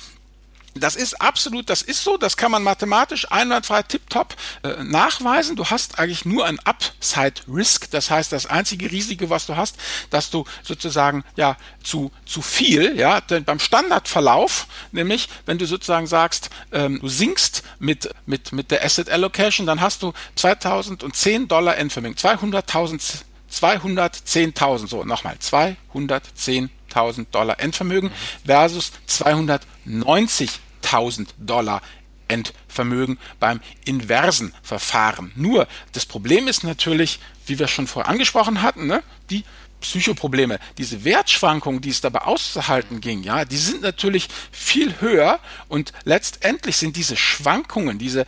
das 0.75 0.97
ist 0.97 1.21
absolut, 1.21 1.69
das 1.69 1.83
ist 1.83 2.03
so, 2.03 2.17
das 2.17 2.37
kann 2.37 2.51
man 2.51 2.63
mathematisch 2.63 3.31
einwandfrei 3.31 3.83
tiptop 3.83 4.35
äh, 4.63 4.83
nachweisen. 4.83 5.55
Du 5.57 5.67
hast 5.67 5.99
eigentlich 5.99 6.25
nur 6.25 6.47
ein 6.47 6.59
Upside 6.61 7.43
Risk, 7.47 7.91
das 7.91 8.11
heißt, 8.11 8.33
das 8.33 8.47
einzige 8.47 8.91
Risiko, 8.91 9.29
was 9.29 9.47
du 9.47 9.57
hast, 9.57 9.77
dass 10.09 10.31
du 10.31 10.45
sozusagen 10.63 11.25
ja 11.37 11.57
zu 11.83 12.11
zu 12.25 12.41
viel, 12.41 12.97
ja, 12.97 13.21
denn 13.21 13.45
beim 13.45 13.59
Standardverlauf, 13.59 14.67
nämlich 14.93 15.29
wenn 15.45 15.59
du 15.59 15.67
sozusagen 15.67 16.07
sagst, 16.07 16.49
ähm, 16.73 17.01
du 17.01 17.09
sinkst 17.09 17.63
mit 17.79 18.09
mit 18.25 18.53
mit 18.53 18.71
der 18.71 18.83
Asset 18.85 19.11
Allocation, 19.11 19.67
dann 19.67 19.81
hast 19.81 20.03
du 20.03 20.15
2010 20.37 21.49
Dollar 21.49 21.77
Endvermögen, 21.77 22.17
200.000 22.17 23.25
210.000, 23.53 24.89
so 24.89 25.05
nochmal 25.05 25.35
210.000 25.35 26.71
100.000 26.95 27.27
Dollar 27.31 27.61
Endvermögen 27.61 28.11
versus 28.45 28.93
290.000 29.09 31.29
Dollar 31.39 31.81
Endvermögen 32.29 33.19
beim 33.41 33.61
inversen 33.85 34.55
Verfahren. 34.63 35.33
Nur 35.35 35.67
das 35.93 36.07
Problem 36.07 36.47
ist 36.49 36.65
natürlich, 36.65 37.21
wie 37.47 37.59
wir 37.59 37.69
schon 37.69 37.87
vorher 37.87 38.11
angesprochen 38.11 38.63
hatten, 38.63 38.87
ne, 38.87 39.03
die 39.31 39.45
Psychoprobleme, 39.81 40.59
diese 40.79 41.05
Wertschwankungen, 41.05 41.81
die 41.81 41.91
es 41.91 42.01
dabei 42.01 42.23
auszuhalten 42.23 43.01
ging, 43.01 43.25
ja, 43.25 43.45
die 43.45 43.57
sind 43.57 43.83
natürlich 43.83 44.29
viel 44.51 45.01
höher 45.01 45.41
und 45.69 45.93
letztendlich 46.05 46.77
sind 46.77 46.97
diese 46.97 47.17
Schwankungen, 47.17 47.99
diese 47.99 48.27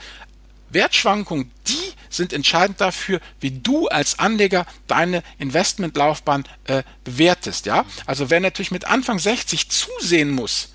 Wertschwankungen, 0.70 1.52
die 1.68 1.83
sind 2.16 2.32
entscheidend 2.32 2.80
dafür, 2.80 3.20
wie 3.40 3.50
du 3.50 3.88
als 3.88 4.18
Anleger 4.18 4.66
deine 4.86 5.22
Investmentlaufbahn 5.38 6.44
äh, 6.64 6.82
bewertest. 7.04 7.66
Ja? 7.66 7.84
Also 8.06 8.30
wer 8.30 8.40
natürlich 8.40 8.70
mit 8.70 8.86
Anfang 8.86 9.18
60 9.18 9.70
zusehen 9.70 10.30
muss, 10.30 10.74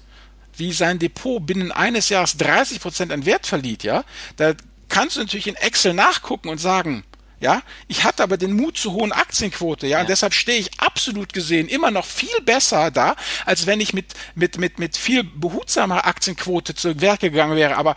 wie 0.56 0.74
sein 0.74 1.00
Depot 1.00 1.46
binnen 1.46 1.72
eines 1.72 2.10
Jahres 2.10 2.38
30 2.38 2.82
Prozent 2.82 3.12
an 3.12 3.26
Wert 3.26 3.48
verliert, 3.48 3.84
ja, 3.84 4.04
da 4.36 4.54
kannst 4.90 5.16
du 5.16 5.22
natürlich 5.22 5.48
in 5.48 5.56
Excel 5.56 5.94
nachgucken 5.94 6.50
und 6.50 6.58
sagen, 6.58 7.04
ja, 7.40 7.62
ich 7.88 8.04
hatte 8.04 8.24
aber 8.24 8.36
den 8.36 8.54
Mut 8.54 8.78
zur 8.78 8.94
hohen 8.94 9.14
Aktienquote, 9.14 9.88
ja, 9.88 9.98
ja. 9.98 10.02
und 10.02 10.10
deshalb 10.10 10.34
stehe 10.34 10.60
ich 10.60 10.80
absolut 10.80 11.32
gesehen 11.32 11.70
immer 11.70 11.90
noch 11.90 12.06
viel 12.06 12.42
besser 12.44 12.92
da, 12.92 13.16
als 13.46 13.66
wenn 13.66 13.80
ich 13.80 13.94
mit, 13.94 14.08
mit, 14.36 14.58
mit, 14.58 14.78
mit 14.78 14.98
viel 14.98 15.24
behutsamer 15.24 16.06
Aktienquote 16.06 16.76
zu 16.76 17.00
Werke 17.00 17.32
gegangen 17.32 17.56
wäre. 17.56 17.78
Aber 17.78 17.96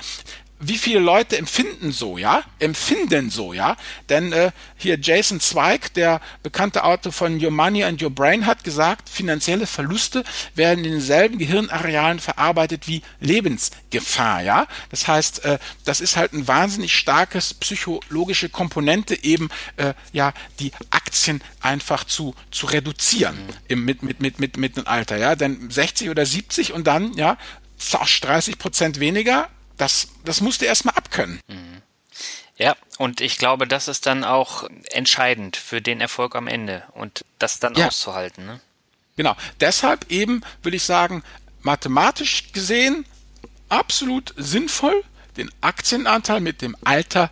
wie 0.62 0.79
viele 0.79 1.01
Leute 1.01 1.37
empfinden 1.37 1.90
so, 1.92 2.18
ja? 2.18 2.42
Empfinden 2.61 3.31
so, 3.31 3.53
ja? 3.53 3.77
Denn 4.09 4.33
äh, 4.33 4.53
hier 4.77 4.98
Jason 5.01 5.40
Zweig, 5.40 5.92
der 5.94 6.20
bekannte 6.42 6.85
Autor 6.85 7.12
von 7.12 7.42
Your 7.42 7.51
Money 7.51 7.83
and 7.85 8.01
Your 8.01 8.11
Brain, 8.11 8.46
hat 8.46 8.62
gesagt, 8.62 9.09
finanzielle 9.09 9.66
Verluste 9.66 10.22
werden 10.55 10.85
in 10.85 10.92
denselben 10.92 11.38
Gehirnarealen 11.38 12.20
verarbeitet 12.20 12.87
wie 12.87 13.03
Lebensgefahr, 13.20 14.42
ja? 14.42 14.66
Das 14.90 15.09
heißt, 15.09 15.44
äh, 15.44 15.59
das 15.85 16.01
ist 16.01 16.16
halt 16.16 16.33
ein 16.33 16.46
wahnsinnig 16.46 16.94
starkes 16.94 17.55
psychologische 17.55 18.48
Komponente, 18.48 19.22
eben 19.22 19.48
äh, 19.77 19.94
ja 20.12 20.33
die 20.61 20.70
Aktien 20.90 21.42
einfach 21.61 22.05
zu 22.05 22.35
zu 22.51 22.66
reduzieren 22.66 23.37
mhm. 23.37 23.53
im, 23.68 23.85
mit 23.85 24.03
mit 24.03 24.20
mit 24.20 24.38
mit 24.38 24.57
mit 24.57 24.77
dem 24.77 24.87
Alter, 24.87 25.16
ja? 25.16 25.35
Denn 25.35 25.70
60 25.70 26.09
oder 26.09 26.25
70 26.25 26.72
und 26.72 26.87
dann 26.87 27.14
ja 27.14 27.37
30 27.90 28.59
Prozent 28.59 29.01
weniger 29.01 29.48
das, 29.83 30.07
das 30.25 30.40
musst 30.40 30.61
du 30.61 30.66
erstmal 30.66 30.95
abkönnen. 30.95 31.40
Mhm. 31.49 31.83
Ja, 32.57 32.77
und 32.99 33.21
ich 33.21 33.37
glaube, 33.37 33.66
das 33.66 33.88
ist 33.88 34.07
dann 34.07 34.23
auch 34.23 34.68
entscheidend 34.92 35.57
für 35.57 35.83
den 35.83 36.01
Erfolg 36.01 36.37
am 36.37 36.47
Ende 36.47 36.85
und 36.92 37.25
das 37.40 37.59
dann 37.59 37.75
ja. 37.75 37.88
auszuhalten. 37.88 38.47
Ne? 38.47 38.61
Genau. 39.16 39.35
Deshalb 39.59 40.09
eben 40.09 40.42
würde 40.62 40.77
ich 40.77 40.85
sagen, 40.85 41.25
mathematisch 41.62 42.53
gesehen 42.53 43.05
absolut 43.68 44.35
sinnvoll, 44.37 45.03
den 45.37 45.51
Aktienanteil 45.62 46.39
mit 46.39 46.62
dem 46.62 46.76
Alter 46.85 47.30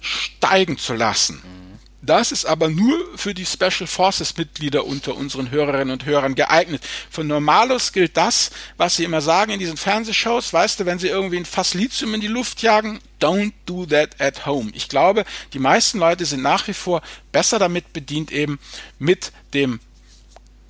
steigen 0.00 0.78
zu 0.78 0.94
lassen. 0.94 1.42
Mhm. 1.42 1.59
Das 2.02 2.32
ist 2.32 2.46
aber 2.46 2.70
nur 2.70 2.96
für 3.16 3.34
die 3.34 3.44
Special 3.44 3.86
Forces 3.86 4.36
Mitglieder 4.36 4.86
unter 4.86 5.16
unseren 5.16 5.50
Hörerinnen 5.50 5.90
und 5.90 6.06
Hörern 6.06 6.34
geeignet. 6.34 6.82
Für 7.10 7.24
Normalos 7.24 7.92
gilt 7.92 8.16
das, 8.16 8.50
was 8.78 8.96
sie 8.96 9.04
immer 9.04 9.20
sagen 9.20 9.52
in 9.52 9.58
diesen 9.58 9.76
Fernsehshows, 9.76 10.52
weißt 10.52 10.80
du, 10.80 10.86
wenn 10.86 10.98
sie 10.98 11.08
irgendwie 11.08 11.36
ein 11.36 11.44
Fass 11.44 11.74
Lithium 11.74 12.14
in 12.14 12.22
die 12.22 12.26
Luft 12.26 12.62
jagen, 12.62 13.00
don't 13.20 13.52
do 13.66 13.84
that 13.84 14.18
at 14.18 14.46
home. 14.46 14.70
Ich 14.72 14.88
glaube, 14.88 15.26
die 15.52 15.58
meisten 15.58 15.98
Leute 15.98 16.24
sind 16.24 16.42
nach 16.42 16.66
wie 16.68 16.74
vor 16.74 17.02
besser 17.32 17.58
damit 17.58 17.92
bedient 17.92 18.32
eben 18.32 18.58
mit 18.98 19.32
dem 19.52 19.80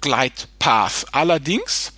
Glide 0.00 0.34
Path. 0.58 1.06
Allerdings 1.12 1.92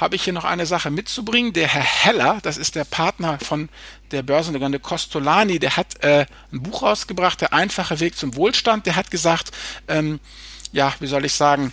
habe 0.00 0.16
ich 0.16 0.24
hier 0.24 0.32
noch 0.32 0.44
eine 0.44 0.66
Sache 0.66 0.90
mitzubringen. 0.90 1.52
Der 1.52 1.68
Herr 1.68 1.82
Heller, 1.82 2.38
das 2.42 2.56
ist 2.56 2.74
der 2.74 2.84
Partner 2.84 3.38
von 3.38 3.68
der 4.10 4.22
Börsenlegende 4.22 4.80
Costolani, 4.80 5.58
der 5.58 5.76
hat 5.76 6.02
äh, 6.02 6.26
ein 6.52 6.62
Buch 6.62 6.82
rausgebracht, 6.82 7.40
Der 7.40 7.52
einfache 7.52 8.00
Weg 8.00 8.16
zum 8.16 8.34
Wohlstand. 8.34 8.86
Der 8.86 8.96
hat 8.96 9.10
gesagt, 9.10 9.52
ähm, 9.88 10.18
ja, 10.72 10.94
wie 11.00 11.06
soll 11.06 11.24
ich 11.24 11.34
sagen, 11.34 11.72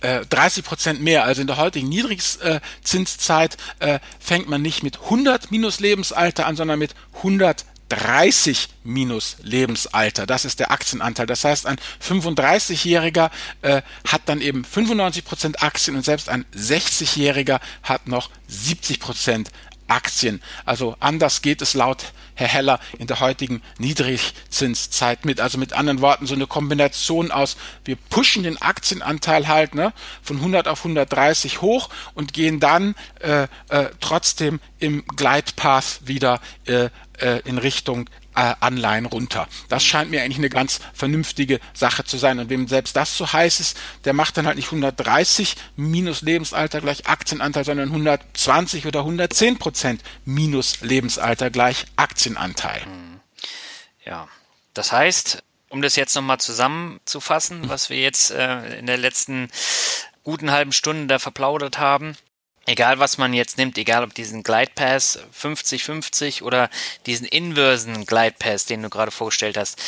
30 0.00 0.64
äh, 0.64 0.68
Prozent 0.68 1.02
mehr. 1.02 1.24
Also 1.24 1.40
in 1.40 1.46
der 1.46 1.56
heutigen 1.56 1.88
Niedrigzinszeit 1.88 3.56
äh, 3.80 3.98
fängt 4.20 4.48
man 4.48 4.62
nicht 4.62 4.82
mit 4.82 5.00
100 5.02 5.50
minus 5.50 5.80
Lebensalter 5.80 6.46
an, 6.46 6.56
sondern 6.56 6.78
mit 6.78 6.94
100 7.16 7.64
30 7.96 8.68
minus 8.84 9.36
Lebensalter. 9.42 10.26
Das 10.26 10.44
ist 10.44 10.60
der 10.60 10.70
Aktienanteil. 10.70 11.26
Das 11.26 11.44
heißt, 11.44 11.66
ein 11.66 11.76
35-Jähriger 12.02 13.30
äh, 13.60 13.82
hat 14.06 14.22
dann 14.26 14.40
eben 14.40 14.64
95 14.64 15.24
Prozent 15.24 15.62
Aktien 15.62 15.96
und 15.96 16.04
selbst 16.04 16.30
ein 16.30 16.46
60-Jähriger 16.56 17.60
hat 17.82 18.08
noch 18.08 18.30
70 18.48 18.98
Prozent 18.98 19.50
Aktien. 19.92 20.42
Also 20.64 20.96
anders 21.00 21.42
geht 21.42 21.62
es 21.62 21.74
laut 21.74 22.12
Herr 22.34 22.48
Heller 22.48 22.80
in 22.98 23.06
der 23.06 23.20
heutigen 23.20 23.62
Niedrigzinszeit 23.78 25.24
mit. 25.24 25.40
Also 25.40 25.58
mit 25.58 25.74
anderen 25.74 26.00
Worten 26.00 26.26
so 26.26 26.34
eine 26.34 26.46
Kombination 26.46 27.30
aus, 27.30 27.56
wir 27.84 27.96
pushen 27.96 28.42
den 28.42 28.60
Aktienanteil 28.60 29.48
halt 29.48 29.74
ne, 29.74 29.92
von 30.22 30.38
100 30.38 30.66
auf 30.66 30.80
130 30.80 31.60
hoch 31.60 31.90
und 32.14 32.32
gehen 32.32 32.58
dann 32.58 32.94
äh, 33.20 33.44
äh, 33.68 33.90
trotzdem 34.00 34.60
im 34.78 35.04
Gleitpath 35.06 36.00
wieder 36.04 36.40
äh, 36.66 36.88
äh, 37.18 37.40
in 37.44 37.58
Richtung 37.58 38.08
Anleihen 38.34 39.06
runter. 39.06 39.48
Das 39.68 39.84
scheint 39.84 40.10
mir 40.10 40.22
eigentlich 40.22 40.38
eine 40.38 40.48
ganz 40.48 40.80
vernünftige 40.94 41.60
Sache 41.74 42.04
zu 42.04 42.18
sein. 42.18 42.38
Und 42.38 42.50
wem 42.50 42.68
selbst 42.68 42.96
das 42.96 43.16
so 43.16 43.32
heiß 43.32 43.60
ist, 43.60 43.76
der 44.04 44.12
macht 44.12 44.36
dann 44.36 44.46
halt 44.46 44.56
nicht 44.56 44.66
130 44.66 45.56
minus 45.76 46.22
Lebensalter 46.22 46.80
gleich 46.80 47.06
Aktienanteil, 47.06 47.64
sondern 47.64 47.88
120 47.88 48.86
oder 48.86 49.00
110 49.00 49.58
Prozent 49.58 50.02
minus 50.24 50.80
Lebensalter 50.80 51.50
gleich 51.50 51.86
Aktienanteil. 51.96 52.84
Hm. 52.84 53.20
Ja, 54.04 54.28
das 54.74 54.92
heißt, 54.92 55.42
um 55.68 55.82
das 55.82 55.96
jetzt 55.96 56.14
nochmal 56.14 56.38
zusammenzufassen, 56.38 57.68
was 57.68 57.90
wir 57.90 57.98
jetzt 57.98 58.30
äh, 58.30 58.78
in 58.78 58.86
der 58.86 58.98
letzten 58.98 59.50
guten 60.22 60.50
halben 60.50 60.72
Stunde 60.72 61.06
da 61.06 61.18
verplaudert 61.18 61.78
haben, 61.78 62.16
egal 62.66 62.98
was 62.98 63.18
man 63.18 63.32
jetzt 63.32 63.58
nimmt, 63.58 63.78
egal 63.78 64.04
ob 64.04 64.14
diesen 64.14 64.42
Glide 64.42 64.72
Pass 64.74 65.18
50-50 65.40 66.42
oder 66.42 66.70
diesen 67.06 67.26
inversen 67.26 68.06
Glide 68.06 68.36
Pass, 68.38 68.66
den 68.66 68.82
du 68.82 68.90
gerade 68.90 69.10
vorgestellt 69.10 69.56
hast, 69.56 69.80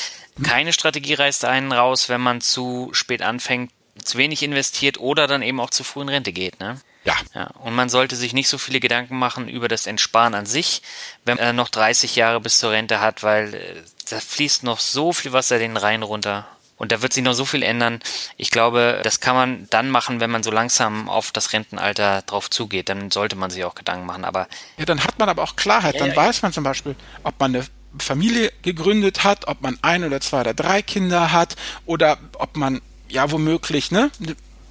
keine 0.42 0.72
Strategie 0.72 1.14
reißt 1.14 1.44
einen 1.44 1.72
raus, 1.72 2.08
wenn 2.08 2.20
man 2.20 2.40
zu 2.40 2.90
spät 2.92 3.22
anfängt, 3.22 3.70
zu 4.02 4.18
wenig 4.18 4.42
investiert 4.42 4.98
oder 4.98 5.26
dann 5.26 5.42
eben 5.42 5.60
auch 5.60 5.70
zu 5.70 5.84
früh 5.84 6.02
in 6.02 6.08
Rente 6.08 6.32
geht, 6.32 6.58
ne? 6.58 6.80
Ja. 7.04 7.16
ja. 7.34 7.46
Und 7.62 7.74
man 7.74 7.88
sollte 7.88 8.16
sich 8.16 8.32
nicht 8.32 8.48
so 8.48 8.58
viele 8.58 8.80
Gedanken 8.80 9.18
machen 9.18 9.48
über 9.48 9.68
das 9.68 9.86
Entsparen 9.86 10.34
an 10.34 10.46
sich, 10.46 10.82
wenn 11.24 11.36
man 11.36 11.54
noch 11.54 11.68
30 11.68 12.16
Jahre 12.16 12.40
bis 12.40 12.58
zur 12.58 12.72
Rente 12.72 13.00
hat, 13.00 13.22
weil 13.22 13.54
äh, 13.54 13.82
da 14.08 14.20
fließt 14.20 14.62
noch 14.62 14.80
so 14.80 15.12
viel 15.12 15.32
Wasser 15.32 15.58
den 15.58 15.76
Rhein 15.76 16.02
runter. 16.02 16.48
Und 16.84 16.92
da 16.92 17.00
wird 17.00 17.14
sich 17.14 17.24
noch 17.24 17.32
so 17.32 17.46
viel 17.46 17.62
ändern. 17.62 18.00
Ich 18.36 18.50
glaube, 18.50 19.00
das 19.04 19.20
kann 19.20 19.34
man 19.34 19.66
dann 19.70 19.88
machen, 19.88 20.20
wenn 20.20 20.30
man 20.30 20.42
so 20.42 20.50
langsam 20.50 21.08
auf 21.08 21.32
das 21.32 21.54
Rentenalter 21.54 22.20
drauf 22.20 22.50
zugeht. 22.50 22.90
Dann 22.90 23.10
sollte 23.10 23.36
man 23.36 23.48
sich 23.48 23.64
auch 23.64 23.74
Gedanken 23.74 24.04
machen. 24.04 24.26
Aber 24.26 24.48
ja, 24.76 24.84
dann 24.84 25.02
hat 25.02 25.18
man 25.18 25.30
aber 25.30 25.42
auch 25.44 25.56
Klarheit. 25.56 25.98
Dann 25.98 26.10
ja, 26.10 26.16
weiß 26.16 26.42
man 26.42 26.52
zum 26.52 26.62
Beispiel, 26.62 26.94
ob 27.22 27.40
man 27.40 27.56
eine 27.56 27.64
Familie 27.98 28.52
gegründet 28.60 29.24
hat, 29.24 29.48
ob 29.48 29.62
man 29.62 29.78
ein 29.80 30.04
oder 30.04 30.20
zwei 30.20 30.42
oder 30.42 30.52
drei 30.52 30.82
Kinder 30.82 31.32
hat 31.32 31.56
oder 31.86 32.18
ob 32.34 32.54
man 32.54 32.82
ja 33.08 33.30
womöglich 33.30 33.90
ne, 33.90 34.10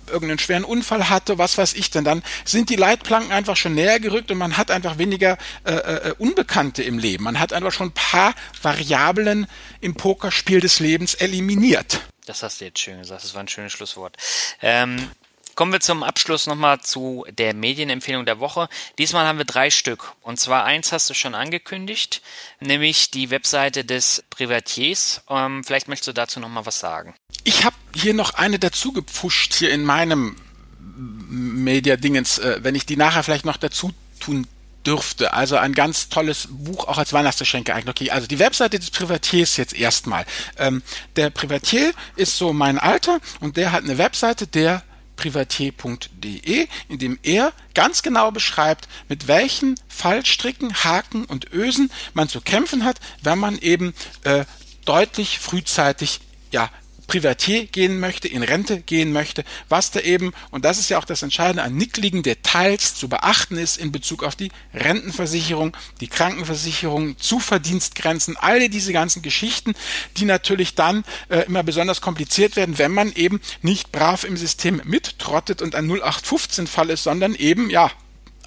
irgendeinen 0.07 0.39
schweren 0.39 0.63
Unfall 0.63 1.09
hatte, 1.09 1.37
was 1.37 1.57
weiß 1.57 1.73
ich 1.73 1.91
denn, 1.91 2.03
dann 2.03 2.23
sind 2.45 2.69
die 2.69 2.75
Leitplanken 2.75 3.31
einfach 3.31 3.55
schon 3.55 3.75
näher 3.75 3.99
gerückt 3.99 4.31
und 4.31 4.37
man 4.37 4.57
hat 4.57 4.71
einfach 4.71 4.97
weniger 4.97 5.37
äh, 5.65 5.73
äh, 5.73 6.13
Unbekannte 6.17 6.83
im 6.83 6.99
Leben. 6.99 7.23
Man 7.23 7.39
hat 7.39 7.53
einfach 7.53 7.71
schon 7.71 7.87
ein 7.87 7.93
paar 7.93 8.33
Variablen 8.61 9.47
im 9.81 9.95
Pokerspiel 9.95 10.59
des 10.59 10.79
Lebens 10.79 11.13
eliminiert. 11.15 12.01
Das 12.25 12.41
hast 12.41 12.61
du 12.61 12.65
jetzt 12.65 12.79
schön 12.79 12.99
gesagt, 12.99 13.23
das 13.23 13.33
war 13.33 13.41
ein 13.41 13.47
schönes 13.47 13.73
Schlusswort. 13.73 14.15
Ähm, 14.61 15.09
Kommen 15.55 15.71
wir 15.71 15.79
zum 15.79 16.01
Abschluss 16.01 16.47
nochmal 16.47 16.81
zu 16.81 17.25
der 17.31 17.53
Medienempfehlung 17.53 18.25
der 18.25 18.39
Woche. 18.39 18.69
Diesmal 18.97 19.27
haben 19.27 19.37
wir 19.37 19.45
drei 19.45 19.69
Stück. 19.69 20.13
Und 20.21 20.39
zwar 20.39 20.65
eins 20.65 20.91
hast 20.91 21.09
du 21.09 21.13
schon 21.13 21.35
angekündigt, 21.35 22.21
nämlich 22.59 23.11
die 23.11 23.29
Webseite 23.29 23.85
des 23.85 24.23
Privatiers. 24.31 25.21
Ähm, 25.29 25.63
vielleicht 25.63 25.87
möchtest 25.87 26.07
du 26.07 26.13
dazu 26.13 26.39
nochmal 26.39 26.65
was 26.65 26.79
sagen. 26.79 27.13
Ich 27.43 27.65
habe 27.65 27.75
hier 27.95 28.15
noch 28.15 28.33
eine 28.33 28.57
dazu 28.57 28.93
gepfuscht, 28.93 29.53
hier 29.53 29.71
in 29.71 29.83
meinem 29.83 30.35
Media-Dingens, 30.79 32.39
äh, 32.39 32.59
wenn 32.61 32.73
ich 32.73 32.85
die 32.85 32.97
nachher 32.97 33.23
vielleicht 33.23 33.45
noch 33.45 33.57
dazu 33.57 33.91
tun 34.19 34.47
dürfte. 34.85 35.33
Also 35.33 35.57
ein 35.57 35.73
ganz 35.73 36.09
tolles 36.09 36.47
Buch, 36.49 36.87
auch 36.87 36.97
als 36.97 37.13
Weihnachtsgeschenk 37.13 37.67
geeignet. 37.67 37.95
Okay, 37.95 38.11
also 38.11 38.27
die 38.27 38.39
Webseite 38.39 38.79
des 38.79 38.89
Privatiers 38.91 39.57
jetzt 39.57 39.73
erstmal. 39.73 40.25
Ähm, 40.57 40.81
der 41.15 41.29
Privatier 41.29 41.93
ist 42.15 42.37
so 42.37 42.53
mein 42.53 42.79
Alter 42.79 43.19
und 43.39 43.55
der 43.57 43.71
hat 43.71 43.83
eine 43.83 43.97
Webseite, 43.97 44.47
der 44.47 44.83
privatier.de, 45.23 46.67
in 46.89 46.97
dem 46.97 47.17
er 47.23 47.53
ganz 47.73 48.03
genau 48.03 48.31
beschreibt, 48.31 48.89
mit 49.07 49.27
welchen 49.27 49.75
Fallstricken, 49.87 50.83
Haken 50.83 51.23
und 51.23 51.53
Ösen 51.53 51.89
man 52.13 52.27
zu 52.27 52.41
kämpfen 52.41 52.83
hat, 52.83 52.99
wenn 53.21 53.39
man 53.39 53.57
eben 53.57 53.93
äh, 54.25 54.43
deutlich 54.83 55.39
frühzeitig 55.39 56.19
ja, 56.51 56.69
Privatier 57.13 57.67
gehen 57.67 57.99
möchte, 57.99 58.27
in 58.27 58.41
Rente 58.41 58.81
gehen 58.81 59.13
möchte, 59.13 59.43
was 59.69 59.91
da 59.91 59.99
eben, 59.99 60.33
und 60.49 60.65
das 60.65 60.79
ist 60.79 60.89
ja 60.89 60.97
auch 60.97 61.05
das 61.05 61.21
Entscheidende, 61.21 61.61
an 61.61 61.75
nickligen 61.75 62.23
Details 62.23 62.95
zu 62.95 63.07
beachten 63.07 63.55
ist 63.55 63.77
in 63.77 63.91
Bezug 63.91 64.23
auf 64.23 64.35
die 64.35 64.49
Rentenversicherung, 64.73 65.77
die 66.01 66.07
Krankenversicherung, 66.07 67.15
Zuverdienstgrenzen, 67.19 68.35
alle 68.37 68.67
diese 68.67 68.93
ganzen 68.93 69.21
Geschichten, 69.21 69.75
die 70.17 70.25
natürlich 70.25 70.73
dann 70.73 71.03
äh, 71.29 71.41
immer 71.41 71.61
besonders 71.61 72.01
kompliziert 72.01 72.55
werden, 72.55 72.79
wenn 72.79 72.91
man 72.91 73.13
eben 73.13 73.41
nicht 73.61 73.91
brav 73.91 74.23
im 74.23 74.35
System 74.35 74.81
mittrottet 74.83 75.61
und 75.61 75.75
ein 75.75 75.87
0815-Fall 75.91 76.89
ist, 76.89 77.03
sondern 77.03 77.35
eben, 77.35 77.69
ja, 77.69 77.91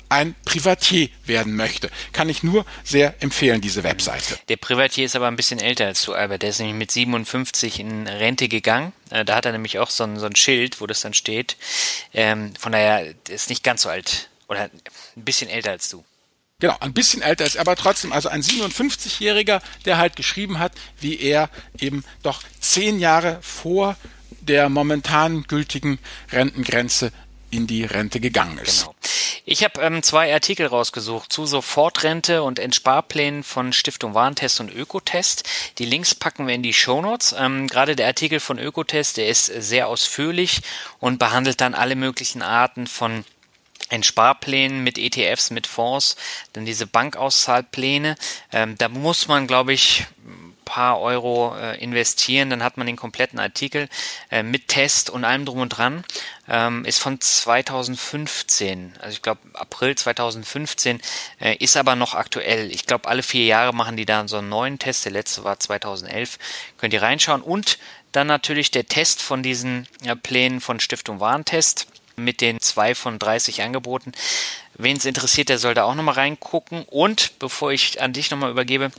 ein 0.08 0.34
Privatier 0.44 1.08
werden 1.24 1.56
möchte. 1.56 1.90
Kann 2.12 2.28
ich 2.28 2.42
nur 2.42 2.64
sehr 2.84 3.14
empfehlen, 3.20 3.60
diese 3.60 3.84
Webseite. 3.84 4.38
Der 4.48 4.56
Privatier 4.56 5.04
ist 5.06 5.16
aber 5.16 5.28
ein 5.28 5.36
bisschen 5.36 5.60
älter 5.60 5.86
als 5.86 6.04
du, 6.04 6.14
Albert. 6.14 6.42
Der 6.42 6.50
ist 6.50 6.60
nämlich 6.60 6.76
mit 6.76 6.90
57 6.90 7.80
in 7.80 8.06
Rente 8.06 8.48
gegangen. 8.48 8.92
Äh, 9.10 9.24
da 9.24 9.36
hat 9.36 9.46
er 9.46 9.52
nämlich 9.52 9.78
auch 9.78 9.90
so 9.90 10.04
ein, 10.04 10.18
so 10.18 10.26
ein 10.26 10.36
Schild, 10.36 10.80
wo 10.80 10.86
das 10.86 11.00
dann 11.00 11.14
steht. 11.14 11.56
Ähm, 12.12 12.54
von 12.58 12.72
daher 12.72 13.14
ist 13.28 13.48
nicht 13.48 13.62
ganz 13.62 13.82
so 13.82 13.88
alt 13.88 14.28
oder 14.48 14.62
ein 14.62 15.24
bisschen 15.24 15.50
älter 15.50 15.70
als 15.72 15.88
du. 15.88 16.04
Genau, 16.58 16.76
ein 16.80 16.94
bisschen 16.94 17.20
älter 17.20 17.44
ist, 17.44 17.58
aber 17.58 17.76
trotzdem, 17.76 18.12
also 18.12 18.30
ein 18.30 18.40
57-Jähriger, 18.42 19.60
der 19.84 19.98
halt 19.98 20.16
geschrieben 20.16 20.58
hat, 20.58 20.72
wie 20.98 21.20
er 21.20 21.50
eben 21.78 22.02
doch 22.22 22.42
zehn 22.60 22.98
Jahre 22.98 23.38
vor 23.42 23.96
der 24.40 24.68
momentan 24.68 25.42
gültigen 25.42 25.98
Rentengrenze 26.32 27.12
in 27.56 27.66
die 27.66 27.84
Rente 27.84 28.20
gegangen 28.20 28.58
ist. 28.58 28.82
Genau. 28.82 28.94
Ich 29.48 29.62
habe 29.62 29.80
ähm, 29.80 30.02
zwei 30.02 30.32
Artikel 30.34 30.66
rausgesucht 30.66 31.32
zu 31.32 31.46
Sofortrente 31.46 32.42
und 32.42 32.58
Entsparplänen 32.58 33.44
von 33.44 33.72
Stiftung 33.72 34.12
Warentest 34.12 34.58
und 34.58 34.74
Ökotest. 34.74 35.44
Die 35.78 35.84
Links 35.84 36.16
packen 36.16 36.48
wir 36.48 36.54
in 36.56 36.64
die 36.64 36.72
Shownotes. 36.72 37.34
Ähm, 37.38 37.68
Gerade 37.68 37.94
der 37.94 38.08
Artikel 38.08 38.40
von 38.40 38.58
Ökotest, 38.58 39.18
der 39.18 39.28
ist 39.28 39.46
sehr 39.46 39.86
ausführlich 39.86 40.62
und 40.98 41.18
behandelt 41.18 41.60
dann 41.60 41.74
alle 41.74 41.94
möglichen 41.94 42.42
Arten 42.42 42.88
von 42.88 43.24
Entsparplänen 43.88 44.82
mit 44.82 44.98
ETFs, 44.98 45.50
mit 45.50 45.68
Fonds, 45.68 46.16
dann 46.52 46.64
diese 46.64 46.88
Bankauszahlpläne. 46.88 48.16
Ähm, 48.52 48.76
da 48.78 48.88
muss 48.88 49.28
man, 49.28 49.46
glaube 49.46 49.72
ich, 49.72 50.06
paar 50.66 51.00
Euro 51.00 51.56
äh, 51.56 51.82
investieren, 51.82 52.50
dann 52.50 52.62
hat 52.62 52.76
man 52.76 52.86
den 52.86 52.96
kompletten 52.96 53.38
Artikel 53.38 53.88
äh, 54.30 54.42
mit 54.42 54.68
Test 54.68 55.08
und 55.08 55.24
allem 55.24 55.46
drum 55.46 55.60
und 55.60 55.70
dran. 55.70 56.04
Ähm, 56.48 56.84
ist 56.84 56.98
von 56.98 57.18
2015, 57.18 58.94
also 59.00 59.14
ich 59.14 59.22
glaube 59.22 59.40
April 59.54 59.94
2015, 59.94 61.00
äh, 61.40 61.56
ist 61.56 61.78
aber 61.78 61.96
noch 61.96 62.14
aktuell. 62.14 62.70
Ich 62.70 62.84
glaube 62.84 63.08
alle 63.08 63.22
vier 63.22 63.46
Jahre 63.46 63.72
machen 63.72 63.96
die 63.96 64.04
da 64.04 64.28
so 64.28 64.36
einen 64.36 64.50
neuen 64.50 64.78
Test. 64.78 65.06
Der 65.06 65.12
letzte 65.12 65.44
war 65.44 65.58
2011. 65.58 66.38
Könnt 66.76 66.92
ihr 66.92 67.02
reinschauen. 67.02 67.40
Und 67.40 67.78
dann 68.12 68.26
natürlich 68.26 68.70
der 68.70 68.86
Test 68.86 69.22
von 69.22 69.42
diesen 69.42 69.88
äh, 70.04 70.14
Plänen 70.14 70.60
von 70.60 70.80
Stiftung 70.80 71.20
Warentest 71.20 71.86
mit 72.16 72.40
den 72.40 72.60
zwei 72.60 72.94
von 72.94 73.18
30 73.18 73.62
Angeboten. 73.62 74.12
Wen 74.74 74.96
es 74.96 75.04
interessiert, 75.04 75.48
der 75.48 75.58
soll 75.58 75.74
da 75.74 75.84
auch 75.84 75.94
nochmal 75.94 76.14
reingucken. 76.14 76.84
Und 76.84 77.38
bevor 77.38 77.72
ich 77.72 78.00
an 78.00 78.12
dich 78.12 78.30
nochmal 78.30 78.50
übergebe, 78.50 78.90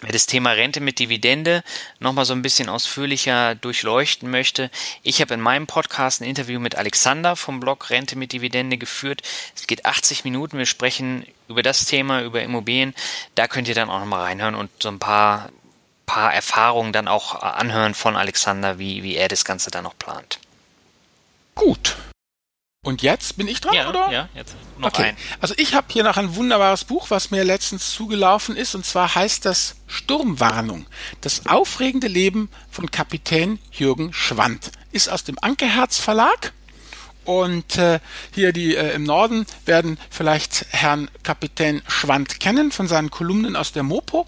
das 0.00 0.26
Thema 0.26 0.52
Rente 0.52 0.80
mit 0.80 0.98
Dividende 0.98 1.64
nochmal 1.98 2.24
so 2.24 2.32
ein 2.32 2.42
bisschen 2.42 2.68
ausführlicher 2.68 3.54
durchleuchten 3.56 4.30
möchte, 4.30 4.70
ich 5.02 5.20
habe 5.20 5.34
in 5.34 5.40
meinem 5.40 5.66
Podcast 5.66 6.20
ein 6.20 6.24
Interview 6.24 6.60
mit 6.60 6.76
Alexander 6.76 7.34
vom 7.34 7.60
Blog 7.60 7.90
Rente 7.90 8.16
mit 8.16 8.32
Dividende 8.32 8.78
geführt. 8.78 9.22
Es 9.56 9.66
geht 9.66 9.86
80 9.86 10.24
Minuten. 10.24 10.58
Wir 10.58 10.66
sprechen 10.66 11.26
über 11.48 11.62
das 11.62 11.84
Thema, 11.84 12.22
über 12.22 12.42
Immobilien. 12.42 12.94
Da 13.34 13.48
könnt 13.48 13.68
ihr 13.68 13.74
dann 13.74 13.90
auch 13.90 14.00
nochmal 14.00 14.22
reinhören 14.22 14.54
und 14.54 14.70
so 14.80 14.88
ein 14.88 14.98
paar, 14.98 15.50
paar 16.06 16.32
Erfahrungen 16.32 16.92
dann 16.92 17.08
auch 17.08 17.34
anhören 17.34 17.94
von 17.94 18.16
Alexander, 18.16 18.78
wie, 18.78 19.02
wie 19.02 19.16
er 19.16 19.28
das 19.28 19.44
Ganze 19.44 19.70
dann 19.70 19.84
noch 19.84 19.98
plant. 19.98 20.38
Gut. 21.54 21.96
Und 22.84 23.02
jetzt 23.02 23.36
bin 23.36 23.48
ich 23.48 23.60
dran, 23.60 23.74
ja, 23.74 23.88
oder? 23.88 24.10
Ja, 24.10 24.28
jetzt 24.34 24.54
noch 24.78 24.88
okay. 24.88 25.02
ein. 25.02 25.16
Also 25.40 25.52
ich 25.56 25.74
habe 25.74 25.88
hier 25.90 26.04
noch 26.04 26.16
ein 26.16 26.36
wunderbares 26.36 26.84
Buch, 26.84 27.10
was 27.10 27.32
mir 27.32 27.42
letztens 27.42 27.90
zugelaufen 27.90 28.56
ist, 28.56 28.76
und 28.76 28.86
zwar 28.86 29.16
heißt 29.16 29.44
das 29.44 29.74
Sturmwarnung. 29.88 30.86
Das 31.20 31.46
aufregende 31.46 32.06
Leben 32.06 32.48
von 32.70 32.88
Kapitän 32.90 33.58
Jürgen 33.72 34.12
Schwand. 34.12 34.70
Ist 34.92 35.10
aus 35.10 35.24
dem 35.24 35.36
Ankerherz 35.40 35.98
Verlag. 35.98 36.52
Und 37.24 37.76
äh, 37.76 37.98
hier 38.32 38.52
die 38.52 38.74
äh, 38.76 38.94
im 38.94 39.02
Norden 39.02 39.44
werden 39.66 39.98
vielleicht 40.08 40.64
Herrn 40.70 41.10
Kapitän 41.24 41.82
Schwand 41.88 42.40
kennen 42.40 42.70
von 42.70 42.86
seinen 42.86 43.10
Kolumnen 43.10 43.56
aus 43.56 43.72
der 43.72 43.82
Mopo. 43.82 44.26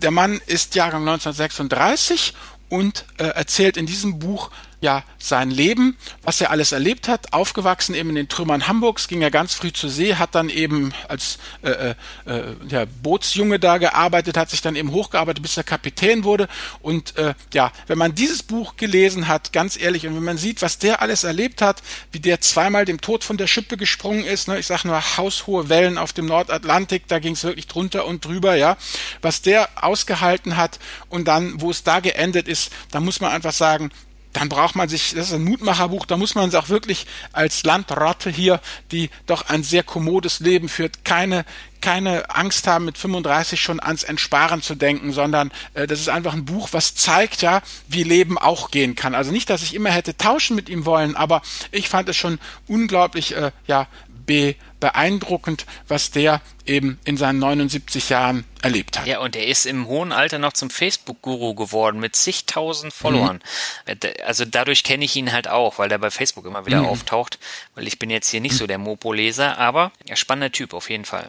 Der 0.00 0.12
Mann 0.12 0.40
ist 0.46 0.76
Jahrgang 0.76 1.02
1936 1.02 2.32
und 2.70 3.04
äh, 3.18 3.24
erzählt 3.24 3.76
in 3.76 3.86
diesem 3.86 4.18
Buch 4.18 4.50
ja 4.80 5.02
sein 5.18 5.50
Leben, 5.50 5.96
was 6.22 6.40
er 6.40 6.50
alles 6.50 6.72
erlebt 6.72 7.08
hat, 7.08 7.32
aufgewachsen 7.32 7.94
eben 7.94 8.10
in 8.10 8.14
den 8.14 8.28
Trümmern 8.28 8.68
Hamburgs, 8.68 9.08
ging 9.08 9.22
er 9.22 9.30
ganz 9.30 9.54
früh 9.54 9.72
zur 9.72 9.90
See, 9.90 10.14
hat 10.14 10.34
dann 10.34 10.48
eben 10.48 10.92
als 11.08 11.38
äh, 11.62 11.70
äh, 11.70 11.94
äh, 12.26 12.42
ja, 12.68 12.84
Bootsjunge 13.02 13.58
da 13.58 13.78
gearbeitet, 13.78 14.36
hat 14.36 14.50
sich 14.50 14.62
dann 14.62 14.76
eben 14.76 14.92
hochgearbeitet, 14.92 15.42
bis 15.42 15.56
er 15.56 15.64
Kapitän 15.64 16.24
wurde. 16.24 16.48
Und 16.80 17.16
äh, 17.16 17.34
ja, 17.52 17.72
wenn 17.88 17.98
man 17.98 18.14
dieses 18.14 18.42
Buch 18.42 18.76
gelesen 18.76 19.26
hat, 19.26 19.52
ganz 19.52 19.80
ehrlich, 19.80 20.06
und 20.06 20.14
wenn 20.14 20.24
man 20.24 20.38
sieht, 20.38 20.62
was 20.62 20.78
der 20.78 21.02
alles 21.02 21.24
erlebt 21.24 21.60
hat, 21.60 21.82
wie 22.12 22.20
der 22.20 22.40
zweimal 22.40 22.84
dem 22.84 23.00
Tod 23.00 23.24
von 23.24 23.36
der 23.36 23.48
Schippe 23.48 23.76
gesprungen 23.76 24.24
ist, 24.24 24.48
ne, 24.48 24.58
ich 24.58 24.66
sag 24.66 24.84
nur 24.84 25.16
haushohe 25.16 25.68
Wellen 25.68 25.98
auf 25.98 26.12
dem 26.12 26.26
Nordatlantik, 26.26 27.08
da 27.08 27.18
ging 27.18 27.32
es 27.32 27.42
wirklich 27.42 27.66
drunter 27.66 28.06
und 28.06 28.24
drüber, 28.24 28.54
ja, 28.54 28.76
was 29.22 29.42
der 29.42 29.68
ausgehalten 29.80 30.56
hat 30.56 30.78
und 31.08 31.26
dann, 31.26 31.60
wo 31.60 31.70
es 31.70 31.82
da 31.82 32.00
geendet 32.00 32.46
ist, 32.46 32.70
da 32.90 33.00
muss 33.00 33.20
man 33.20 33.32
einfach 33.32 33.52
sagen, 33.52 33.90
dann 34.38 34.48
braucht 34.48 34.76
man 34.76 34.88
sich, 34.88 35.14
das 35.14 35.28
ist 35.28 35.34
ein 35.34 35.44
Mutmacherbuch, 35.44 36.06
da 36.06 36.16
muss 36.16 36.36
man 36.36 36.50
sich 36.50 36.58
auch 36.58 36.68
wirklich 36.68 37.06
als 37.32 37.64
Landratte 37.64 38.30
hier, 38.30 38.60
die 38.92 39.10
doch 39.26 39.48
ein 39.48 39.64
sehr 39.64 39.82
kommodes 39.82 40.38
Leben 40.40 40.68
führt, 40.68 41.04
keine 41.04 41.44
keine 41.80 42.28
Angst 42.30 42.66
haben, 42.66 42.86
mit 42.86 42.98
35 42.98 43.60
schon 43.60 43.80
ans 43.80 44.02
Entsparen 44.02 44.62
zu 44.62 44.74
denken, 44.74 45.12
sondern 45.12 45.52
äh, 45.74 45.86
das 45.86 46.00
ist 46.00 46.08
einfach 46.08 46.32
ein 46.32 46.44
Buch, 46.44 46.70
was 46.72 46.96
zeigt 46.96 47.42
ja, 47.42 47.62
wie 47.86 48.02
Leben 48.02 48.36
auch 48.36 48.72
gehen 48.72 48.96
kann. 48.96 49.14
Also 49.14 49.30
nicht, 49.30 49.48
dass 49.48 49.62
ich 49.62 49.74
immer 49.74 49.90
hätte 49.90 50.16
tauschen 50.16 50.56
mit 50.56 50.68
ihm 50.68 50.84
wollen, 50.86 51.14
aber 51.14 51.40
ich 51.70 51.88
fand 51.88 52.08
es 52.08 52.16
schon 52.16 52.40
unglaublich 52.66 53.36
äh, 53.36 53.52
ja 53.68 53.86
be 54.28 54.54
beeindruckend, 54.78 55.66
was 55.88 56.12
der 56.12 56.40
eben 56.64 57.00
in 57.04 57.16
seinen 57.16 57.40
79 57.40 58.10
Jahren 58.10 58.44
erlebt 58.62 58.96
hat. 58.96 59.08
Ja, 59.08 59.18
und 59.18 59.34
er 59.34 59.48
ist 59.48 59.66
im 59.66 59.88
hohen 59.88 60.12
Alter 60.12 60.38
noch 60.38 60.52
zum 60.52 60.70
Facebook-Guru 60.70 61.54
geworden 61.54 61.98
mit 61.98 62.14
zigtausend 62.14 62.92
Followern. 62.92 63.40
Mhm. 63.88 63.98
Also 64.24 64.44
dadurch 64.44 64.84
kenne 64.84 65.04
ich 65.04 65.16
ihn 65.16 65.32
halt 65.32 65.48
auch, 65.48 65.78
weil 65.80 65.90
er 65.90 65.98
bei 65.98 66.12
Facebook 66.12 66.46
immer 66.46 66.64
wieder 66.64 66.82
mhm. 66.82 66.88
auftaucht, 66.90 67.40
weil 67.74 67.88
ich 67.88 67.98
bin 67.98 68.08
jetzt 68.08 68.28
hier 68.28 68.40
nicht 68.40 68.54
so 68.54 68.68
der 68.68 68.78
Mopo-Leser, 68.78 69.58
aber 69.58 69.90
er 70.06 70.14
spannender 70.14 70.52
Typ 70.52 70.74
auf 70.74 70.90
jeden 70.90 71.04
Fall. 71.04 71.28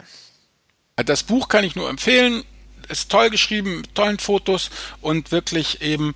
Das 0.94 1.24
Buch 1.24 1.48
kann 1.48 1.64
ich 1.64 1.74
nur 1.74 1.90
empfehlen 1.90 2.44
ist 2.88 3.10
toll 3.10 3.30
geschrieben, 3.30 3.82
mit 3.82 3.94
tollen 3.94 4.18
Fotos 4.18 4.70
und 5.00 5.30
wirklich 5.30 5.80
eben 5.80 6.14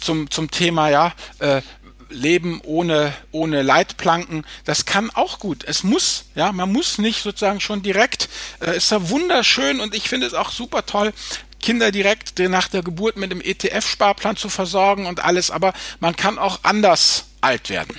zum, 0.00 0.30
zum 0.30 0.50
Thema, 0.50 0.88
ja, 0.88 1.14
äh, 1.40 1.60
Leben 2.08 2.60
ohne, 2.64 3.14
ohne 3.32 3.62
Leitplanken, 3.62 4.44
das 4.64 4.86
kann 4.86 5.10
auch 5.10 5.38
gut. 5.38 5.64
Es 5.64 5.82
muss, 5.82 6.26
ja, 6.34 6.52
man 6.52 6.72
muss 6.72 6.98
nicht 6.98 7.22
sozusagen 7.22 7.60
schon 7.60 7.82
direkt, 7.82 8.28
äh, 8.60 8.76
ist 8.76 8.90
ja 8.90 9.08
wunderschön 9.08 9.80
und 9.80 9.94
ich 9.94 10.08
finde 10.08 10.26
es 10.26 10.34
auch 10.34 10.50
super 10.50 10.86
toll, 10.86 11.12
Kinder 11.60 11.90
direkt 11.90 12.38
nach 12.38 12.68
der 12.68 12.82
Geburt 12.82 13.16
mit 13.16 13.32
dem 13.32 13.40
ETF-Sparplan 13.40 14.36
zu 14.36 14.48
versorgen 14.48 15.06
und 15.06 15.24
alles, 15.24 15.50
aber 15.50 15.72
man 16.00 16.14
kann 16.14 16.38
auch 16.38 16.60
anders 16.62 17.24
alt 17.40 17.70
werden. 17.70 17.98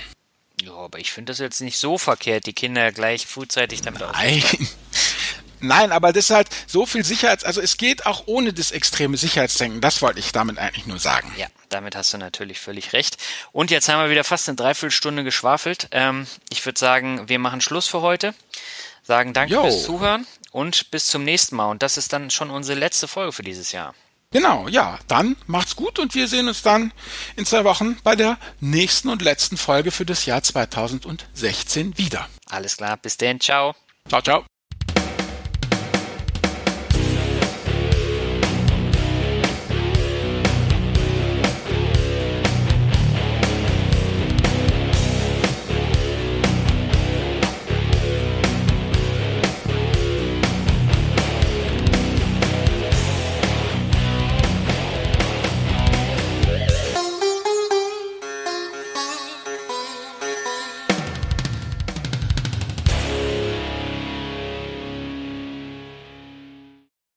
Ja, 0.62 0.72
aber 0.72 0.98
ich 0.98 1.12
finde 1.12 1.32
das 1.32 1.38
jetzt 1.38 1.60
nicht 1.60 1.78
so 1.78 1.98
verkehrt, 1.98 2.46
die 2.46 2.52
Kinder 2.52 2.92
gleich 2.92 3.26
frühzeitig 3.26 3.80
damit 3.82 4.00
Nein. 4.00 4.42
Nein, 5.60 5.92
aber 5.92 6.12
das 6.12 6.26
ist 6.26 6.30
halt 6.30 6.48
so 6.66 6.86
viel 6.86 7.04
Sicherheits, 7.04 7.44
also 7.44 7.60
es 7.60 7.76
geht 7.76 8.06
auch 8.06 8.24
ohne 8.26 8.52
das 8.52 8.70
extreme 8.70 9.16
Sicherheitsdenken. 9.16 9.80
Das 9.80 10.02
wollte 10.02 10.20
ich 10.20 10.32
damit 10.32 10.58
eigentlich 10.58 10.86
nur 10.86 10.98
sagen. 10.98 11.32
Ja, 11.36 11.46
damit 11.68 11.96
hast 11.96 12.12
du 12.12 12.18
natürlich 12.18 12.60
völlig 12.60 12.92
recht. 12.92 13.16
Und 13.52 13.70
jetzt 13.70 13.88
haben 13.88 14.02
wir 14.02 14.10
wieder 14.10 14.24
fast 14.24 14.48
eine 14.48 14.56
Dreiviertelstunde 14.56 15.24
geschwafelt. 15.24 15.88
Ähm, 15.90 16.26
ich 16.50 16.64
würde 16.64 16.78
sagen, 16.78 17.28
wir 17.28 17.38
machen 17.38 17.60
Schluss 17.60 17.86
für 17.86 18.02
heute. 18.02 18.34
Sagen 19.02 19.32
danke 19.32 19.54
Yo. 19.54 19.62
fürs 19.62 19.84
Zuhören 19.84 20.26
und 20.52 20.90
bis 20.90 21.06
zum 21.06 21.24
nächsten 21.24 21.56
Mal. 21.56 21.70
Und 21.70 21.82
das 21.82 21.96
ist 21.96 22.12
dann 22.12 22.30
schon 22.30 22.50
unsere 22.50 22.78
letzte 22.78 23.08
Folge 23.08 23.32
für 23.32 23.42
dieses 23.42 23.72
Jahr. 23.72 23.94
Genau, 24.30 24.68
ja, 24.68 24.98
dann 25.08 25.36
macht's 25.46 25.74
gut 25.74 25.98
und 25.98 26.14
wir 26.14 26.28
sehen 26.28 26.48
uns 26.48 26.60
dann 26.60 26.92
in 27.36 27.46
zwei 27.46 27.64
Wochen 27.64 27.96
bei 28.04 28.14
der 28.14 28.36
nächsten 28.60 29.08
und 29.08 29.22
letzten 29.22 29.56
Folge 29.56 29.90
für 29.90 30.04
das 30.04 30.26
Jahr 30.26 30.42
2016 30.42 31.96
wieder. 31.96 32.28
Alles 32.50 32.76
klar, 32.76 32.98
bis 32.98 33.16
dann, 33.16 33.40
ciao. 33.40 33.74
Ciao, 34.06 34.20
ciao. 34.20 34.44